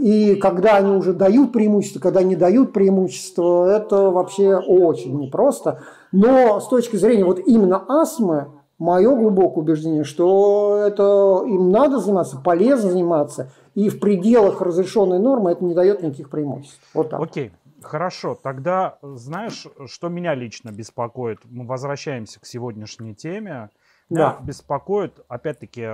и 0.00 0.34
когда 0.36 0.78
они 0.78 0.96
уже 0.96 1.12
дают 1.12 1.52
преимущество, 1.52 2.00
когда 2.00 2.22
не 2.22 2.34
дают 2.34 2.72
преимущество, 2.72 3.68
это 3.68 4.10
вообще 4.10 4.56
очень 4.56 5.18
непросто. 5.18 5.82
Но 6.10 6.58
с 6.60 6.68
точки 6.68 6.96
зрения 6.96 7.24
вот 7.24 7.38
именно 7.38 7.84
астмы, 7.88 8.48
мое 8.78 9.14
глубокое 9.14 9.62
убеждение, 9.62 10.02
что 10.02 10.82
это 10.84 11.44
им 11.46 11.70
надо 11.70 11.98
заниматься, 12.00 12.38
полезно 12.38 12.90
заниматься, 12.90 13.50
и 13.74 13.88
в 13.90 14.00
пределах 14.00 14.60
разрешенной 14.60 15.20
нормы 15.20 15.52
это 15.52 15.64
не 15.64 15.74
дает 15.74 16.02
никаких 16.02 16.28
преимуществ. 16.28 16.80
Вот 16.92 17.10
так. 17.10 17.20
Окей. 17.20 17.52
Хорошо, 17.82 18.38
тогда 18.40 18.98
знаешь, 19.02 19.66
что 19.86 20.08
меня 20.08 20.34
лично 20.34 20.70
беспокоит? 20.70 21.40
Мы 21.44 21.66
возвращаемся 21.66 22.40
к 22.40 22.46
сегодняшней 22.46 23.14
теме. 23.14 23.70
Меня 24.08 24.36
да. 24.38 24.38
беспокоит, 24.40 25.14
опять-таки, 25.28 25.88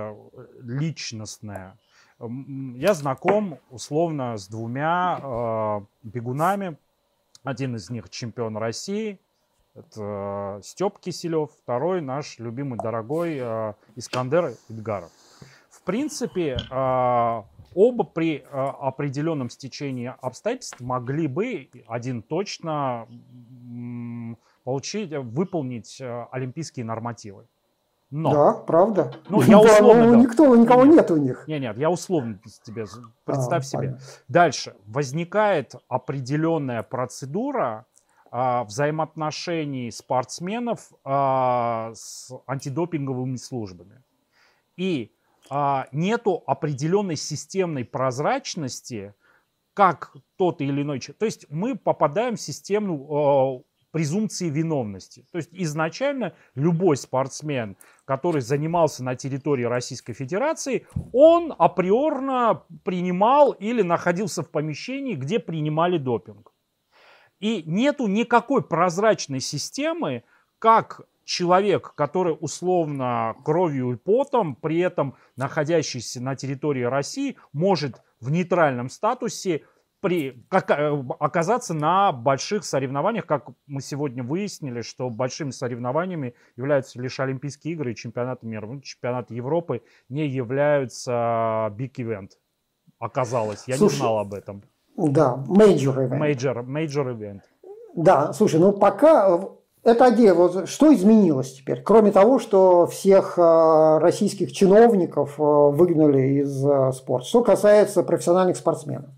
личностное. 0.61 1.77
Я 2.19 2.93
знаком 2.95 3.59
условно 3.69 4.37
с 4.37 4.49
двумя 4.49 5.19
э, 5.21 5.81
бегунами. 6.03 6.77
Один 7.43 7.77
из 7.77 7.89
них 7.89 8.09
чемпион 8.09 8.57
России, 8.57 9.17
это 9.73 10.57
э, 10.59 10.61
Степ 10.61 10.99
Киселев, 10.99 11.49
второй 11.63 12.01
наш 12.01 12.37
любимый 12.37 12.77
дорогой 12.77 13.37
э, 13.39 13.73
Искандер 13.95 14.53
Эдгаров. 14.69 15.11
В 15.69 15.81
принципе, 15.83 16.57
оба 16.69 18.03
при 18.03 18.43
определенном 18.51 19.49
стечении 19.49 20.13
обстоятельств 20.21 20.79
могли 20.81 21.27
бы, 21.27 21.69
один 21.87 22.21
точно, 22.21 23.07
получить, 24.63 25.11
выполнить 25.11 26.01
олимпийские 26.31 26.85
нормативы. 26.85 27.47
Но, 28.11 28.31
да, 28.31 28.53
правда. 28.53 29.13
Ну, 29.29 29.41
я 29.43 29.59
условно. 29.59 30.07
Ну, 30.07 30.15
никто, 30.15 30.55
никого 30.55 30.85
нет, 30.85 30.95
нет 30.95 31.11
у 31.11 31.17
них. 31.17 31.43
Нет, 31.47 31.61
нет, 31.61 31.77
я 31.77 31.91
условно 31.91 32.39
тебе 32.63 32.85
представь 33.23 33.63
а, 33.63 33.67
себе. 33.67 33.79
Понятно. 33.79 34.05
Дальше 34.27 34.75
возникает 34.87 35.75
определенная 35.87 36.81
процедура 36.81 37.85
а, 38.31 38.63
взаимоотношений 38.63 39.91
спортсменов 39.91 40.91
а, 41.03 41.91
с 41.93 42.31
антидопинговыми 42.47 43.35
службами. 43.35 44.01
И 44.75 45.11
а, 45.49 45.87
нету 45.91 46.43
определенной 46.47 47.15
системной 47.15 47.85
прозрачности, 47.85 49.13
как 49.73 50.15
тот 50.35 50.61
или 50.61 50.81
иной 50.81 50.99
человек. 50.99 51.19
То 51.19 51.25
есть 51.25 51.45
мы 51.49 51.75
попадаем 51.75 52.35
в 52.35 52.41
систему 52.41 53.63
э, 53.63 53.69
презумпции 53.91 54.49
виновности. 54.49 55.25
То 55.31 55.37
есть 55.37 55.49
изначально 55.53 56.33
любой 56.55 56.97
спортсмен, 56.97 57.77
который 58.09 58.41
занимался 58.41 59.03
на 59.03 59.15
территории 59.15 59.65
Российской 59.65 60.13
Федерации, 60.13 60.87
он 61.13 61.53
априорно 61.55 62.63
принимал 62.83 63.51
или 63.51 63.83
находился 63.83 64.41
в 64.41 64.49
помещении, 64.49 65.13
где 65.13 65.37
принимали 65.37 65.99
допинг. 65.99 66.51
И 67.39 67.61
нету 67.67 68.07
никакой 68.07 68.63
прозрачной 68.63 69.41
системы, 69.41 70.23
как 70.57 71.01
человек, 71.23 71.93
который 71.93 72.35
условно 72.39 73.35
кровью 73.45 73.91
и 73.91 73.95
потом, 73.95 74.55
при 74.55 74.79
этом 74.79 75.13
находящийся 75.35 76.19
на 76.19 76.35
территории 76.35 76.81
России, 76.81 77.37
может 77.53 78.01
в 78.19 78.31
нейтральном 78.31 78.89
статусе 78.89 79.65
при, 80.01 80.45
как, 80.49 80.69
э, 80.71 81.03
оказаться 81.19 81.73
на 81.73 82.11
больших 82.11 82.63
соревнованиях, 82.63 83.25
как 83.25 83.47
мы 83.67 83.81
сегодня 83.81 84.23
выяснили, 84.23 84.81
что 84.81 85.09
большими 85.09 85.51
соревнованиями 85.51 86.33
являются 86.55 87.01
лишь 87.01 87.19
Олимпийские 87.19 87.73
игры 87.73 87.91
и 87.91 87.95
чемпионаты 87.95 88.45
мира. 88.47 88.65
Ну, 88.65 88.81
чемпионат 88.81 89.31
Европы 89.31 89.81
не 90.09 90.27
являются 90.27 91.71
big 91.77 91.93
event. 91.95 92.29
Оказалось, 92.99 93.63
я 93.67 93.77
Слушай, 93.77 93.93
не 93.93 93.99
знал 93.99 94.19
об 94.19 94.33
этом. 94.33 94.63
Да, 94.97 95.43
major 95.47 95.95
event. 95.95 96.19
Major, 96.19 96.65
major 96.65 97.17
event. 97.17 97.41
Да, 97.95 98.33
слушай, 98.33 98.59
ну 98.59 98.73
пока 98.73 99.39
это 99.83 100.13
идея. 100.13 100.33
Вот 100.33 100.67
что 100.67 100.93
изменилось 100.93 101.53
теперь? 101.53 101.81
Кроме 101.81 102.11
того, 102.11 102.39
что 102.39 102.85
всех 102.87 103.37
э, 103.37 103.97
российских 103.99 104.51
чиновников 104.51 105.39
э, 105.39 105.41
выгнали 105.41 106.41
из 106.41 106.65
э, 106.65 106.91
спорта. 106.91 107.27
Что 107.27 107.43
касается 107.43 108.03
профессиональных 108.03 108.57
спортсменов. 108.57 109.09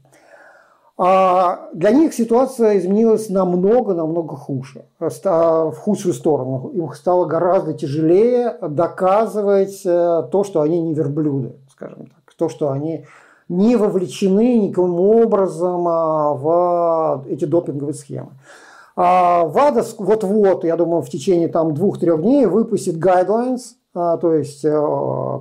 А 0.97 1.69
для 1.73 1.91
них 1.91 2.13
ситуация 2.13 2.77
изменилась 2.77 3.29
намного-намного 3.29 4.35
хуже, 4.35 4.85
в 4.99 5.73
худшую 5.73 6.13
сторону. 6.13 6.69
Им 6.73 6.91
стало 6.93 7.25
гораздо 7.25 7.73
тяжелее 7.73 8.55
доказывать 8.61 9.81
то, 9.83 10.43
что 10.45 10.61
они 10.61 10.81
не 10.81 10.93
верблюды, 10.93 11.55
скажем 11.71 12.07
так. 12.07 12.33
То, 12.37 12.49
что 12.49 12.71
они 12.71 13.05
не 13.51 13.75
вовлечены 13.75 14.59
никаким 14.59 14.99
образом 14.99 15.85
а, 15.87 16.33
в 16.33 17.25
эти 17.27 17.43
допинговые 17.43 17.93
схемы. 17.93 18.31
А 18.95 19.45
ВАДА 19.45 19.83
вот-вот, 19.97 20.63
я 20.63 20.77
думаю, 20.77 21.01
в 21.01 21.09
течение 21.09 21.49
там 21.49 21.73
двух-трех 21.73 22.21
дней 22.21 22.45
выпустит 22.45 22.95
guidelines, 22.95 23.75
а, 23.93 24.15
то 24.17 24.33
есть 24.33 24.63
э, 24.63 24.71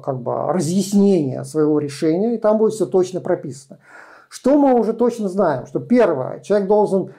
как 0.05 0.21
бы 0.21 0.53
разъяснение 0.53 1.45
своего 1.45 1.79
решения, 1.79 2.35
и 2.35 2.39
там 2.39 2.59
будет 2.59 2.75
все 2.75 2.87
точно 2.87 3.21
прописано. 3.21 3.79
Что 4.31 4.57
мы 4.57 4.81
уже 4.81 4.95
точно 4.95 5.28
знаем? 5.28 5.66
Что 5.66 5.78
первое, 5.78 6.41
человек 6.41 6.66
должен 6.66 7.12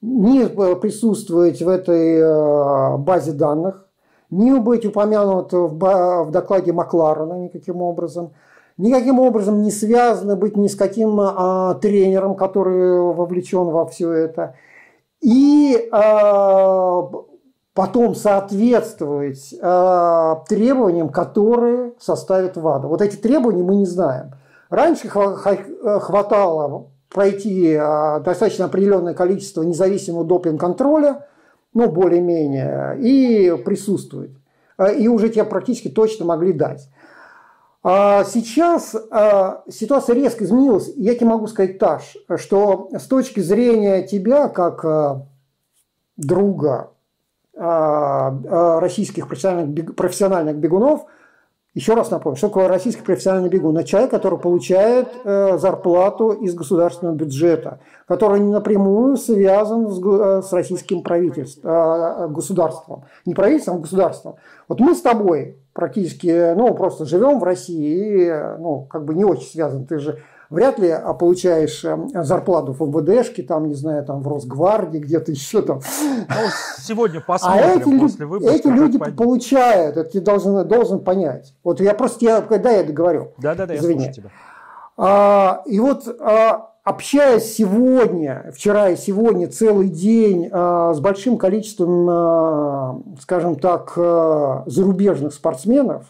не 0.00 0.46
присутствовать 0.46 1.60
в 1.60 1.68
этой 1.68 2.16
э, 2.16 2.96
базе 2.96 3.32
данных, 3.32 3.86
не 4.30 4.58
быть 4.58 4.86
упомянут 4.86 5.52
в 5.52 6.30
докладе 6.30 6.72
Макларена 6.72 7.34
никаким 7.34 7.82
образом, 7.82 8.32
никаким 8.78 9.18
образом 9.20 9.60
не 9.60 9.70
связано 9.70 10.36
быть 10.36 10.56
ни 10.56 10.68
с 10.68 10.74
каким 10.74 11.20
а, 11.20 11.74
тренером, 11.74 12.34
который 12.34 13.12
вовлечен 13.12 13.64
во 13.64 13.84
все 13.84 14.10
это– 14.10 14.54
и 15.22 15.76
э, 15.76 17.02
потом 17.74 18.14
соответствовать 18.14 19.54
э, 19.54 20.34
требованиям, 20.48 21.08
которые 21.08 21.92
составит 22.00 22.56
ВАДА. 22.56 22.88
Вот 22.88 23.00
эти 23.00 23.16
требования 23.16 23.62
мы 23.62 23.76
не 23.76 23.86
знаем. 23.86 24.32
Раньше 24.72 25.08
хватало 25.10 26.86
пройти 27.10 27.72
э, 27.72 28.20
достаточно 28.20 28.64
определенное 28.64 29.12
количество 29.12 29.62
независимого 29.62 30.24
допинг-контроля, 30.24 31.26
ну, 31.74 31.90
более-менее, 31.90 32.96
и 32.98 33.54
присутствовать. 33.66 34.30
И 34.96 35.08
уже 35.08 35.28
тебе 35.28 35.44
практически 35.44 35.88
точно 35.88 36.24
могли 36.24 36.54
дать. 36.54 36.88
А 37.82 38.24
сейчас 38.24 38.96
ситуация 39.68 40.14
резко 40.14 40.44
изменилась. 40.44 40.90
Я 40.96 41.16
тебе 41.16 41.26
могу 41.26 41.48
сказать, 41.48 41.78
Таш, 41.78 42.16
что 42.36 42.88
с 42.92 43.04
точки 43.04 43.40
зрения 43.40 44.06
тебя, 44.06 44.48
как 44.48 45.26
друга 46.16 46.92
российских 47.54 49.28
профессиональных 49.28 50.56
бегунов, 50.56 51.04
еще 51.74 51.94
раз 51.94 52.10
напомню, 52.10 52.36
что 52.36 52.48
такое 52.48 52.68
российский 52.68 53.02
профессиональный 53.02 53.48
бегун? 53.48 53.76
Это 53.78 53.88
человек, 53.88 54.10
который 54.10 54.38
получает 54.38 55.08
э, 55.24 55.56
зарплату 55.56 56.32
из 56.32 56.54
государственного 56.54 57.14
бюджета, 57.14 57.80
который 58.06 58.40
напрямую 58.40 59.16
связан 59.16 59.88
с, 59.88 60.48
с 60.48 60.52
российским 60.52 61.02
правительством, 61.02 62.32
государством. 62.34 63.04
Не 63.24 63.34
правительством, 63.34 63.76
а 63.76 63.80
государством. 63.80 64.34
Вот 64.68 64.80
мы 64.80 64.94
с 64.94 65.00
тобой 65.00 65.56
практически, 65.72 66.54
ну, 66.54 66.74
просто 66.74 67.06
живем 67.06 67.38
в 67.38 67.44
России 67.44 68.26
и, 68.26 68.58
ну, 68.58 68.86
как 68.90 69.06
бы 69.06 69.14
не 69.14 69.24
очень 69.24 69.46
связан. 69.46 69.86
Ты 69.86 69.98
же 69.98 70.18
вряд 70.52 70.78
ли 70.78 70.90
а, 70.90 71.14
получаешь 71.14 71.84
эм, 71.84 72.08
зарплату 72.24 72.72
в 72.72 72.80
МВДшке, 72.80 73.42
там, 73.42 73.66
не 73.66 73.74
знаю, 73.74 74.04
там, 74.04 74.22
в 74.22 74.28
Росгвардии, 74.28 74.98
где-то 74.98 75.32
еще 75.32 75.62
там. 75.62 75.80
Ну, 76.28 76.34
сегодня 76.78 77.18
а 77.26 77.32
посмотрим 77.32 77.64
а 77.64 77.74
эти, 77.74 77.98
после 77.98 78.26
выпуска. 78.26 78.54
Эти 78.54 78.66
люди 78.68 78.98
пойдет. 78.98 79.16
получают, 79.16 79.96
это 79.96 80.10
ты 80.10 80.20
должен, 80.20 80.68
должен 80.68 81.00
понять. 81.00 81.54
Вот 81.64 81.80
я 81.80 81.94
просто, 81.94 82.24
я, 82.24 82.40
когда 82.42 82.70
я 82.70 82.84
договорю. 82.84 83.32
Да-да-да, 83.38 83.74
я 83.74 83.80
слушаю 83.80 84.12
тебя. 84.12 84.30
А, 84.96 85.62
и 85.66 85.80
вот 85.80 86.06
а, 86.20 86.72
общаясь 86.84 87.54
сегодня, 87.54 88.50
вчера 88.54 88.90
и 88.90 88.96
сегодня 88.96 89.48
целый 89.48 89.88
день 89.88 90.48
э, 90.50 90.92
с 90.94 91.00
большим 91.00 91.38
количеством, 91.38 92.08
э, 92.10 93.20
скажем 93.20 93.56
так, 93.56 93.92
э, 93.96 94.62
зарубежных 94.66 95.32
спортсменов, 95.32 96.06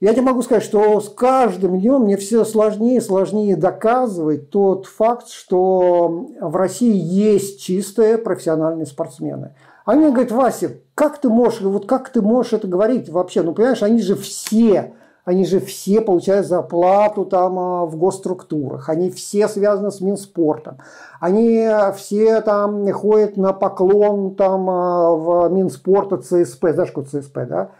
Я 0.00 0.14
тебе 0.14 0.22
могу 0.22 0.40
сказать, 0.40 0.62
что 0.62 0.98
с 0.98 1.10
каждым 1.10 1.78
днем 1.78 2.04
мне 2.04 2.16
все 2.16 2.46
сложнее 2.46 2.96
и 2.96 3.00
сложнее 3.00 3.54
доказывать 3.54 4.48
тот 4.48 4.86
факт, 4.86 5.28
что 5.28 6.26
в 6.40 6.56
России 6.56 6.96
есть 6.96 7.60
чистые 7.60 8.16
профессиональные 8.16 8.86
спортсмены. 8.86 9.54
Они 9.84 10.10
говорят, 10.10 10.32
Вася, 10.32 10.78
как 10.94 11.18
ты 11.18 11.28
можешь, 11.28 11.60
вот 11.60 11.86
как 11.86 12.08
ты 12.08 12.22
можешь 12.22 12.54
это 12.54 12.66
говорить 12.66 13.10
вообще? 13.10 13.42
Ну, 13.42 13.52
понимаешь, 13.52 13.82
они 13.82 14.00
же 14.00 14.14
все, 14.14 14.94
они 15.26 15.44
же 15.44 15.60
все 15.60 16.00
получают 16.00 16.46
зарплату 16.46 17.26
там 17.26 17.58
а, 17.58 17.84
в 17.84 17.96
госструктурах, 17.96 18.88
они 18.88 19.10
все 19.10 19.48
связаны 19.48 19.90
с 19.90 20.00
Минспортом, 20.00 20.78
они 21.20 21.68
все 21.94 22.40
там 22.40 22.90
ходят 22.90 23.36
на 23.36 23.52
поклон 23.52 24.34
там 24.34 24.70
а, 24.70 25.14
в 25.14 25.48
Минспорта 25.50 26.16
ЦСП, 26.16 26.68
знаешь, 26.72 26.90
что 26.90 27.02
ЦСП, 27.02 27.40
да? 27.46 27.70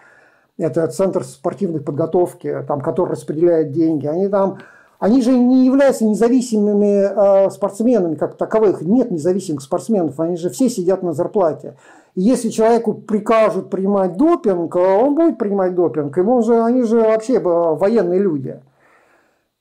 Это 0.61 0.87
Центр 0.89 1.25
спортивной 1.25 1.81
подготовки, 1.81 2.65
там, 2.69 2.81
который 2.81 3.11
распределяет 3.11 3.73
деньги, 3.73 4.07
они 4.07 4.29
там 4.29 4.59
они 5.01 5.23
же 5.23 5.33
не 5.33 5.65
являются 5.65 6.05
независимыми 6.05 7.47
э, 7.47 7.51
спортсменами 7.51 8.17
как 8.17 8.37
таковых. 8.37 8.83
Нет 8.83 9.11
независимых 9.11 9.63
спортсменов, 9.63 10.21
они 10.21 10.37
же 10.37 10.51
все 10.51 10.69
сидят 10.69 11.03
на 11.03 11.15
зарплате. 11.15 11.77
И 12.15 12.21
если 12.21 12.51
человеку 12.51 12.93
прикажут 12.93 13.71
принимать 13.71 14.19
допинг, 14.19 14.77
он 14.77 15.15
будет 15.15 15.39
принимать 15.39 15.75
допинг. 15.75 16.17
Ему 16.19 16.43
же, 16.43 16.63
они 16.63 16.83
же 16.83 17.01
вообще 17.01 17.39
военные 17.39 18.21
люди. 18.21 18.61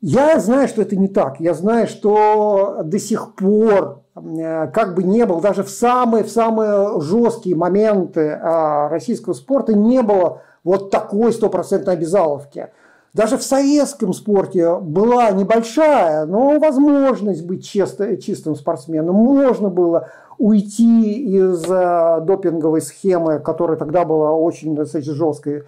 Я 0.02 0.40
знаю, 0.40 0.68
что 0.68 0.82
это 0.82 0.98
не 0.98 1.08
так. 1.08 1.40
Я 1.40 1.54
знаю, 1.54 1.88
что 1.88 2.82
до 2.84 3.00
сих 3.00 3.36
пор, 3.36 4.02
э, 4.16 4.68
как 4.68 4.94
бы 4.94 5.04
не 5.04 5.26
было, 5.26 5.40
даже 5.40 5.64
в 5.64 5.70
самые, 5.70 6.26
в 6.26 6.30
самые 6.30 7.00
жесткие 7.00 7.56
моменты 7.56 8.22
э, 8.22 8.88
российского 8.90 9.32
спорта 9.32 9.74
не 9.74 10.02
было 10.02 10.42
вот 10.64 10.92
такой 10.92 11.34
стопроцентной 11.34 11.94
обязаловки. 11.94 12.70
Даже 13.14 13.38
в 13.38 13.44
советском 13.44 14.14
спорте 14.14 14.76
была 14.76 15.32
небольшая, 15.32 16.26
но 16.26 16.60
возможность 16.60 17.44
быть 17.44 17.66
чисто, 17.66 18.18
чистым 18.18 18.56
спортсменом. 18.56 19.16
Можно 19.16 19.70
было 19.70 20.10
уйти 20.38 21.14
из 21.14 21.66
э, 21.68 22.22
допинговой 22.22 22.82
схемы, 22.82 23.40
которая 23.40 23.78
тогда 23.78 24.06
была 24.06 24.32
очень 24.32 24.76
достаточно 24.76 25.16
жесткой. 25.16 25.64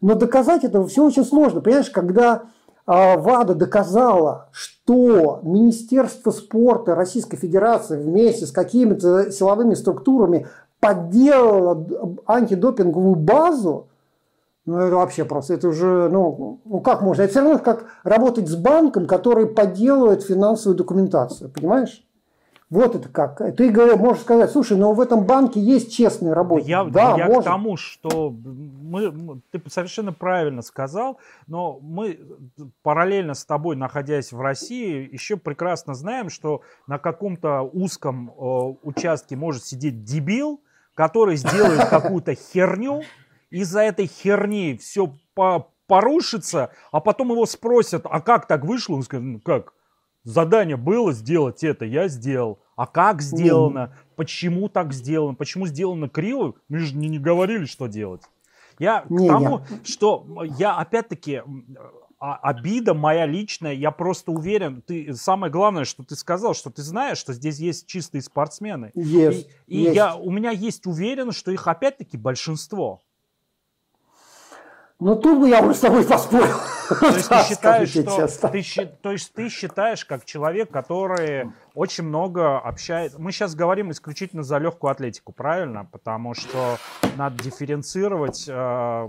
Но 0.00 0.14
доказать 0.14 0.64
это 0.64 0.84
все 0.86 1.04
очень 1.04 1.24
сложно. 1.24 1.60
Понимаешь, 1.60 1.90
когда 1.90 2.44
э, 2.86 3.18
ВАДА 3.18 3.54
доказала, 3.54 4.48
что 4.50 5.40
Министерство 5.42 6.30
спорта 6.30 6.94
Российской 6.94 7.36
Федерации 7.36 8.00
вместе 8.00 8.46
с 8.46 8.50
какими-то 8.50 9.30
силовыми 9.30 9.74
структурами 9.74 10.46
подделало 10.80 11.84
антидопинговую 12.26 13.16
базу, 13.16 13.88
ну, 14.68 14.78
это 14.78 14.96
вообще 14.96 15.24
просто, 15.24 15.54
это 15.54 15.68
уже, 15.68 16.10
ну, 16.10 16.60
ну 16.66 16.80
как 16.80 17.00
можно? 17.00 17.22
Это 17.22 17.30
все 17.30 17.40
равно 17.40 17.58
как 17.58 17.86
работать 18.04 18.48
с 18.48 18.54
банком, 18.54 19.06
который 19.06 19.46
подделывает 19.46 20.22
финансовую 20.22 20.76
документацию, 20.76 21.50
понимаешь? 21.50 22.04
Вот 22.68 22.94
это 22.94 23.08
как. 23.08 23.38
Ты 23.56 23.72
можешь 23.96 24.22
сказать, 24.22 24.50
слушай, 24.50 24.76
но 24.76 24.92
в 24.92 25.00
этом 25.00 25.24
банке 25.24 25.58
есть 25.58 25.90
честные 25.90 26.34
работники. 26.34 26.68
Я, 26.68 26.84
да, 26.84 27.16
я 27.16 27.26
может. 27.26 27.44
к 27.44 27.46
тому, 27.46 27.78
что 27.78 28.30
мы, 28.30 29.40
ты 29.50 29.62
совершенно 29.68 30.12
правильно 30.12 30.60
сказал, 30.60 31.18
но 31.46 31.78
мы 31.80 32.20
параллельно 32.82 33.32
с 33.32 33.46
тобой, 33.46 33.74
находясь 33.74 34.32
в 34.32 34.40
России, 34.42 35.08
еще 35.10 35.38
прекрасно 35.38 35.94
знаем, 35.94 36.28
что 36.28 36.60
на 36.86 36.98
каком-то 36.98 37.62
узком 37.62 38.28
э, 38.28 38.74
участке 38.82 39.34
может 39.34 39.64
сидеть 39.64 40.04
дебил, 40.04 40.60
который 40.92 41.36
сделает 41.36 41.84
какую-то 41.88 42.34
херню, 42.34 43.02
из-за 43.50 43.80
этой 43.80 44.06
херни 44.06 44.76
все 44.76 45.14
по 45.34 45.72
порушится, 45.88 46.70
а 46.92 47.00
потом 47.00 47.30
его 47.32 47.46
спросят, 47.46 48.02
а 48.04 48.20
как 48.20 48.46
так 48.46 48.64
вышло? 48.64 48.94
Он 48.94 49.02
скажет, 49.02 49.24
ну 49.24 49.40
как, 49.40 49.72
задание 50.22 50.76
было 50.76 51.12
сделать 51.12 51.64
это, 51.64 51.84
я 51.84 52.08
сделал. 52.08 52.60
А 52.76 52.86
как 52.86 53.22
сделано? 53.22 53.78
Mm. 53.92 54.14
Почему 54.14 54.68
так 54.68 54.92
сделано? 54.92 55.34
Почему 55.34 55.66
сделано 55.66 56.08
криво? 56.08 56.54
Мы 56.68 56.78
же 56.78 56.94
не, 56.94 57.08
не 57.08 57.18
говорили, 57.18 57.64
что 57.64 57.88
делать. 57.88 58.22
Я 58.78 59.04
не, 59.08 59.26
к 59.26 59.32
тому, 59.32 59.62
я... 59.68 59.78
что 59.82 60.26
я 60.58 60.76
опять-таки 60.76 61.42
а, 62.20 62.36
обида 62.36 62.94
моя 62.94 63.26
личная, 63.26 63.72
я 63.72 63.90
просто 63.90 64.30
уверен, 64.30 64.82
ты 64.82 65.12
самое 65.14 65.52
главное, 65.52 65.84
что 65.84 66.04
ты 66.04 66.14
сказал, 66.14 66.54
что 66.54 66.70
ты 66.70 66.82
знаешь, 66.82 67.18
что 67.18 67.32
здесь 67.32 67.58
есть 67.58 67.86
чистые 67.86 68.22
спортсмены. 68.22 68.92
Есть. 68.94 69.48
И, 69.66 69.86
и 69.86 69.92
Я, 69.92 70.14
у 70.14 70.30
меня 70.30 70.50
есть 70.50 70.86
уверенность, 70.86 71.38
что 71.38 71.50
их 71.50 71.66
опять-таки 71.66 72.16
большинство. 72.16 73.02
Ну, 75.00 75.14
тут 75.14 75.40
бы 75.40 75.48
я 75.48 75.62
уже 75.62 75.74
с 75.74 75.80
тобой 75.80 76.04
поспорил. 76.04 76.56
То 76.88 77.06
есть, 77.06 77.28
ты 77.28 77.36
считаешь, 77.48 77.90
что, 77.90 78.48
ты, 78.48 78.86
то 79.00 79.12
есть 79.12 79.32
ты 79.32 79.48
считаешь, 79.48 80.04
как 80.04 80.24
человек, 80.24 80.70
который 80.70 81.52
очень 81.74 82.04
много 82.04 82.58
общается... 82.58 83.20
Мы 83.20 83.30
сейчас 83.30 83.54
говорим 83.54 83.92
исключительно 83.92 84.42
за 84.42 84.58
легкую 84.58 84.90
атлетику, 84.90 85.32
правильно? 85.32 85.84
Потому 85.84 86.34
что 86.34 86.78
надо 87.16 87.40
дифференцировать, 87.44 88.46
э, 88.48 89.08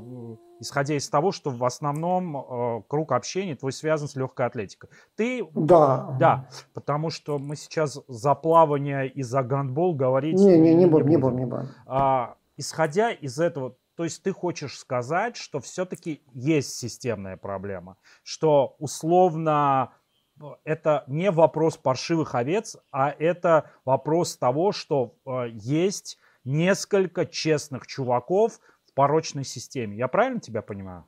исходя 0.60 0.96
из 0.96 1.10
того, 1.10 1.32
что 1.32 1.50
в 1.50 1.66
основном 1.66 2.38
э, 2.38 2.82
круг 2.88 3.12
общения 3.12 3.56
твой 3.56 3.72
связан 3.72 4.08
с 4.08 4.16
легкой 4.16 4.46
атлетикой. 4.46 4.92
Ты... 5.16 5.48
Да. 5.56 6.16
Да, 6.20 6.50
потому 6.76 7.10
что 7.10 7.40
мы 7.40 7.56
сейчас 7.56 8.00
за 8.08 8.36
плавание 8.36 9.08
и 9.08 9.24
за 9.24 9.42
гандбол 9.42 9.96
говорить 9.96 10.36
не, 10.36 10.60
не, 10.60 10.76
не, 10.76 10.86
будем, 10.86 11.08
не 11.08 11.18
будем. 11.18 11.38
Не 11.38 11.46
будем. 11.46 11.70
А, 11.88 12.36
исходя 12.58 13.10
из 13.12 13.40
этого, 13.40 13.74
то 14.00 14.06
есть 14.06 14.24
ты 14.24 14.32
хочешь 14.32 14.80
сказать, 14.80 15.36
что 15.36 15.60
все-таки 15.60 16.22
есть 16.34 16.78
системная 16.78 17.36
проблема, 17.36 17.98
что 18.24 18.78
условно 18.80 19.92
э, 20.40 20.46
это 20.64 21.04
не 21.08 21.32
вопрос 21.32 21.76
паршивых 21.76 22.34
овец, 22.34 22.78
а 22.94 23.14
это 23.20 23.72
вопрос 23.84 24.38
того, 24.38 24.72
что 24.72 25.16
э, 25.26 25.50
есть 25.52 26.18
несколько 26.46 27.26
честных 27.26 27.88
чуваков 27.88 28.62
в 28.86 28.94
порочной 28.94 29.44
системе. 29.44 29.98
Я 29.98 30.08
правильно 30.08 30.40
тебя 30.40 30.62
понимаю? 30.62 31.04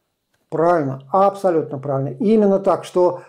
Правильно, 0.50 1.08
абсолютно 1.14 1.78
правильно. 1.78 2.18
Именно 2.20 2.60
так, 2.60 2.84
что 2.84 3.22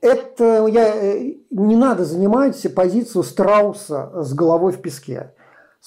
это 0.00 0.66
я, 0.66 0.96
э, 0.96 1.34
не 1.50 1.76
надо 1.76 2.04
занимать 2.04 2.74
позицию 2.74 3.22
страуса 3.22 4.10
с 4.20 4.34
головой 4.34 4.72
в 4.72 4.82
песке. 4.82 5.32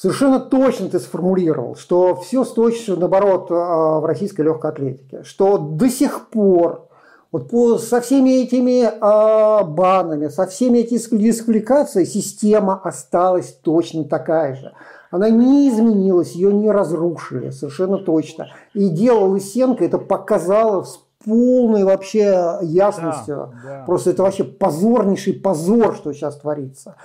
Совершенно 0.02 0.40
точно 0.40 0.88
ты 0.88 0.98
сформулировал, 0.98 1.76
что 1.76 2.16
все 2.16 2.46
с 2.46 2.54
точностью 2.54 2.96
наоборот 2.96 3.48
а, 3.52 4.00
в 4.00 4.06
российской 4.06 4.44
легкой 4.44 4.72
атлетике, 4.72 5.24
что 5.24 5.58
до 5.58 5.90
сих 5.90 6.30
пор 6.30 6.88
вот 7.34 7.50
по, 7.50 7.78
со 7.78 8.00
всеми 8.00 8.44
этими 8.44 8.86
э, 8.86 9.64
банами, 9.66 10.30
со 10.30 10.48
всеми 10.48 10.78
этими 10.78 11.18
дисквалификациями 11.18 12.06
система 12.06 12.80
осталась 12.82 13.52
точно 13.62 14.06
такая 14.06 14.56
же. 14.56 14.72
Она 15.12 15.30
не 15.30 15.68
изменилась, 15.70 16.32
ее 16.32 16.54
не 16.54 16.72
разрушили, 16.72 17.50
совершенно 17.50 17.98
точно. 17.98 18.48
И 18.74 18.88
дело 18.88 19.26
Лысенко 19.26 19.84
это 19.84 19.98
показало 19.98 20.84
с 20.84 20.98
полной 21.26 21.84
вообще 21.84 22.60
ясностью. 22.62 23.52
Да, 23.66 23.70
да. 23.80 23.84
Просто 23.86 24.12
это 24.12 24.24
вообще 24.24 24.46
позорнейший 24.46 25.34
позор, 25.34 25.94
что 25.96 26.14
сейчас 26.14 26.38
творится. 26.38 26.96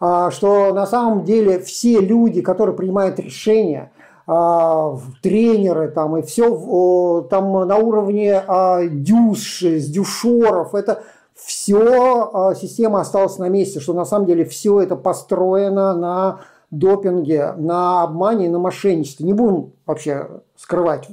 А, 0.00 0.30
что 0.30 0.72
на 0.72 0.86
самом 0.86 1.24
деле 1.24 1.60
все 1.60 2.00
люди, 2.00 2.40
которые 2.40 2.74
принимают 2.74 3.18
решения, 3.20 3.92
а, 4.26 4.96
тренеры 5.22 5.88
там 5.88 6.16
и 6.16 6.22
все 6.22 7.26
там 7.28 7.68
на 7.68 7.76
уровне 7.76 8.42
а, 8.46 8.82
дюш, 8.86 9.60
дюшоров, 9.60 10.74
это 10.74 11.02
все 11.34 12.54
система 12.60 13.00
осталась 13.00 13.38
на 13.38 13.48
месте, 13.48 13.80
что 13.80 13.94
на 13.94 14.04
самом 14.04 14.26
деле 14.26 14.44
все 14.44 14.80
это 14.80 14.94
построено 14.94 15.94
на 15.94 16.40
допинге, 16.70 17.52
на 17.56 18.02
обмане 18.02 18.50
на 18.50 18.58
мошенничестве. 18.58 19.24
Не 19.24 19.32
будем 19.32 19.72
вообще 19.86 20.28
скрывать. 20.56 21.08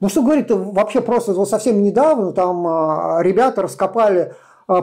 Но 0.00 0.10
что 0.10 0.22
говорит, 0.22 0.50
вообще 0.50 1.00
просто 1.00 1.32
вот 1.32 1.48
совсем 1.48 1.82
недавно 1.82 2.32
там 2.32 2.62
ребята 3.22 3.62
раскопали 3.62 4.34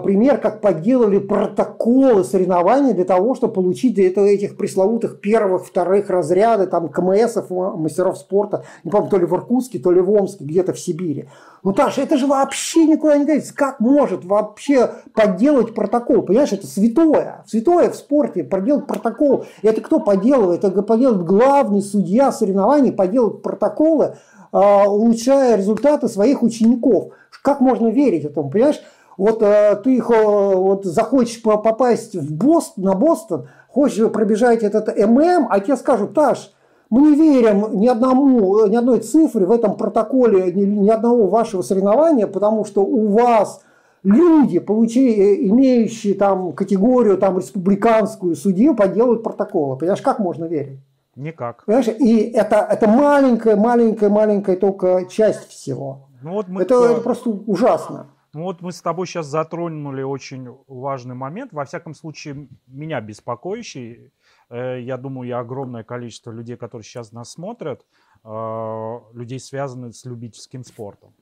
пример, 0.04 0.38
как 0.40 0.60
подделали 0.60 1.18
протоколы 1.18 2.24
соревнований 2.26 2.94
для 2.94 3.06
того, 3.06 3.36
чтобы 3.36 3.54
получить 3.54 3.98
это, 3.98 4.22
этих 4.22 4.58
пресловутых 4.58 5.22
первых, 5.22 5.66
вторых 5.66 6.10
разряды, 6.10 6.68
там, 6.68 6.90
КМСов, 6.90 7.50
мастеров 7.50 8.18
спорта, 8.18 8.66
не 8.84 8.92
помню, 8.92 9.10
то 9.10 9.18
ли 9.18 9.26
в 9.26 9.34
Иркутске, 9.34 9.80
то 9.80 9.92
ли 9.92 10.02
в 10.02 10.12
Омске, 10.12 10.44
где-то 10.44 10.74
в 10.74 10.80
Сибири. 10.80 11.30
Ну, 11.64 11.74
Таша, 11.74 12.02
это 12.02 12.18
же 12.18 12.28
вообще 12.28 12.86
никуда 12.86 13.18
не 13.18 13.26
годится. 13.26 13.54
Как 13.54 13.80
может 13.80 14.26
вообще 14.26 14.92
подделать 15.14 15.74
протокол? 15.74 16.22
Понимаешь, 16.22 16.54
это 16.54 16.68
святое. 16.68 17.44
Святое 17.48 17.90
в 17.90 17.96
спорте, 17.96 18.44
проделать 18.44 18.88
протокол. 18.88 19.46
Это 19.62 19.82
кто 19.82 20.00
поделывает? 20.00 20.64
Это 20.64 20.82
поделает 20.82 21.24
главный 21.24 21.82
судья 21.82 22.32
соревнований, 22.32 22.92
поделает 22.92 23.42
протоколы, 23.42 24.18
а, 24.52 24.90
улучшая 24.90 25.56
результаты 25.56 26.08
своих 26.08 26.44
учеников. 26.44 27.14
Как 27.42 27.62
можно 27.62 27.88
верить 27.88 28.26
этому, 28.26 28.50
понимаешь? 28.50 28.82
Вот 29.18 29.42
э, 29.42 29.76
ты 29.84 30.02
вот, 30.02 30.86
захочешь 30.86 31.42
попасть 31.42 32.16
в 32.16 32.34
Бостон, 32.34 32.84
на 32.84 32.94
Бостон, 32.94 33.48
хочешь 33.68 34.12
пробежать 34.12 34.64
этот 34.64 34.96
ММ, 34.96 35.48
а 35.50 35.60
тебе 35.60 35.76
скажут, 35.76 36.14
Таш, 36.14 36.54
Мы 36.90 37.02
не 37.02 37.16
верим 37.16 37.80
ни, 37.80 37.88
одному, 37.88 38.68
ни 38.68 38.76
одной 38.76 39.00
цифре 39.00 39.46
в 39.46 39.52
этом 39.52 39.76
протоколе, 39.76 40.52
ни, 40.54 40.66
ни 40.66 40.90
одного 40.90 41.28
вашего 41.28 41.64
соревнования, 41.64 42.28
потому 42.28 42.64
что 42.64 42.82
у 42.86 43.08
вас 43.08 43.62
люди, 44.04 44.60
получи, 44.60 45.48
имеющие 45.50 46.14
там 46.14 46.54
категорию 46.54 47.18
там, 47.18 47.40
республиканскую 47.40 48.36
судью, 48.36 48.76
подделывают 48.76 49.24
протоколы. 49.24 49.78
Понимаешь, 49.78 50.02
как 50.02 50.20
можно 50.20 50.46
верить? 50.46 50.80
Никак. 51.16 51.66
Понимаешь? 51.66 51.88
И 51.88 52.30
это, 52.30 52.58
это 52.58 52.88
маленькая, 52.88 53.56
маленькая, 53.56 54.10
маленькая 54.10 54.56
только 54.56 55.06
часть 55.10 55.50
всего. 55.50 56.08
Ну, 56.22 56.34
вот 56.34 56.48
мы, 56.48 56.62
это, 56.62 56.76
это 56.86 57.02
просто 57.02 57.32
ужасно. 57.32 58.08
Ну 58.38 58.44
вот 58.44 58.62
мы 58.62 58.72
с 58.72 58.84
тобой 58.84 59.08
сейчас 59.08 59.26
затронули 59.26 60.04
очень 60.04 60.56
важный 60.68 61.16
момент, 61.16 61.54
во 61.54 61.66
всяком 61.66 61.96
случае 61.96 62.48
меня 62.68 63.02
беспокоящий. 63.02 64.12
Э, 64.52 64.80
я 64.80 64.98
думаю, 64.98 65.28
и 65.28 65.32
огромное 65.32 65.84
количество 65.84 66.30
людей, 66.30 66.56
которые 66.56 66.84
сейчас 66.84 67.12
нас 67.12 67.32
смотрят, 67.32 67.84
э, 68.24 69.00
людей, 69.14 69.40
связанных 69.40 69.96
с 69.96 70.06
любительским 70.06 70.64
спортом. 70.64 71.16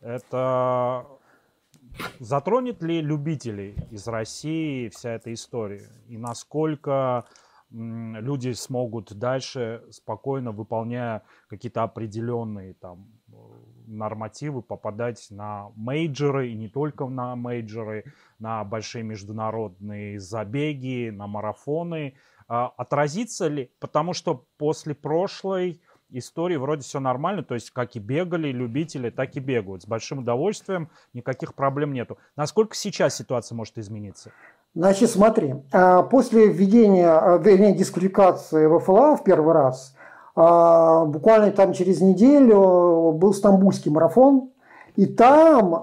Это 0.00 1.04
затронет 2.20 2.80
ли 2.80 3.00
любителей 3.00 3.74
из 3.90 4.06
России 4.06 4.90
вся 4.90 5.14
эта 5.14 5.32
история? 5.32 5.90
И 6.06 6.16
насколько 6.16 7.24
люди 7.72 8.52
смогут 8.52 9.12
дальше 9.18 9.82
спокойно, 9.90 10.52
выполняя 10.52 11.24
какие-то 11.48 11.82
определенные 11.82 12.74
там 12.74 13.08
нормативы, 13.86 14.62
попадать 14.62 15.26
на 15.30 15.70
мейджоры, 15.76 16.48
и 16.48 16.54
не 16.54 16.68
только 16.68 17.06
на 17.06 17.36
мейджоры, 17.36 18.04
на 18.38 18.64
большие 18.64 19.04
международные 19.04 20.18
забеги, 20.20 21.10
на 21.10 21.26
марафоны. 21.26 22.14
А, 22.48 22.72
отразится 22.76 23.48
ли? 23.48 23.70
Потому 23.80 24.12
что 24.12 24.44
после 24.58 24.94
прошлой 24.94 25.80
истории 26.10 26.56
вроде 26.56 26.82
все 26.82 27.00
нормально, 27.00 27.42
то 27.42 27.54
есть 27.54 27.70
как 27.70 27.96
и 27.96 27.98
бегали 27.98 28.48
любители, 28.48 29.10
так 29.10 29.36
и 29.36 29.40
бегают. 29.40 29.82
С 29.82 29.86
большим 29.86 30.20
удовольствием, 30.20 30.90
никаких 31.12 31.54
проблем 31.54 31.92
нету. 31.92 32.18
Насколько 32.36 32.76
сейчас 32.76 33.16
ситуация 33.16 33.56
может 33.56 33.78
измениться? 33.78 34.32
Значит, 34.74 35.10
смотри, 35.10 35.54
а, 35.72 36.02
после 36.02 36.48
введения, 36.48 37.08
а, 37.08 37.38
вернее, 37.38 37.74
дисквалификации 37.74 38.66
ВФЛА 38.66 39.16
в 39.16 39.24
первый 39.24 39.54
раз, 39.54 39.96
буквально 40.34 41.52
там 41.52 41.72
через 41.72 42.00
неделю 42.00 43.12
был 43.12 43.32
Стамбульский 43.32 43.90
марафон, 43.90 44.50
и 44.96 45.06
там 45.06 45.74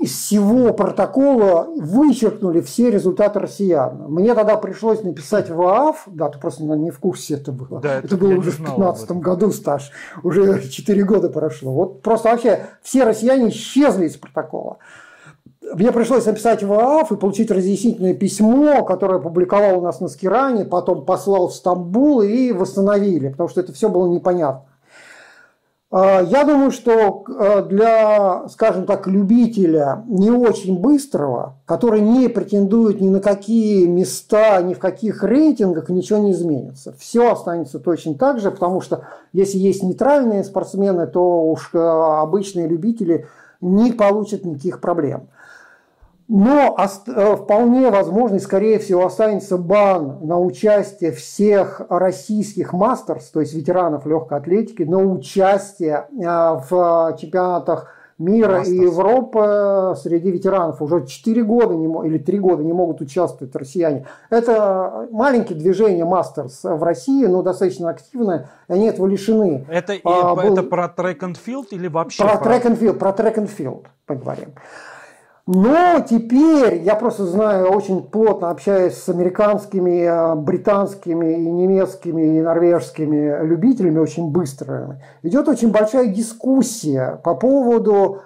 из 0.00 0.12
всего 0.12 0.72
протокола 0.72 1.68
вычеркнули 1.76 2.62
все 2.62 2.90
результаты 2.90 3.38
россиян. 3.38 4.06
Мне 4.08 4.34
тогда 4.34 4.56
пришлось 4.56 5.02
написать 5.02 5.50
в 5.50 5.60
ААФ, 5.60 6.04
да, 6.06 6.30
ты 6.30 6.38
просто 6.38 6.62
не 6.62 6.90
в 6.90 6.98
курсе 6.98 7.34
это 7.34 7.52
было. 7.52 7.80
Да, 7.80 7.96
это, 7.96 8.06
это 8.06 8.16
было 8.16 8.30
уже 8.30 8.50
в 8.52 8.56
2015 8.56 9.10
году 9.12 9.52
стаж, 9.52 9.90
уже 10.22 10.66
4 10.70 11.04
года 11.04 11.28
прошло. 11.28 11.72
Вот 11.72 12.00
просто 12.00 12.30
вообще 12.30 12.66
все 12.82 13.04
россияне 13.04 13.50
исчезли 13.50 14.06
из 14.06 14.16
протокола 14.16 14.78
мне 15.74 15.92
пришлось 15.92 16.26
написать 16.26 16.62
в 16.62 16.72
ААФ 16.72 17.12
и 17.12 17.16
получить 17.16 17.50
разъяснительное 17.50 18.14
письмо, 18.14 18.84
которое 18.84 19.16
опубликовал 19.16 19.78
у 19.78 19.82
нас 19.82 20.00
на 20.00 20.08
Скиране, 20.08 20.64
потом 20.64 21.04
послал 21.04 21.48
в 21.48 21.54
Стамбул 21.54 22.22
и 22.22 22.52
восстановили, 22.52 23.28
потому 23.28 23.48
что 23.48 23.60
это 23.60 23.72
все 23.72 23.88
было 23.88 24.08
непонятно. 24.08 24.64
А, 25.92 26.22
я 26.22 26.44
думаю, 26.44 26.70
что 26.70 27.24
а, 27.28 27.62
для, 27.62 28.48
скажем 28.48 28.86
так, 28.86 29.08
любителя 29.08 30.04
не 30.06 30.30
очень 30.30 30.78
быстрого, 30.78 31.56
который 31.66 32.00
не 32.00 32.28
претендует 32.28 33.00
ни 33.00 33.08
на 33.08 33.20
какие 33.20 33.86
места, 33.86 34.62
ни 34.62 34.74
в 34.74 34.78
каких 34.78 35.24
рейтингах, 35.24 35.88
ничего 35.88 36.20
не 36.20 36.32
изменится. 36.32 36.94
Все 36.98 37.32
останется 37.32 37.80
точно 37.80 38.14
так 38.14 38.38
же, 38.38 38.52
потому 38.52 38.80
что 38.80 39.04
если 39.32 39.58
есть 39.58 39.82
нейтральные 39.82 40.44
спортсмены, 40.44 41.08
то 41.08 41.50
уж 41.50 41.70
а, 41.74 42.22
обычные 42.22 42.68
любители 42.68 43.26
не 43.60 43.92
получат 43.92 44.44
никаких 44.44 44.80
проблем. 44.80 45.28
Но 46.32 46.76
э, 46.78 47.36
вполне 47.36 47.90
возможно, 47.90 48.36
и 48.36 48.38
скорее 48.38 48.78
всего 48.78 49.04
останется 49.04 49.58
бан 49.58 50.18
на 50.22 50.38
участие 50.38 51.10
всех 51.10 51.82
российских 51.88 52.72
мастерс, 52.72 53.30
то 53.30 53.40
есть 53.40 53.52
ветеранов 53.52 54.06
легкой 54.06 54.38
атлетики, 54.38 54.84
на 54.84 54.98
участие 54.98 56.06
э, 56.08 56.22
в 56.22 57.16
чемпионатах 57.20 57.88
мира 58.16 58.58
Мастерс. 58.58 58.68
и 58.68 58.80
Европы 58.80 59.94
среди 60.00 60.30
ветеранов. 60.30 60.80
Уже 60.80 61.04
4 61.04 61.42
года 61.42 61.74
не, 61.74 61.86
или 62.06 62.18
3 62.18 62.38
года 62.38 62.62
не 62.62 62.72
могут 62.72 63.00
участвовать 63.00 63.56
россияне. 63.56 64.06
Это 64.28 65.08
маленькие 65.10 65.58
движения 65.58 66.04
Мастерс 66.04 66.62
в 66.62 66.82
России, 66.84 67.26
но 67.26 67.42
достаточно 67.42 67.90
активное, 67.90 68.50
и 68.68 68.74
они 68.74 68.86
этого 68.86 69.08
лишены. 69.08 69.66
Это, 69.68 69.94
а, 70.04 70.36
был... 70.36 70.52
это 70.52 70.62
про 70.62 70.88
трек 70.88 71.24
and 71.24 71.36
field 71.44 71.66
или 71.72 71.88
вообще? 71.88 72.22
Про, 72.22 72.36
про... 72.36 72.44
трек 72.44 72.66
and 72.66 72.78
field, 72.78 72.98
про 72.98 73.12
трек 73.12 73.38
and 73.38 73.50
field 73.58 73.86
поговорим. 74.06 74.50
Но 75.46 76.00
теперь 76.08 76.82
я 76.82 76.94
просто 76.94 77.24
знаю, 77.24 77.70
очень 77.70 78.02
плотно 78.02 78.50
общаюсь 78.50 78.94
с 78.94 79.08
американскими, 79.08 80.04
э, 80.04 80.34
британскими 80.36 81.32
и 81.32 81.50
немецкими 81.50 82.38
и 82.38 82.40
норвежскими 82.40 83.44
любителями, 83.44 83.98
очень 83.98 84.30
быстрыми. 84.30 85.02
Идет 85.22 85.48
очень 85.48 85.72
большая 85.72 86.06
дискуссия 86.06 87.20
по 87.24 87.34
поводу 87.34 88.20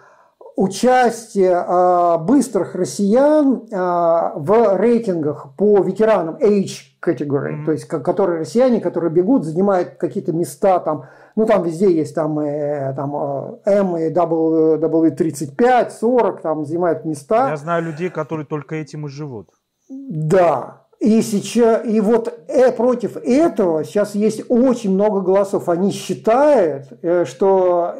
участия 0.57 1.65
э, 1.67 2.19
быстрых 2.19 2.75
россиян 2.75 3.63
э, 3.71 3.77
в 3.77 4.77
рейтингах 4.77 5.49
по 5.57 5.81
ветеранам 5.81 6.37
age 6.37 6.95
category, 7.05 7.57
mm-hmm. 7.57 7.65
то 7.65 7.73
есть 7.73 7.85
которые 7.87 8.41
россияне, 8.41 8.81
которые 8.81 9.11
бегут, 9.11 9.45
занимают 9.45 9.97
какие-то 9.97 10.33
места 10.33 10.79
там 10.79 11.07
ну, 11.37 11.47
там 11.47 11.65
везде 11.65 11.93
есть 11.93 12.15
там, 12.15 12.39
э, 12.39 12.93
там 12.95 13.15
э, 13.17 13.71
М 13.71 13.97
и 13.97 14.11
W, 14.11 14.79
W35, 14.79 15.91
40, 15.91 16.41
там 16.41 16.65
занимают 16.65 17.05
места. 17.05 17.51
Я 17.51 17.57
знаю 17.57 17.83
людей, 17.85 18.09
которые 18.09 18.47
только 18.47 18.77
этим 18.77 19.07
и 19.07 19.09
живут. 19.09 19.51
Да. 19.89 20.83
И 21.01 21.21
сейчас, 21.23 21.85
и 21.85 22.01
вот 22.01 22.33
э, 22.49 22.73
против 22.73 23.17
этого 23.17 23.85
сейчас 23.85 24.15
есть 24.15 24.45
очень 24.49 24.93
много 24.93 25.21
голосов. 25.21 25.69
Они 25.69 25.91
считают, 25.91 26.87
э, 27.03 27.25
что 27.25 27.97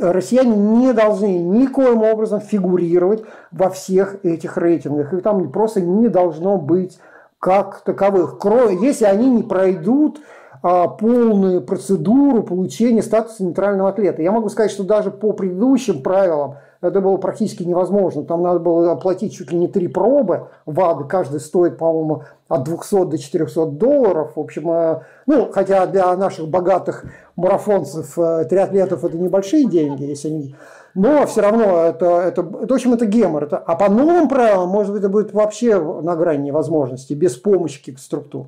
россияне 0.00 0.56
не 0.56 0.92
должны 0.92 1.38
никоим 1.38 2.02
образом 2.02 2.40
фигурировать 2.40 3.22
во 3.52 3.68
всех 3.68 4.24
этих 4.24 4.56
рейтингах. 4.56 5.12
Их 5.12 5.22
там 5.22 5.52
просто 5.52 5.80
не 5.80 6.08
должно 6.08 6.56
быть 6.56 6.98
как 7.38 7.82
таковых. 7.84 8.38
Если 8.80 9.04
они 9.04 9.28
не 9.28 9.42
пройдут 9.42 10.20
полную 10.64 11.60
процедуру 11.60 12.42
получения 12.42 13.02
статуса 13.02 13.44
нейтрального 13.44 13.90
атлета. 13.90 14.22
Я 14.22 14.32
могу 14.32 14.48
сказать, 14.48 14.70
что 14.70 14.82
даже 14.82 15.10
по 15.10 15.34
предыдущим 15.34 16.02
правилам 16.02 16.56
это 16.80 17.02
было 17.02 17.18
практически 17.18 17.64
невозможно. 17.64 18.24
Там 18.24 18.42
надо 18.42 18.60
было 18.60 18.92
оплатить 18.92 19.34
чуть 19.34 19.52
ли 19.52 19.58
не 19.58 19.68
три 19.68 19.88
пробы. 19.88 20.48
ВАД 20.64 21.06
каждый 21.06 21.40
стоит, 21.40 21.76
по-моему, 21.76 22.22
от 22.48 22.64
200 22.64 23.10
до 23.10 23.18
400 23.18 23.66
долларов. 23.66 24.32
В 24.36 24.40
общем, 24.40 24.70
э, 24.70 25.00
ну, 25.26 25.50
хотя 25.52 25.86
для 25.86 26.16
наших 26.16 26.48
богатых 26.48 27.04
марафонцев, 27.36 28.18
э, 28.18 28.46
триатлетов 28.48 29.04
это 29.04 29.18
небольшие 29.18 29.66
деньги, 29.68 30.04
если 30.04 30.28
они 30.28 30.54
но 30.94 31.26
все 31.26 31.40
равно 31.40 31.80
это, 31.80 32.20
это, 32.20 32.42
это, 32.42 32.68
в 32.68 32.72
общем, 32.72 32.94
это 32.94 33.04
гемор. 33.04 33.44
Это, 33.44 33.58
а 33.58 33.74
по 33.74 33.88
новым 33.90 34.28
правилам, 34.28 34.68
может 34.68 34.92
быть, 34.92 35.00
это 35.00 35.08
будет 35.08 35.32
вообще 35.32 35.80
на 35.80 36.14
грани 36.14 36.44
невозможности, 36.44 37.14
без 37.14 37.36
помощи 37.36 37.80
каких-то 37.80 38.00
структур. 38.00 38.46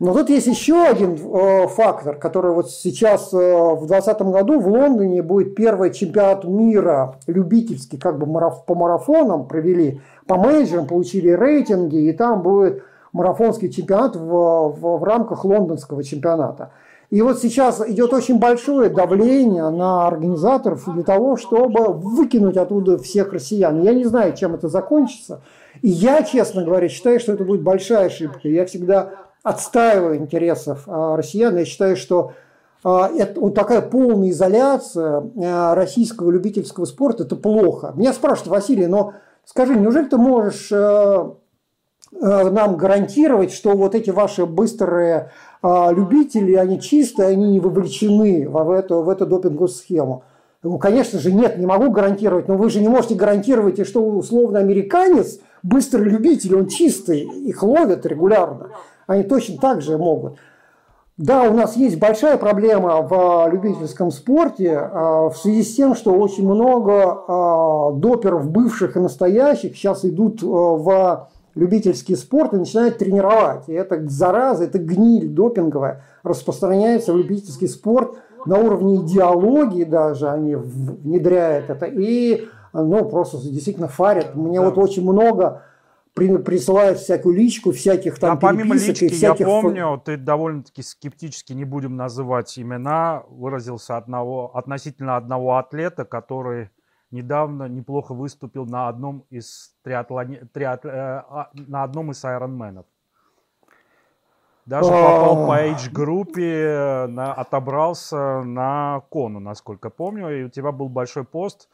Но 0.00 0.14
тут 0.14 0.30
есть 0.30 0.46
еще 0.46 0.80
один 0.84 1.14
э, 1.14 1.66
фактор, 1.66 2.16
который 2.16 2.52
вот 2.52 2.70
сейчас 2.70 3.32
э, 3.32 3.36
в 3.36 3.86
2020 3.86 4.22
году 4.22 4.60
в 4.60 4.68
Лондоне 4.68 5.22
будет 5.22 5.56
первый 5.56 5.92
чемпионат 5.92 6.44
мира 6.44 7.16
любительский, 7.26 7.96
как 7.96 8.16
бы 8.18 8.26
мараф, 8.26 8.64
по 8.64 8.76
марафонам 8.76 9.48
провели, 9.48 10.00
по 10.26 10.36
менеджерам 10.36 10.86
получили 10.86 11.30
рейтинги, 11.30 11.96
и 11.96 12.12
там 12.12 12.42
будет 12.42 12.84
марафонский 13.12 13.72
чемпионат 13.72 14.14
в, 14.14 14.20
в, 14.20 14.98
в 14.98 15.02
рамках 15.02 15.44
лондонского 15.44 16.04
чемпионата. 16.04 16.70
И 17.10 17.22
вот 17.22 17.38
сейчас 17.40 17.80
идет 17.88 18.12
очень 18.12 18.38
большое 18.38 18.90
давление 18.90 19.70
на 19.70 20.06
организаторов 20.06 20.84
для 20.92 21.02
того, 21.02 21.36
чтобы 21.36 21.94
выкинуть 21.94 22.58
оттуда 22.58 22.98
всех 22.98 23.32
россиян. 23.32 23.82
Я 23.82 23.94
не 23.94 24.04
знаю, 24.04 24.36
чем 24.36 24.54
это 24.54 24.68
закончится. 24.68 25.40
И 25.80 25.88
я, 25.88 26.22
честно 26.22 26.64
говоря, 26.64 26.88
считаю, 26.88 27.18
что 27.18 27.32
это 27.32 27.44
будет 27.44 27.62
большая 27.62 28.06
ошибка. 28.06 28.46
Я 28.48 28.66
всегда 28.66 29.27
отстаиваю 29.48 30.16
интересов 30.16 30.84
а, 30.86 31.16
россиян. 31.16 31.56
Я 31.56 31.64
считаю, 31.64 31.96
что 31.96 32.32
а, 32.84 33.08
это, 33.08 33.40
вот 33.40 33.54
такая 33.54 33.80
полная 33.80 34.30
изоляция 34.30 35.24
а, 35.42 35.74
российского 35.74 36.30
любительского 36.30 36.84
спорта– 36.84 37.22
это 37.24 37.34
плохо. 37.34 37.92
Меня 37.96 38.12
спрашивают, 38.12 38.48
Василий, 38.48 38.86
но 38.86 39.14
скажи, 39.44 39.74
неужели 39.74 40.04
ты 40.04 40.16
можешь 40.18 40.70
нам 42.10 42.78
гарантировать, 42.78 43.52
что 43.52 43.76
вот 43.76 43.94
эти 43.94 44.08
ваши 44.08 44.46
быстрые 44.46 45.30
любители, 45.62 46.54
они 46.54 46.80
чистые, 46.80 47.28
они 47.28 47.50
не 47.50 47.60
вовлечены 47.60 48.48
в 48.48 48.70
эту, 48.70 49.02
в 49.02 49.10
эту 49.10 49.26
допинговую 49.26 49.68
схему? 49.68 50.24
Ну, 50.62 50.78
конечно 50.78 51.18
же, 51.18 51.32
нет, 51.32 51.58
не 51.58 51.66
могу 51.66 51.90
гарантировать, 51.90 52.48
но 52.48 52.56
вы 52.56 52.70
же 52.70 52.80
не 52.80 52.88
можете 52.88 53.14
гарантировать, 53.14 53.86
что 53.86 54.02
условно 54.02 54.58
американец, 54.58 55.38
быстрый 55.62 56.08
любитель, 56.08 56.56
он 56.56 56.68
чистый, 56.68 57.20
их 57.20 57.62
ловят 57.62 58.06
регулярно 58.06 58.70
они 59.08 59.24
точно 59.24 59.58
так 59.58 59.82
же 59.82 59.98
могут. 59.98 60.36
Да, 61.16 61.42
у 61.50 61.52
нас 61.52 61.76
есть 61.76 61.98
большая 61.98 62.38
проблема 62.38 63.02
в 63.02 63.48
любительском 63.50 64.12
спорте 64.12 64.78
в 64.78 65.34
связи 65.34 65.64
с 65.64 65.74
тем, 65.74 65.96
что 65.96 66.12
очень 66.12 66.48
много 66.48 67.92
доперов 67.98 68.48
бывших 68.48 68.96
и 68.96 69.00
настоящих 69.00 69.74
сейчас 69.74 70.04
идут 70.04 70.42
в 70.42 71.28
любительский 71.56 72.14
спорт 72.14 72.54
и 72.54 72.58
начинают 72.58 72.98
тренировать. 72.98 73.68
И 73.68 73.72
это 73.72 74.08
зараза, 74.08 74.62
это 74.62 74.78
гниль 74.78 75.28
допинговая 75.28 76.04
распространяется 76.22 77.12
в 77.12 77.16
любительский 77.16 77.66
спорт 77.66 78.14
на 78.46 78.58
уровне 78.58 78.96
идеологии 78.96 79.84
даже 79.84 80.28
они 80.28 80.54
внедряют 80.54 81.70
это. 81.70 81.86
И 81.86 82.46
ну, 82.72 83.04
просто 83.04 83.38
действительно 83.38 83.88
фарят. 83.88 84.34
Мне 84.34 84.60
да. 84.60 84.66
вот 84.66 84.78
очень 84.78 85.02
много 85.02 85.62
присылают 86.38 86.98
всякую 86.98 87.36
личку, 87.36 87.72
всяких 87.72 88.18
там 88.18 88.36
а 88.36 88.40
помимо 88.40 88.74
лички, 88.74 89.04
и 89.04 89.08
всяких... 89.08 89.40
я 89.40 89.46
помню, 89.46 90.02
ты 90.04 90.16
довольно-таки 90.16 90.82
скептически, 90.82 91.52
не 91.52 91.64
будем 91.64 91.96
называть 91.96 92.58
имена, 92.58 93.22
выразился 93.28 93.96
одного, 93.96 94.56
относительно 94.56 95.16
одного 95.16 95.56
атлета, 95.56 96.04
который 96.04 96.70
недавно 97.10 97.68
неплохо 97.68 98.14
выступил 98.14 98.66
на 98.66 98.88
одном 98.88 99.24
из 99.30 99.74
триатлоне, 99.82 100.46
триат, 100.52 100.84
э, 100.84 100.90
а, 100.90 101.50
на 101.54 101.82
одном 101.82 102.10
из 102.10 102.24
айронменов. 102.24 102.86
Даже 104.66 104.90
попал 104.90 105.46
по 105.46 105.56
H-группе, 105.56 107.06
на, 107.08 107.32
отобрался 107.32 108.42
на 108.42 109.02
кону, 109.10 109.40
насколько 109.40 109.88
помню. 109.88 110.28
И 110.28 110.44
у 110.44 110.50
тебя 110.50 110.72
был 110.72 110.90
большой 110.90 111.24
пост 111.24 111.70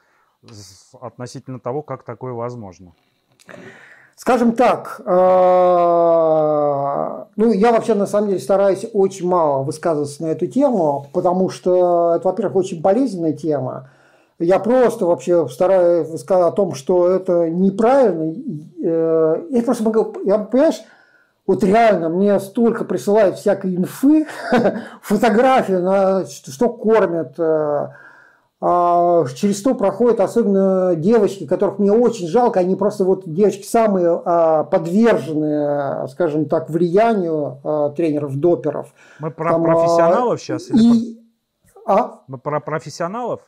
относительно 1.01 1.59
того, 1.59 1.83
как 1.83 2.05
такое 2.05 2.33
возможно. 2.35 2.95
Скажем 4.17 4.53
так, 4.53 5.01
э, 5.05 5.05
ну, 7.37 7.53
я 7.53 7.73
вообще 7.73 7.95
на 7.95 8.07
самом 8.07 8.29
деле 8.29 8.41
стараюсь 8.41 8.87
очень 8.93 9.27
мало 9.27 9.65
высказываться 9.65 10.23
на 10.23 10.29
эту 10.29 10.47
тему, 10.47 11.07
потому 11.13 11.51
что 11.51 12.15
это, 12.15 12.29
во-первых, 12.29 12.57
очень 12.57 12.81
болезненная 12.81 13.33
тема. 13.33 13.91
Я 14.39 14.61
просто 14.61 15.07
вообще 15.07 15.49
стараюсь 15.49 16.21
сказать 16.21 16.47
о 16.47 16.53
том, 16.53 16.75
что 16.75 17.09
это 17.09 17.51
неправильно. 17.51 18.35
Э, 18.85 19.43
я 19.51 19.63
просто 19.63 19.83
могу, 19.83 20.15
я, 20.25 20.39
понимаешь, 20.39 20.81
вот 21.47 21.63
реально 21.63 22.09
мне 22.09 22.41
столько 22.41 22.85
присылают 22.85 23.37
всякой 23.37 23.77
инфы, 23.77 24.27
фотографии, 25.03 25.73
на, 25.73 26.25
что 26.27 26.69
кормят, 26.69 27.35
э, 27.39 27.89
через 28.65 29.59
что 29.59 29.75
проходят 29.75 30.21
особенно 30.21 30.95
девочки, 30.95 31.47
которых 31.47 31.79
мне 31.79 31.93
очень 31.93 32.27
жалко, 32.27 32.61
они 32.61 32.77
просто 32.77 33.05
вот 33.05 33.25
девочки 33.27 33.67
самые 33.67 34.23
а, 34.25 34.65
подверженные, 34.65 36.09
скажем 36.09 36.47
так, 36.47 36.71
влиянию 36.71 37.59
а, 37.63 37.91
тренеров-доперов. 37.91 38.95
Мы 39.19 39.31
про 39.31 39.51
Там, 39.51 39.65
профессионалов 39.65 40.41
сейчас? 40.41 40.71
И... 40.71 41.21
А? 41.87 42.21
Мы 42.27 42.39
про 42.39 42.61
профессионалов? 42.61 43.41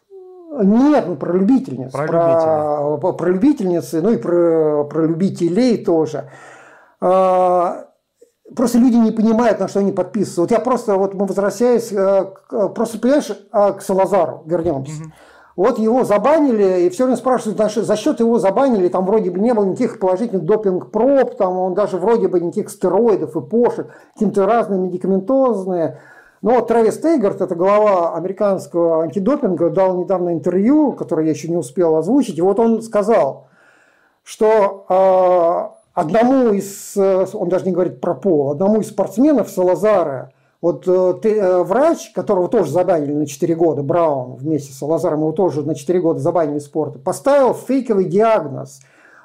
Нет, 0.63 1.07
мы 1.09 1.17
про 1.17 1.33
любительниц. 1.33 1.93
Про, 1.93 2.99
про, 2.99 3.13
про 3.13 3.29
любительницы, 3.31 4.03
ну 4.03 4.11
и 4.11 4.19
про, 4.19 4.85
про 4.85 5.07
любителей 5.07 5.83
тоже. 5.83 6.31
А, 7.01 7.87
просто 8.55 8.79
люди 8.79 8.97
не 8.97 9.11
понимают, 9.11 9.59
на 9.59 9.69
что 9.69 9.81
они 9.81 9.93
подписываются. 9.93 10.41
Вот 10.43 10.51
я 10.51 10.61
просто, 10.61 10.97
вот 10.97 11.15
мы 11.15 11.27
возвращаясь, 11.27 11.93
э, 11.93 12.27
просто, 12.75 12.99
понимаешь, 12.99 13.31
а, 13.51 13.73
к 13.73 13.83
Салазару 13.83 14.43
вернемся. 14.47 15.03
Угу. 15.03 15.13
Вот 15.57 15.79
его 15.79 16.05
забанили, 16.05 16.83
и 16.83 16.91
все 16.91 17.05
время 17.05 17.17
спрашивают, 17.17 17.59
за 17.59 17.97
счет 17.97 18.21
его 18.21 18.39
забанили, 18.39 18.89
там 18.89 19.07
вроде 19.07 19.31
бы 19.31 19.41
не 19.41 19.55
было 19.55 19.65
никаких 19.65 19.99
положительных 19.99 20.45
допинг-проб, 20.45 21.35
там 21.37 21.57
он 21.57 21.73
даже 21.73 21.97
вроде 21.97 22.29
бы 22.29 22.41
никаких 22.41 22.69
стероидов 22.69 23.35
и 23.37 23.41
пошек, 23.41 23.89
какие-то 24.13 24.45
разные 24.45 24.79
медикаментозные. 24.79 25.99
Но 26.43 26.57
вот 26.57 26.69
Трэвис 26.69 26.99
Тейгард, 26.99 27.41
это 27.41 27.55
глава 27.55 28.15
американского 28.15 29.05
антидопинга, 29.05 29.71
дал 29.71 29.97
недавно 29.97 30.35
интервью, 30.35 30.93
которое 30.93 31.25
я 31.25 31.33
еще 31.33 31.49
не 31.49 31.57
успел 31.57 31.97
озвучить, 31.97 32.37
и 32.37 32.43
вот 32.43 32.61
он 32.61 32.83
сказал, 32.83 33.49
что 34.23 34.85
а, 34.91 35.76
одному 35.97 36.53
из, 36.53 36.95
э, 36.97 37.27
он 37.33 37.49
даже 37.49 37.65
не 37.65 37.73
говорит 37.73 38.01
про 38.01 38.15
пол, 38.15 38.51
одному 38.51 38.81
из 38.81 38.89
спортсменов 38.89 39.49
Салазара, 39.49 40.31
вот 40.61 40.87
э, 40.87 41.15
ты, 41.23 41.37
э, 41.37 41.63
врач, 41.63 42.13
которого 42.15 42.49
тоже 42.49 42.71
забанили 42.71 43.15
на 43.15 43.27
4 43.27 43.55
года, 43.57 43.83
Браун 43.83 44.37
вместе 44.37 44.73
с 44.73 44.79
Салазаром, 44.79 45.21
его 45.21 45.33
тоже 45.33 45.63
на 45.63 45.75
4 45.75 46.01
года 46.01 46.21
забанили 46.21 46.59
спорта, 46.59 46.99
поставил 46.99 47.55
фейковый 47.55 48.05
диагноз 48.05 48.81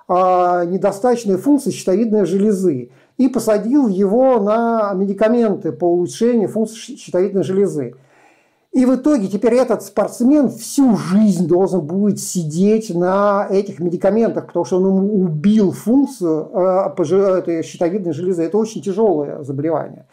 а, 0.07 0.65
недостаточной 0.65 1.37
функции 1.37 1.71
щитовидной 1.71 2.25
железы 2.25 2.91
и 3.17 3.27
посадил 3.27 3.87
его 3.87 4.39
на 4.39 4.93
медикаменты 4.93 5.71
по 5.73 5.85
улучшению 5.85 6.49
функции 6.49 6.95
щитовидной 6.95 7.43
железы. 7.43 7.95
И 8.71 8.85
в 8.85 8.95
итоге 8.95 9.27
теперь 9.27 9.55
этот 9.55 9.83
спортсмен 9.83 10.47
всю 10.49 10.95
жизнь 10.95 11.45
должен 11.45 11.81
будет 11.81 12.19
сидеть 12.19 12.93
на 12.95 13.45
этих 13.49 13.79
медикаментах, 13.79 14.47
потому 14.47 14.63
что 14.63 14.77
он 14.77 14.87
ему 14.87 15.23
убил 15.23 15.73
функцию 15.73 16.49
э, 16.53 17.37
этой 17.37 17.63
щитовидной 17.63 18.13
железы. 18.13 18.43
Это 18.43 18.57
очень 18.57 18.81
тяжелое 18.81 19.43
заболевание. 19.43 20.07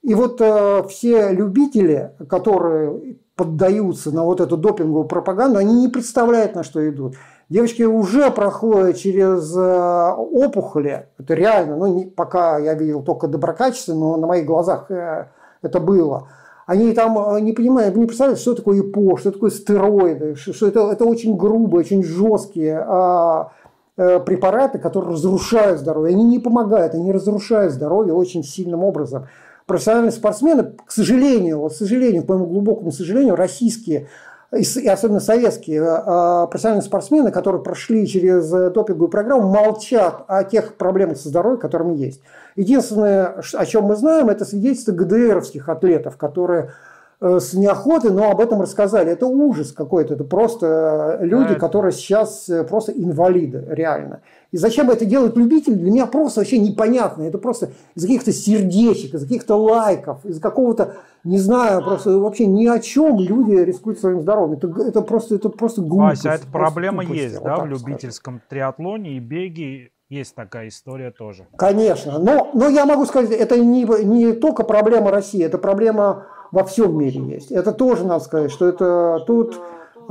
И 0.00 0.14
вот 0.14 0.40
э, 0.40 0.82
все 0.88 1.30
любители, 1.32 2.12
которые 2.26 3.18
поддаются 3.36 4.10
на 4.12 4.24
вот 4.24 4.40
эту 4.40 4.56
допинговую 4.56 5.04
пропаганду, 5.04 5.58
они 5.58 5.82
не 5.82 5.88
представляют, 5.88 6.54
на 6.54 6.62
что 6.62 6.88
идут. 6.88 7.16
Девочки 7.50 7.82
уже 7.82 8.30
проходят 8.30 8.96
через 8.96 9.54
э, 9.54 10.14
опухоли, 10.16 11.06
это 11.18 11.34
реально, 11.34 11.76
ну 11.76 12.10
пока 12.16 12.56
я 12.56 12.72
видел 12.72 13.02
только 13.02 13.28
доброкачественные, 13.28 14.00
но 14.00 14.16
на 14.16 14.26
моих 14.26 14.46
глазах 14.46 14.90
это 14.90 15.80
было– 15.80 16.28
они 16.70 16.92
там 16.92 17.18
э, 17.18 17.40
не 17.40 17.52
понимают, 17.52 17.96
не 17.96 18.06
представляют, 18.06 18.38
что 18.38 18.54
такое 18.54 18.78
ИПО, 18.78 19.16
что 19.16 19.32
такое 19.32 19.50
стероиды, 19.50 20.36
что 20.36 20.68
это, 20.68 20.92
это 20.92 21.04
очень 21.04 21.36
грубые, 21.36 21.80
очень 21.80 22.04
жесткие 22.04 22.78
а, 22.86 23.50
а, 23.96 24.20
препараты, 24.20 24.78
которые 24.78 25.14
разрушают 25.14 25.80
здоровье. 25.80 26.14
Они 26.14 26.22
не 26.22 26.38
помогают, 26.38 26.94
они 26.94 27.10
разрушают 27.10 27.72
здоровье 27.72 28.14
очень 28.14 28.44
сильным 28.44 28.84
образом. 28.84 29.26
Профессиональные 29.66 30.12
спортсмены, 30.12 30.76
к 30.86 30.92
сожалению, 30.92 31.58
вот, 31.58 31.72
к 31.72 31.74
сожалению, 31.74 32.22
по 32.22 32.34
моему 32.34 32.48
глубокому 32.48 32.92
сожалению, 32.92 33.34
российские 33.34 34.06
и 34.52 34.88
особенно 34.88 35.20
советские 35.20 35.82
а, 35.84 36.46
профессиональные 36.48 36.82
спортсмены, 36.82 37.30
которые 37.30 37.62
прошли 37.62 38.04
через 38.06 38.52
э, 38.52 38.70
допинговую 38.70 39.08
программу, 39.08 39.48
молчат 39.48 40.24
о 40.26 40.42
тех 40.42 40.74
проблемах 40.74 41.18
со 41.18 41.28
здоровьем, 41.28 41.60
которыми 41.60 41.94
есть. 41.94 42.20
Единственное, 42.56 43.42
о 43.54 43.66
чем 43.66 43.84
мы 43.84 43.94
знаем, 43.94 44.28
это 44.28 44.44
свидетельство 44.44 44.90
ГДРовских 44.90 45.68
атлетов, 45.68 46.16
которые 46.16 46.72
э, 47.20 47.38
с 47.38 47.54
неохотой, 47.54 48.10
но 48.10 48.28
об 48.28 48.40
этом 48.40 48.60
рассказали. 48.60 49.12
Это 49.12 49.26
ужас 49.26 49.70
какой-то. 49.70 50.14
Это 50.14 50.24
просто 50.24 51.18
э, 51.20 51.26
люди, 51.26 51.54
да, 51.54 51.60
которые 51.60 51.92
сейчас 51.92 52.48
э, 52.48 52.64
просто 52.64 52.90
инвалиды, 52.90 53.64
реально. 53.68 54.20
И 54.52 54.56
зачем 54.56 54.90
это 54.90 55.04
делают 55.04 55.36
любители, 55.36 55.74
для 55.74 55.90
меня 55.90 56.06
просто 56.06 56.40
вообще 56.40 56.58
непонятно. 56.58 57.22
Это 57.22 57.38
просто 57.38 57.70
из 57.94 58.02
каких-то 58.02 58.32
сердечек, 58.32 59.14
из 59.14 59.22
каких-то 59.22 59.54
лайков, 59.54 60.24
из 60.26 60.40
какого-то, 60.40 60.96
не 61.22 61.38
знаю, 61.38 61.84
просто 61.84 62.18
вообще 62.18 62.46
ни 62.46 62.66
о 62.66 62.80
чем 62.80 63.18
люди 63.20 63.52
рискуют 63.52 64.00
своим 64.00 64.22
здоровьем. 64.22 64.58
Это, 64.58 64.68
это 64.82 65.02
просто, 65.02 65.36
это 65.36 65.50
просто 65.50 65.82
глупость. 65.82 66.24
Вася, 66.24 66.32
а 66.32 66.34
эта 66.34 66.46
проблема 66.50 67.02
тупость, 67.04 67.22
есть, 67.22 67.42
да, 67.42 67.56
в 67.58 67.66
любительском 67.66 68.34
скажем. 68.34 68.48
триатлоне 68.48 69.16
и 69.16 69.20
беге 69.20 69.90
есть 70.08 70.34
такая 70.34 70.68
история 70.68 71.12
тоже. 71.12 71.46
Конечно. 71.56 72.18
Но, 72.18 72.50
но 72.52 72.68
я 72.68 72.86
могу 72.86 73.06
сказать, 73.06 73.30
это 73.30 73.56
не, 73.60 73.84
не 74.04 74.32
только 74.32 74.64
проблема 74.64 75.12
России, 75.12 75.44
это 75.44 75.58
проблема 75.58 76.26
во 76.50 76.64
всем 76.64 76.98
мире 76.98 77.20
есть. 77.20 77.52
Это 77.52 77.70
тоже 77.70 78.04
надо 78.04 78.24
сказать, 78.24 78.50
что 78.50 78.66
это 78.66 79.22
тут... 79.26 79.60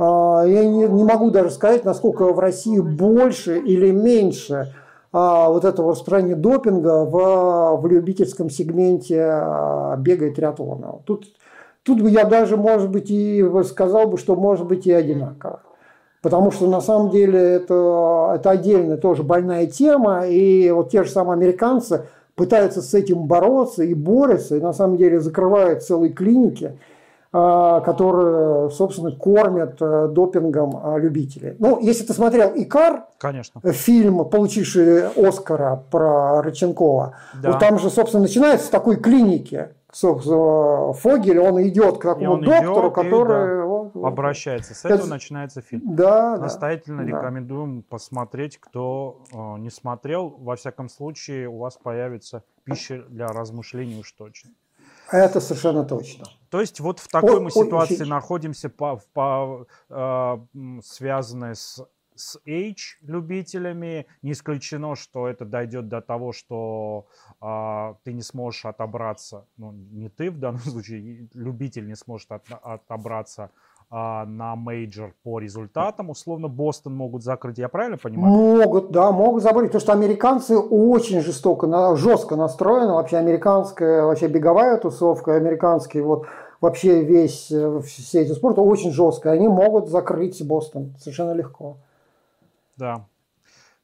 А, 0.00 0.44
я 0.46 0.64
не, 0.64 0.88
не 0.88 1.04
могу 1.04 1.30
даже 1.30 1.50
сказать, 1.50 1.84
насколько 1.84 2.24
в 2.32 2.38
России 2.38 2.80
больше 2.80 3.58
или 3.58 3.90
меньше 3.90 4.72
а, 5.12 5.50
вот 5.50 5.66
этого 5.66 5.90
распространения 5.90 6.36
допинга 6.36 7.04
в, 7.04 7.76
в 7.82 7.86
любительском 7.86 8.48
сегменте 8.48 9.20
а, 9.22 9.96
бега 9.98 10.28
и 10.28 10.30
триатлона. 10.30 11.00
Тут, 11.04 11.26
тут 11.82 12.00
бы 12.00 12.08
я 12.08 12.24
даже, 12.24 12.56
может 12.56 12.90
быть, 12.90 13.10
и 13.10 13.44
сказал 13.64 14.06
бы, 14.06 14.16
что 14.16 14.36
может 14.36 14.66
быть 14.66 14.86
и 14.86 14.92
одинаково. 14.92 15.60
Потому 16.22 16.50
что 16.50 16.66
на 16.66 16.80
самом 16.80 17.10
деле 17.10 17.38
это, 17.38 18.32
это 18.36 18.50
отдельная 18.50 18.96
тоже 18.96 19.22
больная 19.22 19.66
тема, 19.66 20.26
и 20.26 20.70
вот 20.70 20.90
те 20.90 21.04
же 21.04 21.10
самые 21.10 21.34
американцы 21.34 22.06
пытаются 22.36 22.80
с 22.80 22.94
этим 22.94 23.26
бороться 23.26 23.82
и 23.82 23.92
борются, 23.92 24.56
и 24.56 24.60
на 24.60 24.72
самом 24.72 24.96
деле 24.96 25.20
закрывают 25.20 25.82
целые 25.82 26.10
клиники, 26.10 26.78
которые, 27.32 28.70
собственно, 28.70 29.12
кормят 29.12 29.76
э, 29.80 30.08
допингом 30.08 30.80
а, 30.82 30.98
любителей. 30.98 31.54
Ну, 31.60 31.78
если 31.80 32.04
ты 32.04 32.12
смотрел 32.12 32.50
«Икар», 32.56 33.04
Конечно. 33.18 33.60
фильм, 33.72 34.24
получивший 34.28 35.06
Оскара 35.10 35.80
про 35.90 36.42
Рыченкова, 36.42 37.14
да. 37.40 37.52
вот 37.52 37.60
там 37.60 37.78
же, 37.78 37.88
собственно, 37.88 38.22
начинается 38.22 38.66
с 38.66 38.70
такой 38.70 38.96
клиники, 38.96 39.68
собственно, 39.92 40.92
Фогель, 40.92 41.38
он 41.38 41.62
идет 41.62 41.98
к 41.98 42.02
такому 42.02 42.38
доктору, 42.38 42.88
идет, 42.88 42.94
который... 42.94 43.54
И, 43.54 43.58
да 43.58 43.70
обращается. 43.94 44.74
С 44.74 44.84
этого 44.84 45.06
начинается 45.06 45.60
фильм. 45.60 45.94
Да, 45.94 46.36
Настоятельно 46.36 47.02
да, 47.02 47.08
рекомендуем 47.08 47.82
посмотреть, 47.82 48.58
кто 48.58 49.22
э, 49.32 49.58
не 49.58 49.70
смотрел. 49.70 50.30
Во 50.38 50.56
всяком 50.56 50.88
случае, 50.88 51.48
у 51.48 51.58
вас 51.58 51.76
появится 51.76 52.44
пища 52.64 53.04
для 53.08 53.26
размышлений 53.28 53.98
уж 53.98 54.12
точно. 54.12 54.50
Это 55.12 55.40
совершенно 55.40 55.84
точно. 55.84 56.26
То 56.50 56.60
есть 56.60 56.80
вот 56.80 56.98
в 56.98 57.08
такой 57.08 57.38
о, 57.38 57.40
мы 57.40 57.50
ситуации 57.50 57.94
очень... 57.94 58.06
находимся, 58.10 58.68
по, 58.68 59.00
по, 59.12 59.66
э, 59.88 60.38
связанной 60.82 61.54
с 61.54 61.84
с 62.20 62.38
H-любителями. 62.46 64.06
Не 64.22 64.32
исключено, 64.32 64.94
что 64.94 65.26
это 65.26 65.44
дойдет 65.44 65.88
до 65.88 66.00
того, 66.00 66.32
что 66.32 67.06
а, 67.40 67.96
ты 68.04 68.12
не 68.12 68.22
сможешь 68.22 68.66
отобраться, 68.66 69.46
ну, 69.56 69.72
не 69.72 70.08
ты 70.08 70.30
в 70.30 70.38
данном 70.38 70.60
случае, 70.64 71.28
любитель 71.34 71.86
не 71.86 71.96
сможет 71.96 72.30
от, 72.32 72.44
отобраться 72.62 73.50
на 73.90 74.54
major 74.54 75.14
по 75.24 75.40
результатам. 75.40 76.10
Условно, 76.10 76.46
Бостон 76.48 76.94
могут 76.94 77.24
закрыть, 77.24 77.58
я 77.58 77.68
правильно 77.68 77.96
понимаю? 77.96 78.32
Могут, 78.32 78.92
да, 78.92 79.10
могут 79.10 79.42
закрыть, 79.42 79.66
потому 79.66 79.80
что 79.80 79.92
американцы 79.92 80.56
очень 80.56 81.20
жестоко, 81.20 81.96
жестко 81.96 82.36
настроены. 82.36 82.92
Вообще 82.92 83.16
американская, 83.16 84.04
вообще 84.04 84.28
беговая 84.28 84.76
тусовка, 84.78 85.34
американский 85.34 86.00
вот 86.00 86.26
вообще 86.60 87.02
весь, 87.02 87.50
э, 87.50 87.80
все 87.84 88.22
эти 88.22 88.32
спорты 88.32 88.60
очень 88.60 88.92
жестко. 88.92 89.32
Они 89.32 89.48
могут 89.48 89.88
закрыть 89.88 90.40
Бостон 90.46 90.94
совершенно 90.98 91.32
легко. 91.32 91.78
Да. 92.76 93.06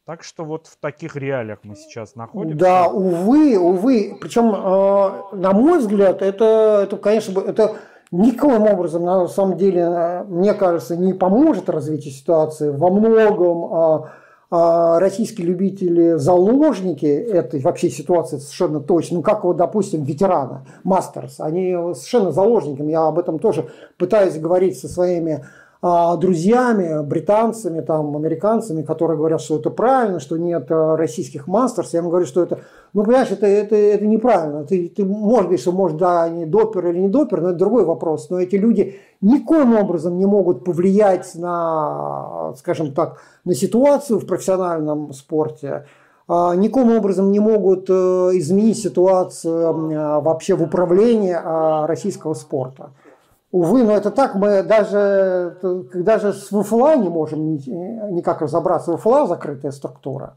Так 0.04 0.22
что 0.22 0.44
вот 0.44 0.68
в 0.68 0.76
таких 0.76 1.16
реалиях 1.16 1.58
мы 1.64 1.74
сейчас 1.74 2.14
находимся. 2.14 2.58
Да, 2.58 2.86
увы, 2.86 3.58
увы. 3.58 4.16
Причем, 4.20 4.54
э, 4.54 5.36
на 5.36 5.52
мой 5.52 5.80
взгляд, 5.80 6.22
это, 6.22 6.82
это, 6.84 6.96
конечно, 6.96 7.40
это 7.40 7.76
никоим 8.12 8.62
образом, 8.62 9.04
на 9.04 9.28
самом 9.28 9.56
деле, 9.56 9.82
э, 9.82 10.24
мне 10.24 10.54
кажется, 10.54 10.96
не 10.96 11.12
поможет 11.12 11.68
развитию 11.68 12.12
ситуации. 12.12 12.70
Во 12.70 12.90
многом 12.90 14.04
э, 14.04 14.06
э, 14.50 14.98
российские 14.98 15.46
любители 15.46 16.14
заложники 16.14 17.06
этой 17.06 17.60
вообще 17.60 17.90
ситуации 17.90 18.38
совершенно 18.38 18.80
точно. 18.80 19.18
Ну, 19.18 19.22
как 19.22 19.44
вот, 19.44 19.56
допустим, 19.56 20.04
ветераны, 20.04 20.60
мастерс, 20.84 21.40
они 21.40 21.72
совершенно 21.94 22.32
заложники. 22.32 22.82
Я 22.82 23.06
об 23.06 23.18
этом 23.18 23.38
тоже 23.38 23.68
пытаюсь 23.98 24.38
говорить 24.38 24.78
со 24.78 24.88
своими 24.88 25.34
а, 25.34 25.46
друзьями, 26.16 27.04
британцами, 27.04 27.80
там, 27.80 28.16
американцами, 28.16 28.82
которые 28.82 29.16
говорят, 29.16 29.40
что 29.40 29.58
это 29.58 29.70
правильно, 29.70 30.20
что 30.20 30.36
нет 30.36 30.66
а, 30.70 30.96
российских 30.96 31.46
мастерс. 31.46 31.92
Я 31.92 32.00
им 32.00 32.08
говорю, 32.08 32.26
что 32.26 32.42
это, 32.42 32.60
ну, 32.92 33.04
понимаешь, 33.04 33.30
это, 33.30 33.46
это, 33.46 33.76
это 33.76 34.06
неправильно. 34.06 34.64
Ты, 34.64 34.88
ты 34.88 35.04
можешь 35.04 35.44
говорить, 35.44 35.60
что, 35.60 35.72
может, 35.72 35.98
да, 35.98 36.24
они 36.24 36.46
допер 36.46 36.86
или 36.86 36.98
не 36.98 37.08
допер, 37.08 37.40
но 37.40 37.50
это 37.50 37.58
другой 37.58 37.84
вопрос. 37.84 38.30
Но 38.30 38.40
эти 38.40 38.56
люди 38.56 38.96
никоим 39.20 39.74
образом 39.76 40.18
не 40.18 40.26
могут 40.26 40.64
повлиять 40.64 41.34
на, 41.34 42.54
скажем 42.56 42.92
так, 42.94 43.18
на 43.44 43.54
ситуацию 43.54 44.18
в 44.18 44.26
профессиональном 44.26 45.12
спорте 45.12 45.86
а, 46.28 46.56
никоим 46.56 46.90
образом 46.96 47.30
не 47.30 47.38
могут 47.38 47.88
э, 47.88 47.92
изменить 48.34 48.78
ситуацию 48.78 50.22
вообще 50.22 50.56
в 50.56 50.62
управлении 50.62 51.86
российского 51.86 52.34
спорта. 52.34 52.90
Увы, 53.56 53.84
но 53.84 53.96
это 53.96 54.10
так, 54.10 54.34
мы 54.34 54.62
даже, 54.62 55.56
даже 55.94 56.34
с 56.34 56.52
ВФЛА 56.52 56.96
не 56.96 57.08
можем 57.08 57.54
никак 57.54 58.42
разобраться. 58.42 58.94
ВФЛА 58.98 59.26
закрытая 59.26 59.72
структура. 59.72 60.34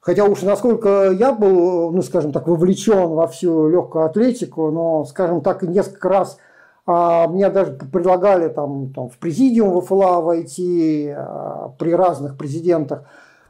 Хотя 0.00 0.24
уж 0.24 0.42
насколько 0.42 1.12
я 1.12 1.32
был, 1.32 1.92
ну, 1.92 2.02
скажем 2.02 2.32
так, 2.32 2.48
вовлечен 2.48 3.10
во 3.10 3.28
всю 3.28 3.68
легкую 3.68 4.04
атлетику, 4.04 4.72
но, 4.72 5.04
скажем 5.04 5.42
так, 5.42 5.62
несколько 5.62 6.08
раз 6.08 6.38
а, 6.86 7.28
мне 7.28 7.50
даже 7.50 7.70
предлагали 7.70 8.48
там, 8.48 8.92
там 8.94 9.10
в 9.10 9.18
президиум 9.18 9.80
ВФЛА 9.80 10.20
войти 10.20 11.08
а, 11.16 11.72
при 11.78 11.94
разных 11.94 12.36
президентах. 12.36 13.04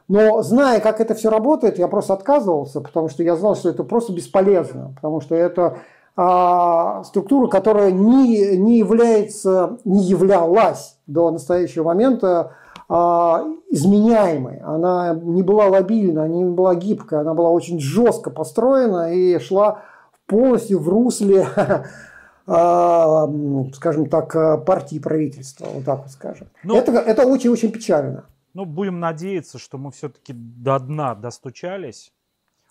Но 0.09 0.43
зная, 0.43 0.79
как 0.79 1.01
это 1.01 1.15
все 1.15 1.31
работает, 1.31 1.79
я 1.79 1.87
просто 1.87 2.13
отказывался, 2.13 2.81
потому 2.81 3.09
что 3.09 3.23
я 3.23 3.35
знал, 3.35 3.55
что 3.55 3.69
это 3.69 3.83
просто 3.83 4.13
бесполезно, 4.13 4.91
потому 4.95 5.21
что 5.21 5.33
это 5.33 5.77
структура, 6.13 7.47
которая 7.47 7.91
не, 7.91 8.57
не 8.57 8.77
является, 8.79 9.77
не 9.85 10.03
являлась 10.03 10.97
до 11.07 11.31
настоящего 11.31 11.85
момента 11.85 12.53
а, 12.89 13.45
изменяемой. 13.69 14.59
Она 14.59 15.13
не 15.13 15.41
была 15.41 15.67
лобильна, 15.67 16.27
не 16.27 16.43
была 16.43 16.75
гибкая, 16.75 17.21
она 17.21 17.33
была 17.33 17.49
очень 17.49 17.79
жестко 17.79 18.29
построена 18.29 19.13
и 19.13 19.39
шла 19.39 19.83
полностью 20.25 20.79
в 20.79 20.89
русле, 20.89 21.47
а, 22.47 23.29
скажем 23.73 24.09
так, 24.09 24.65
партии 24.65 24.99
правительства, 24.99 25.67
вот 25.73 25.85
так 25.85 26.01
вот 26.01 26.11
скажем. 26.11 26.47
Ну, 26.63 26.75
это, 26.75 26.91
это 26.91 27.25
очень-очень 27.25 27.71
печально. 27.71 28.25
Ну, 28.53 28.65
будем 28.65 28.99
надеяться, 28.99 29.57
что 29.57 29.77
мы 29.77 29.91
все-таки 29.91 30.33
до 30.33 30.77
дна 30.79 31.15
достучались, 31.15 32.11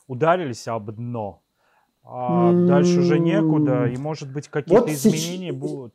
ударились 0.07 0.69
об 0.69 0.93
дно, 0.93 1.41
а 2.05 2.53
дальше 2.53 3.01
уже 3.01 3.19
некуда, 3.19 3.87
и 3.87 3.97
может 3.97 4.33
быть 4.33 4.49
какие-то 4.49 4.83
вот 4.83 4.91
изменения 4.91 5.51
сейчас, 5.51 5.61
будут. 5.61 5.95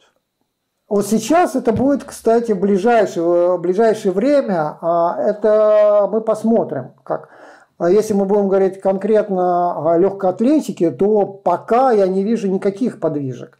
Вот 0.88 1.08
сейчас 1.08 1.56
это 1.56 1.74
будет, 1.74 2.03
кстати, 2.03 2.51
в 2.51 2.60
ближайшее, 2.60 3.58
в 3.58 3.62
ближайшее 3.62 4.12
время, 4.12 4.78
а 4.82 5.18
это 5.20 6.08
мы 6.12 6.22
посмотрим, 6.22 6.91
как. 7.03 7.30
А 7.78 7.89
если 7.89 8.14
мы 8.14 8.26
будем 8.26 8.47
говорить 8.47 8.80
конкретно 8.80 9.93
о 9.93 9.97
легкой 9.97 10.30
атлетике, 10.30 10.91
то 10.91 11.26
пока 11.26 11.91
я 11.91 12.08
не 12.08 12.24
вижу 12.24 12.47
никаких 12.49 12.99
подвижек. 12.99 13.58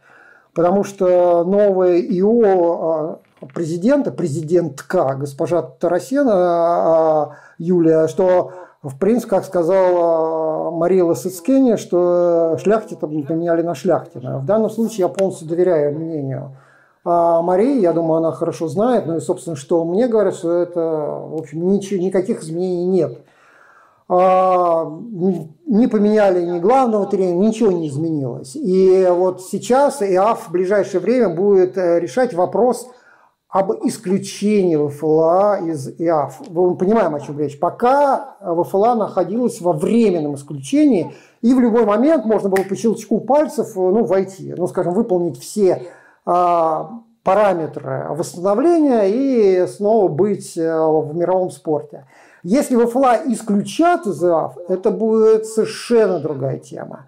Потому 0.54 0.84
что 0.84 1.44
новое 1.44 2.00
ИО 2.00 2.42
а, 2.44 3.46
президента, 3.52 4.10
президентка, 4.10 5.14
госпожа 5.18 5.60
Тарасена 5.60 7.36
Юлия, 7.58 8.08
что 8.08 8.52
в 8.82 8.98
принципе, 8.98 9.30
как 9.30 9.44
сказала 9.44 10.70
Мария 10.70 11.04
Лосыцкене, 11.04 11.76
что 11.76 12.56
шляхте 12.62 12.96
там 12.96 13.10
поменяли 13.22 13.62
на 13.62 13.74
шляхтина. 13.74 14.38
В 14.38 14.44
данном 14.44 14.70
случае 14.70 15.00
я 15.00 15.08
полностью 15.08 15.48
доверяю 15.48 15.98
мнению 15.98 16.56
а 17.08 17.40
Марии, 17.40 17.80
я 17.80 17.92
думаю, 17.92 18.18
она 18.18 18.32
хорошо 18.32 18.66
знает, 18.66 19.06
ну 19.06 19.18
и, 19.18 19.20
собственно, 19.20 19.54
что 19.54 19.84
мне 19.84 20.08
говорят, 20.08 20.34
что 20.34 20.50
это, 20.50 20.80
в 20.80 21.38
общем, 21.38 21.68
ничего, 21.68 22.02
никаких 22.02 22.42
изменений 22.42 22.84
нет. 22.84 23.18
А, 24.08 24.84
не 25.66 25.86
поменяли 25.86 26.44
ни 26.44 26.58
главного 26.58 27.06
тренера, 27.06 27.36
ничего 27.36 27.70
не 27.70 27.88
изменилось. 27.88 28.56
И 28.56 29.06
вот 29.08 29.40
сейчас 29.40 30.02
ИАФ 30.02 30.48
в 30.48 30.50
ближайшее 30.50 31.00
время 31.00 31.28
будет 31.28 31.78
э, 31.78 32.00
решать 32.00 32.34
вопрос 32.34 32.88
об 33.48 33.72
исключении 33.86 34.76
ВФЛА 34.76 35.60
из 35.66 35.88
ИАФ. 36.00 36.48
Мы 36.50 36.76
понимаем, 36.76 37.14
о 37.14 37.20
чем 37.20 37.38
речь. 37.38 37.58
Пока 37.58 38.36
ВФЛА 38.40 38.94
находилась 38.94 39.60
во 39.60 39.72
временном 39.72 40.34
исключении, 40.34 41.12
и 41.42 41.54
в 41.54 41.60
любой 41.60 41.84
момент 41.84 42.24
можно 42.24 42.48
было 42.48 42.64
по 42.64 42.74
щелчку 42.74 43.20
пальцев 43.20 43.76
ну, 43.76 44.04
войти, 44.04 44.54
ну, 44.56 44.66
скажем, 44.66 44.94
выполнить 44.94 45.40
все 45.40 45.86
а, 46.24 47.02
параметры 47.22 48.06
восстановления 48.10 49.04
и 49.06 49.66
снова 49.66 50.08
быть 50.08 50.56
э, 50.56 50.78
в 50.78 51.14
мировом 51.14 51.50
спорте. 51.50 52.06
Если 52.42 52.76
ВФЛА 52.76 53.22
исключат 53.32 54.06
из 54.06 54.22
ИАФ, 54.22 54.56
это 54.68 54.92
будет 54.92 55.46
совершенно 55.46 56.20
другая 56.20 56.58
тема. 56.58 57.06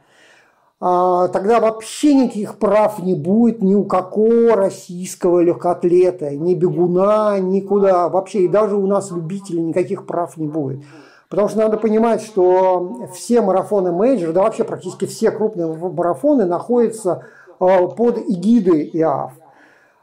А, 0.81 1.26
тогда 1.29 1.59
вообще 1.59 2.14
никаких 2.14 2.59
прав 2.59 3.01
не 3.01 3.14
будет 3.14 3.62
ни 3.62 3.74
у 3.74 3.85
какого 3.85 4.55
российского 4.55 5.41
легкоатлета, 5.41 6.37
ни 6.37 6.55
бегуна, 6.55 7.41
никуда. 7.41 8.09
Вообще 8.09 8.43
и 8.45 8.49
даже 8.49 8.76
у 8.76 8.87
нас 8.87 9.11
любителей 9.11 9.62
никаких 9.62 10.07
прав 10.07 10.37
не 10.37 10.47
будет. 10.47 10.85
Потому 11.29 11.49
что 11.49 11.59
надо 11.59 11.79
понимать, 11.79 12.22
что 12.22 13.09
все 13.12 13.41
марафоны 13.43 13.91
major, 13.91 14.32
да 14.33 14.43
вообще 14.43 14.64
практически 14.64 15.07
все 15.07 15.33
крупные 15.33 15.66
марафоны 15.66 16.47
находятся 16.47 17.26
а, 17.59 17.89
под 17.89 18.18
эгидой 18.18 18.89
ИААФ. 18.93 19.32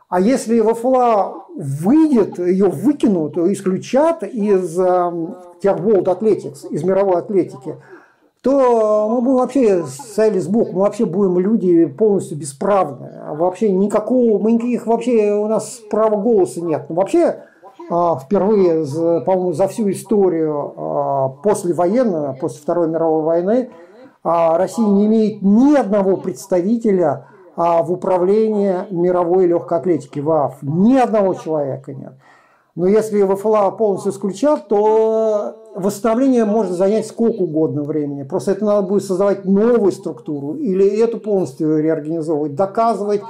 А 0.09 0.19
если 0.19 0.59
ВФЛА 0.59 1.45
выйдет, 1.55 2.37
ее 2.37 2.67
выкинут, 2.67 3.37
исключат 3.37 4.23
из 4.23 4.77
World 4.77 5.39
Athletics, 5.63 6.67
из 6.69 6.83
мировой 6.83 7.19
атлетики, 7.19 7.77
то 8.45 9.09
мы 9.09 9.21
будем 9.21 9.37
вообще 9.37 9.83
стояли 9.87 10.37
сбоку, 10.37 10.73
мы 10.73 10.81
вообще 10.81 11.05
будем 11.07 11.39
люди 11.39 11.87
полностью 11.87 12.37
бесправны. 12.37 13.09
А 13.23 13.33
вообще 13.33 13.71
никакого, 13.71 14.37
мы 14.37 14.51
никаких 14.51 14.85
вообще 14.85 15.33
у 15.33 15.47
нас 15.47 15.81
права 15.89 16.15
голоса 16.15 16.61
нет. 16.61 16.85
Ну, 16.87 16.93
вообще 16.95 17.39
а, 17.89 18.19
впервые, 18.19 18.85
по-моему, 19.21 19.53
за 19.53 19.67
всю 19.67 19.89
историю 19.89 20.73
а, 20.77 21.29
послевоенную, 21.29 22.37
после 22.39 22.61
Второй 22.61 22.87
мировой 22.87 23.23
войны, 23.23 23.71
Россия 24.23 24.85
не 24.85 25.07
имеет 25.07 25.41
ни 25.41 25.75
одного 25.75 26.17
представителя 26.17 27.27
в 27.55 27.91
управлении 27.91 28.75
мировой 28.91 29.47
легкой 29.47 29.79
атлетики, 29.79 30.19
ВАФ. 30.19 30.61
Ни 30.61 30.97
одного 30.97 31.33
человека 31.35 31.93
нет. 31.93 32.13
Но 32.75 32.87
если 32.87 33.23
ВФЛА 33.23 33.71
полностью 33.71 34.11
исключат, 34.11 34.67
то 34.67 35.55
восстановление 35.75 36.43
может 36.43 36.73
занять 36.73 37.07
сколько 37.07 37.41
угодно 37.43 37.83
времени. 37.83 38.23
Просто 38.23 38.51
это 38.51 38.65
надо 38.65 38.85
будет 38.85 39.03
создавать 39.03 39.45
новую 39.45 39.93
структуру 39.93 40.55
или 40.55 40.85
эту 41.01 41.19
полностью 41.19 41.81
реорганизовывать, 41.81 42.55
доказывать 42.55 43.21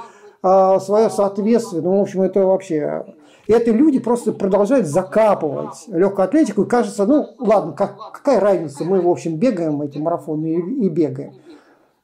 э, 0.42 0.78
свое 0.80 1.10
соответствие. 1.10 1.80
Ну, 1.82 1.98
в 1.98 2.02
общем, 2.02 2.22
это 2.22 2.44
вообще... 2.44 3.04
Это 3.48 3.70
люди 3.70 4.00
просто 4.00 4.32
продолжают 4.32 4.88
закапывать 4.88 5.84
легкую 5.86 6.24
атлетику. 6.24 6.62
И 6.62 6.68
кажется, 6.68 7.06
ну 7.06 7.28
ладно, 7.38 7.74
как, 7.74 7.96
какая 8.12 8.40
разница, 8.40 8.84
мы, 8.84 9.00
в 9.00 9.08
общем, 9.08 9.36
бегаем 9.36 9.80
эти 9.82 9.98
марафоны 9.98 10.46
и, 10.46 10.86
и 10.86 10.88
бегаем. 10.88 11.34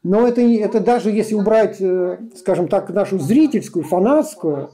Но 0.04 0.26
это, 0.28 0.40
это 0.40 0.78
даже 0.78 1.10
если 1.10 1.34
убрать, 1.34 1.78
э, 1.80 2.18
скажем 2.36 2.68
так, 2.68 2.90
нашу 2.90 3.18
зрительскую, 3.18 3.84
фанатскую 3.84 4.70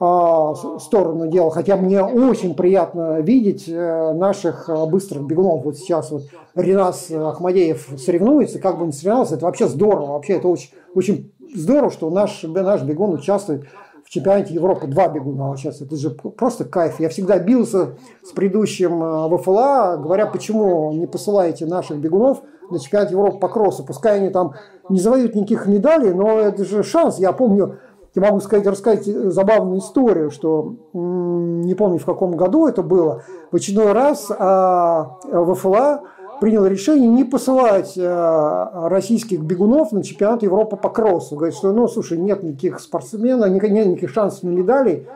сторону 0.00 1.28
дела, 1.28 1.50
хотя 1.50 1.76
мне 1.76 2.02
очень 2.02 2.54
приятно 2.54 3.20
видеть 3.20 3.68
э, 3.68 4.12
наших 4.14 4.70
э, 4.70 4.86
быстрых 4.86 5.26
бегунов. 5.26 5.62
Вот 5.62 5.76
сейчас 5.76 6.10
вот 6.10 6.22
Ренас 6.54 7.10
Ахмадеев 7.10 7.86
соревнуется, 7.98 8.58
как 8.58 8.78
бы 8.78 8.84
он 8.84 8.92
соревновался, 8.92 9.34
это 9.34 9.44
вообще 9.44 9.68
здорово. 9.68 10.12
Вообще 10.12 10.34
это 10.34 10.48
очень, 10.48 10.70
очень 10.94 11.32
здорово, 11.54 11.90
что 11.90 12.08
наш, 12.08 12.42
наш 12.44 12.82
бегун 12.82 13.12
участвует 13.12 13.66
в 14.02 14.08
чемпионате 14.08 14.54
Европы. 14.54 14.86
Два 14.86 15.08
бегуна 15.08 15.54
сейчас. 15.58 15.82
Это 15.82 15.94
же 15.96 16.08
просто 16.10 16.64
кайф. 16.64 16.98
Я 16.98 17.10
всегда 17.10 17.38
бился 17.38 17.96
с 18.24 18.30
предыдущим 18.30 19.36
ВФЛА, 19.36 19.98
говоря, 20.02 20.24
почему 20.24 20.92
не 20.92 21.06
посылаете 21.06 21.66
наших 21.66 21.98
бегунов 21.98 22.40
на 22.70 22.78
чемпионат 22.78 23.10
Европы 23.10 23.38
по 23.38 23.48
кроссу. 23.48 23.84
Пускай 23.84 24.16
они 24.16 24.30
там 24.30 24.54
не 24.88 24.98
завоюют 24.98 25.34
никаких 25.34 25.66
медалей, 25.66 26.14
но 26.14 26.38
это 26.38 26.64
же 26.64 26.82
шанс. 26.82 27.18
Я 27.18 27.32
помню, 27.32 27.78
я 28.14 28.22
могу 28.22 28.40
сказать, 28.40 28.66
рассказать 28.66 29.04
забавную 29.04 29.80
историю, 29.80 30.30
что 30.30 30.74
не 30.92 31.74
помню 31.74 31.98
в 31.98 32.04
каком 32.04 32.36
году 32.36 32.66
это 32.66 32.82
было. 32.82 33.22
В 33.50 33.56
очередной 33.56 33.92
раз 33.92 34.30
а, 34.36 35.18
ВФЛА 35.24 36.02
принял 36.40 36.66
решение 36.66 37.08
не 37.08 37.24
посылать 37.24 37.94
а, 37.98 38.88
российских 38.88 39.40
бегунов 39.40 39.92
на 39.92 40.02
чемпионат 40.02 40.42
Европы 40.42 40.76
по 40.76 40.88
кроссу. 40.88 41.36
Говорит, 41.36 41.56
что, 41.56 41.72
ну, 41.72 41.86
слушай, 41.86 42.18
нет 42.18 42.42
никаких 42.42 42.80
спортсменов, 42.80 43.48
нет 43.50 43.86
никаких 43.86 44.10
шансов 44.10 44.42
на 44.42 44.50
медали. 44.50 45.06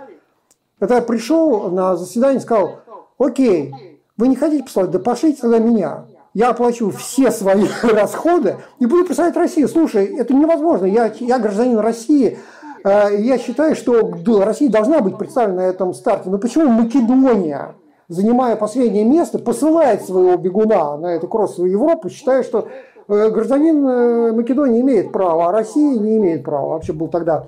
Это 0.79 0.95
я 0.95 1.03
пришел 1.03 1.71
на 1.71 1.97
заседание 1.97 2.41
сказал, 2.41 2.77
окей, 3.19 3.73
вы 4.17 4.29
не 4.29 4.37
хотите 4.37 4.65
послать, 4.65 4.91
да 4.91 4.99
пошлите 4.99 5.41
тогда 5.41 5.59
меня 5.59 6.05
я 6.35 6.51
оплачу 6.51 6.91
все 6.91 7.31
свои 7.31 7.67
расходы 7.83 8.57
и 8.81 8.87
буду 8.87 9.07
писать 9.07 9.37
Россию. 9.37 9.69
Слушай, 9.69 10.07
это 10.07 10.35
невозможно. 10.35 10.85
Я, 10.85 11.13
я 11.21 11.39
гражданин 11.39 11.79
России. 11.79 12.39
Э, 12.85 13.09
я 13.19 13.39
считаю, 13.39 13.75
что 13.75 14.13
Россия 14.45 14.71
должна 14.71 15.01
быть 15.01 15.17
представлена 15.19 15.63
на 15.63 15.67
этом 15.67 15.95
старте. 15.95 16.29
Но 16.31 16.39
почему 16.39 16.69
Македония, 16.69 17.75
занимая 18.09 18.57
последнее 18.57 19.05
место, 19.05 19.39
посылает 19.39 20.05
своего 20.05 20.37
бегуна 20.37 20.97
на 20.99 21.07
эту 21.15 21.27
кроссовую 21.27 21.73
Европу, 21.73 22.11
считая, 22.11 22.43
что 22.43 22.69
э, 23.09 23.31
гражданин 23.31 23.87
э, 23.87 24.33
Македонии 24.33 24.83
имеет 24.83 25.13
право, 25.13 25.49
а 25.49 25.53
Россия 25.53 25.99
не 25.99 26.19
имеет 26.19 26.45
права. 26.45 26.69
Вообще 26.75 26.93
был 26.93 27.09
тогда 27.09 27.47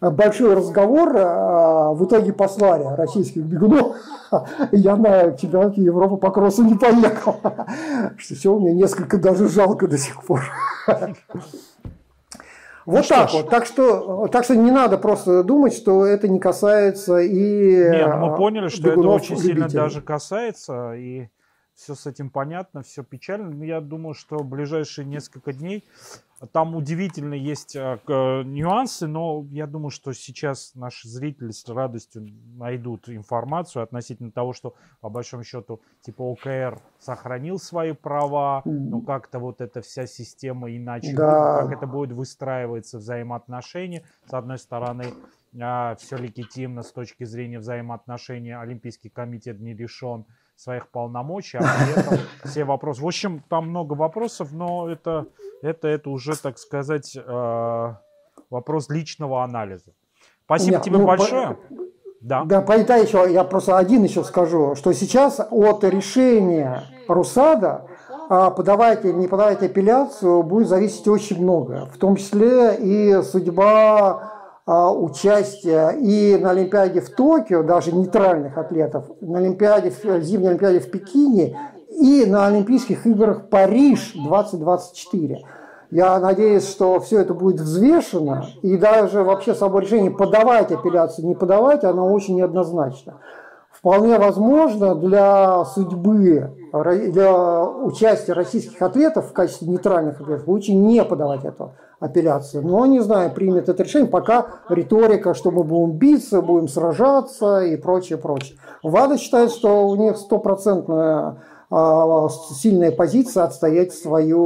большой 0.00 0.54
разговор, 0.54 1.12
а, 1.16 1.92
в 1.92 2.04
итоге 2.04 2.32
послали 2.32 2.84
российских 2.96 3.42
бегунов, 3.42 3.96
я 4.72 4.94
на 4.94 5.32
чемпионате 5.32 5.82
Европы 5.82 6.16
по 6.18 6.30
кроссу 6.30 6.62
не 6.62 6.74
поехал. 6.74 7.36
Что 8.16 8.34
все, 8.34 8.56
мне 8.58 8.74
несколько 8.74 9.18
даже 9.18 9.48
жалко 9.48 9.88
до 9.88 9.98
сих 9.98 10.22
пор. 10.22 10.42
Вот 12.88 13.02
ну 13.02 13.02
так 13.02 13.32
вот. 13.34 13.50
Так 13.50 13.66
что, 13.66 14.28
так 14.28 14.44
что 14.44 14.56
не 14.56 14.70
надо 14.70 14.96
просто 14.96 15.44
думать, 15.44 15.74
что 15.74 16.06
это 16.06 16.26
не 16.26 16.40
касается 16.40 17.18
и 17.18 17.90
Нет, 17.90 18.08
ну 18.14 18.30
мы 18.30 18.36
поняли, 18.38 18.68
что 18.68 18.88
это 18.88 19.00
очень 19.00 19.36
сильно 19.36 19.68
даже 19.68 20.00
касается, 20.00 20.94
и 20.94 21.28
все 21.74 21.94
с 21.94 22.06
этим 22.06 22.30
понятно, 22.30 22.82
все 22.82 23.04
печально. 23.04 23.50
Но 23.50 23.62
я 23.62 23.82
думаю, 23.82 24.14
что 24.14 24.38
в 24.38 24.46
ближайшие 24.46 25.04
несколько 25.04 25.52
дней 25.52 25.84
там 26.52 26.76
удивительно 26.76 27.34
есть 27.34 27.74
э, 27.74 27.98
нюансы, 28.06 29.06
но 29.06 29.44
я 29.50 29.66
думаю, 29.66 29.90
что 29.90 30.12
сейчас 30.12 30.74
наши 30.74 31.08
зрители 31.08 31.50
с 31.50 31.68
радостью 31.68 32.28
найдут 32.56 33.08
информацию 33.08 33.82
относительно 33.82 34.30
того, 34.30 34.52
что 34.52 34.74
по 35.00 35.08
большому 35.08 35.42
счету 35.42 35.80
типа 36.00 36.22
ОКР 36.22 36.80
сохранил 36.98 37.58
свои 37.58 37.92
права, 37.92 38.62
но 38.64 39.00
как-то 39.00 39.38
вот 39.40 39.60
эта 39.60 39.80
вся 39.82 40.06
система 40.06 40.74
иначе, 40.74 41.14
да. 41.14 41.60
будет, 41.60 41.70
как 41.70 41.78
это 41.78 41.86
будет 41.86 42.12
выстраиваться 42.12 42.98
взаимоотношения. 42.98 44.04
С 44.26 44.34
одной 44.34 44.58
стороны, 44.58 45.14
а, 45.60 45.96
все 45.96 46.16
легитимно 46.16 46.82
с 46.82 46.92
точки 46.92 47.24
зрения 47.24 47.58
взаимоотношений, 47.58 48.52
Олимпийский 48.52 49.08
комитет 49.08 49.60
не 49.60 49.74
решен 49.74 50.24
своих 50.58 50.88
полномочий, 50.88 51.58
а 51.58 51.62
при 51.62 52.00
этом 52.00 52.18
все 52.44 52.64
вопросы. 52.64 53.02
В 53.02 53.06
общем, 53.06 53.42
там 53.48 53.70
много 53.70 53.94
вопросов, 53.94 54.52
но 54.52 54.88
это, 54.90 55.28
это, 55.62 55.88
это 55.88 56.10
уже, 56.10 56.36
так 56.36 56.58
сказать, 56.58 57.16
э, 57.16 57.94
вопрос 58.50 58.88
личного 58.88 59.42
анализа. 59.42 59.92
Спасибо 60.44 60.76
Нет, 60.76 60.82
тебе 60.82 60.98
ну, 60.98 61.06
большое. 61.06 61.54
По... 61.54 61.74
Да. 62.20 62.44
Да, 62.44 62.60
по 62.62 62.72
еще, 62.72 63.32
я 63.32 63.44
просто 63.44 63.76
один 63.76 64.02
еще 64.02 64.24
скажу, 64.24 64.74
что 64.74 64.92
сейчас 64.92 65.40
от 65.50 65.84
решения 65.84 66.82
Русада 67.06 67.86
подавать 68.28 69.04
или 69.04 69.12
не 69.12 69.28
подавать 69.28 69.62
апелляцию 69.62 70.42
будет 70.42 70.68
зависеть 70.68 71.06
очень 71.08 71.40
много, 71.42 71.86
в 71.86 71.96
том 71.96 72.16
числе 72.16 72.76
и 72.76 73.22
судьба 73.22 74.32
а, 74.66 74.92
участие 74.92 75.98
и 75.98 76.36
на 76.36 76.50
Олимпиаде 76.50 77.00
в 77.00 77.08
Токио, 77.08 77.62
даже 77.62 77.90
нейтральных 77.90 78.58
атлетов, 78.58 79.06
на 79.22 79.38
Олимпиаде, 79.38 79.90
зимней 80.20 80.50
Олимпиаде 80.50 80.80
в 80.80 80.90
Пекине 80.90 81.58
и 81.98 82.26
на 82.26 82.46
Олимпийских 82.46 83.06
играх 83.06 83.48
Париж 83.48 84.12
2024. 84.14 85.42
Я 85.90 86.20
надеюсь, 86.20 86.68
что 86.68 87.00
все 87.00 87.20
это 87.20 87.34
будет 87.34 87.60
взвешено, 87.60 88.46
и 88.62 88.76
даже 88.76 89.24
вообще 89.24 89.54
само 89.54 89.80
решение 89.80 90.10
подавать 90.10 90.70
апелляцию, 90.70 91.26
не 91.26 91.34
подавать, 91.34 91.82
оно 91.82 92.12
очень 92.12 92.36
неоднозначно. 92.36 93.18
Вполне 93.70 94.18
возможно 94.18 94.94
для 94.94 95.64
судьбы, 95.64 96.52
для 96.72 97.64
участия 97.64 98.32
российских 98.32 98.80
атлетов 98.82 99.30
в 99.30 99.32
качестве 99.32 99.68
нейтральных 99.68 100.20
атлетов 100.20 100.46
лучше 100.46 100.74
не 100.74 101.02
подавать 101.04 101.44
эту 101.44 101.74
апелляцию. 102.00 102.66
Но 102.66 102.86
не 102.86 103.00
знаю, 103.00 103.30
примет 103.30 103.68
это 103.68 103.82
решение, 103.82 104.10
пока 104.10 104.46
риторика, 104.68 105.32
что 105.34 105.50
мы 105.50 105.64
будем 105.64 105.92
биться, 105.92 106.42
будем 106.42 106.68
сражаться 106.68 107.60
и 107.60 107.76
прочее, 107.76 108.18
прочее. 108.18 108.58
ВАДА 108.82 109.16
считает, 109.16 109.50
что 109.50 109.88
у 109.88 109.96
них 109.96 110.16
стопроцентная 110.16 111.38
сильная 111.70 112.92
позиция 112.92 113.44
отстоять 113.44 113.92
свое, 113.92 114.36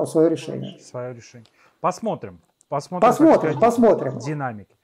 а, 0.00 0.06
свое 0.06 0.28
решение. 0.28 0.78
Свое 0.78 1.14
решение. 1.14 1.46
Посмотрим. 1.80 2.40
Посмотрим, 2.68 3.08
посмотрим, 3.08 3.60
посмотрим. 3.60 4.18
Динамики. 4.18 4.76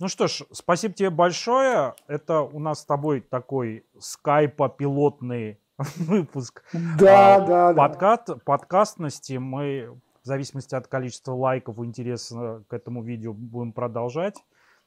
Ну 0.00 0.08
что 0.08 0.26
ж, 0.26 0.42
спасибо 0.52 0.94
тебе 0.94 1.10
большое. 1.10 1.94
Это 2.08 2.40
у 2.40 2.58
нас 2.58 2.80
с 2.80 2.84
тобой 2.84 3.20
такой 3.20 3.84
скайпа-пилотный 3.98 5.58
выпуск. 5.96 6.62
Да, 6.98 7.36
а, 7.36 7.40
да, 7.40 7.74
подкаст, 7.74 8.26
да. 8.28 8.36
Подкастности 8.44 9.34
мы 9.34 9.98
в 10.22 10.26
зависимости 10.26 10.74
от 10.74 10.88
количества 10.88 11.32
лайков 11.32 11.78
и 11.78 11.84
интереса 11.84 12.64
к 12.68 12.72
этому 12.72 13.02
видео 13.02 13.32
будем 13.32 13.72
продолжать 13.72 14.42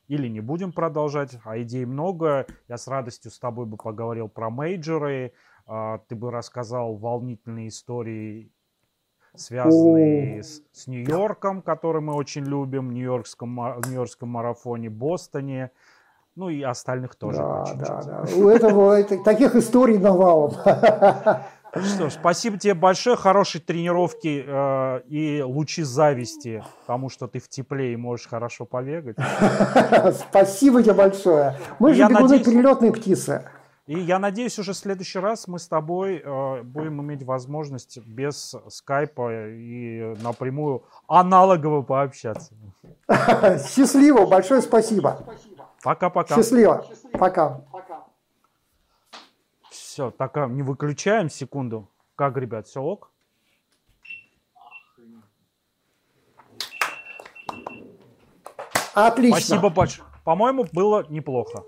или 0.07 0.27
не 0.27 0.39
будем 0.39 0.71
продолжать, 0.71 1.37
а 1.43 1.61
идей 1.61 1.85
много. 1.85 2.45
Я 2.67 2.77
с 2.77 2.87
радостью 2.87 3.31
с 3.31 3.39
тобой 3.39 3.65
бы 3.65 3.77
поговорил 3.77 4.29
про 4.29 4.49
мейджоры, 4.49 5.33
а, 5.33 5.37
ты 5.67 6.15
бы 6.15 6.31
рассказал 6.31 6.95
волнительные 6.95 7.67
истории, 7.67 8.51
связанные 9.35 10.43
с, 10.43 10.61
с 10.71 10.87
Нью-Йорком, 10.87 11.61
который 11.61 12.01
мы 12.01 12.13
очень 12.15 12.45
любим, 12.45 12.91
Нью-Йоркском, 12.91 13.53
Нью-Йоркском 13.85 14.29
марафоне, 14.29 14.89
Бостоне, 14.89 15.71
ну 16.35 16.49
и 16.49 16.61
остальных 16.61 17.15
тоже. 17.15 17.39
Да, 17.39 17.65
да, 17.75 18.01
да. 18.03 18.25
У 18.35 18.47
этого 18.47 19.03
таких 19.03 19.55
историй 19.55 19.97
навалом. 19.97 20.51
Что 21.73 22.09
ж, 22.09 22.13
спасибо 22.13 22.57
тебе 22.57 22.73
большое, 22.73 23.17
хорошей 23.17 23.59
тренировки 23.59 24.43
э, 24.47 25.01
и 25.07 25.41
лучи 25.41 25.83
зависти, 25.83 26.63
потому 26.81 27.09
что 27.09 27.27
ты 27.27 27.39
в 27.39 27.49
тепле 27.49 27.93
и 27.93 27.95
можешь 27.97 28.27
хорошо 28.27 28.65
побегать. 28.65 29.17
Спасибо 30.29 30.81
тебе 30.81 30.93
большое. 30.93 31.55
Мы 31.79 31.93
же 31.93 32.07
бегуны 32.07 32.39
перелетные 32.39 32.91
птицы. 32.91 33.43
И 33.87 33.97
я 33.97 34.19
надеюсь, 34.19 34.59
уже 34.59 34.73
в 34.73 34.77
следующий 34.77 35.19
раз 35.19 35.47
мы 35.47 35.59
с 35.59 35.67
тобой 35.67 36.17
э, 36.17 36.63
будем 36.63 37.01
иметь 37.01 37.23
возможность 37.23 37.97
без 37.99 38.53
скайпа 38.67 39.47
и 39.47 40.13
напрямую 40.21 40.83
аналогово 41.07 41.83
пообщаться. 41.83 42.53
Счастливо, 43.07 44.25
большое 44.25 44.61
спасибо. 44.61 45.25
Пока-пока. 45.81 46.35
Счастливо. 46.35 46.85
Пока. 47.13 47.61
Все, 49.69 50.11
так 50.11 50.35
а, 50.35 50.47
не 50.47 50.63
выключаем 50.63 51.29
секунду. 51.29 51.89
Как, 52.15 52.35
ребят, 52.35 52.67
все 52.67 52.81
ок? 52.81 53.09
Отлично. 58.93 59.39
Спасибо 59.39 59.69
большое. 59.69 60.07
По-моему, 60.25 60.65
было 60.73 61.05
неплохо. 61.07 61.63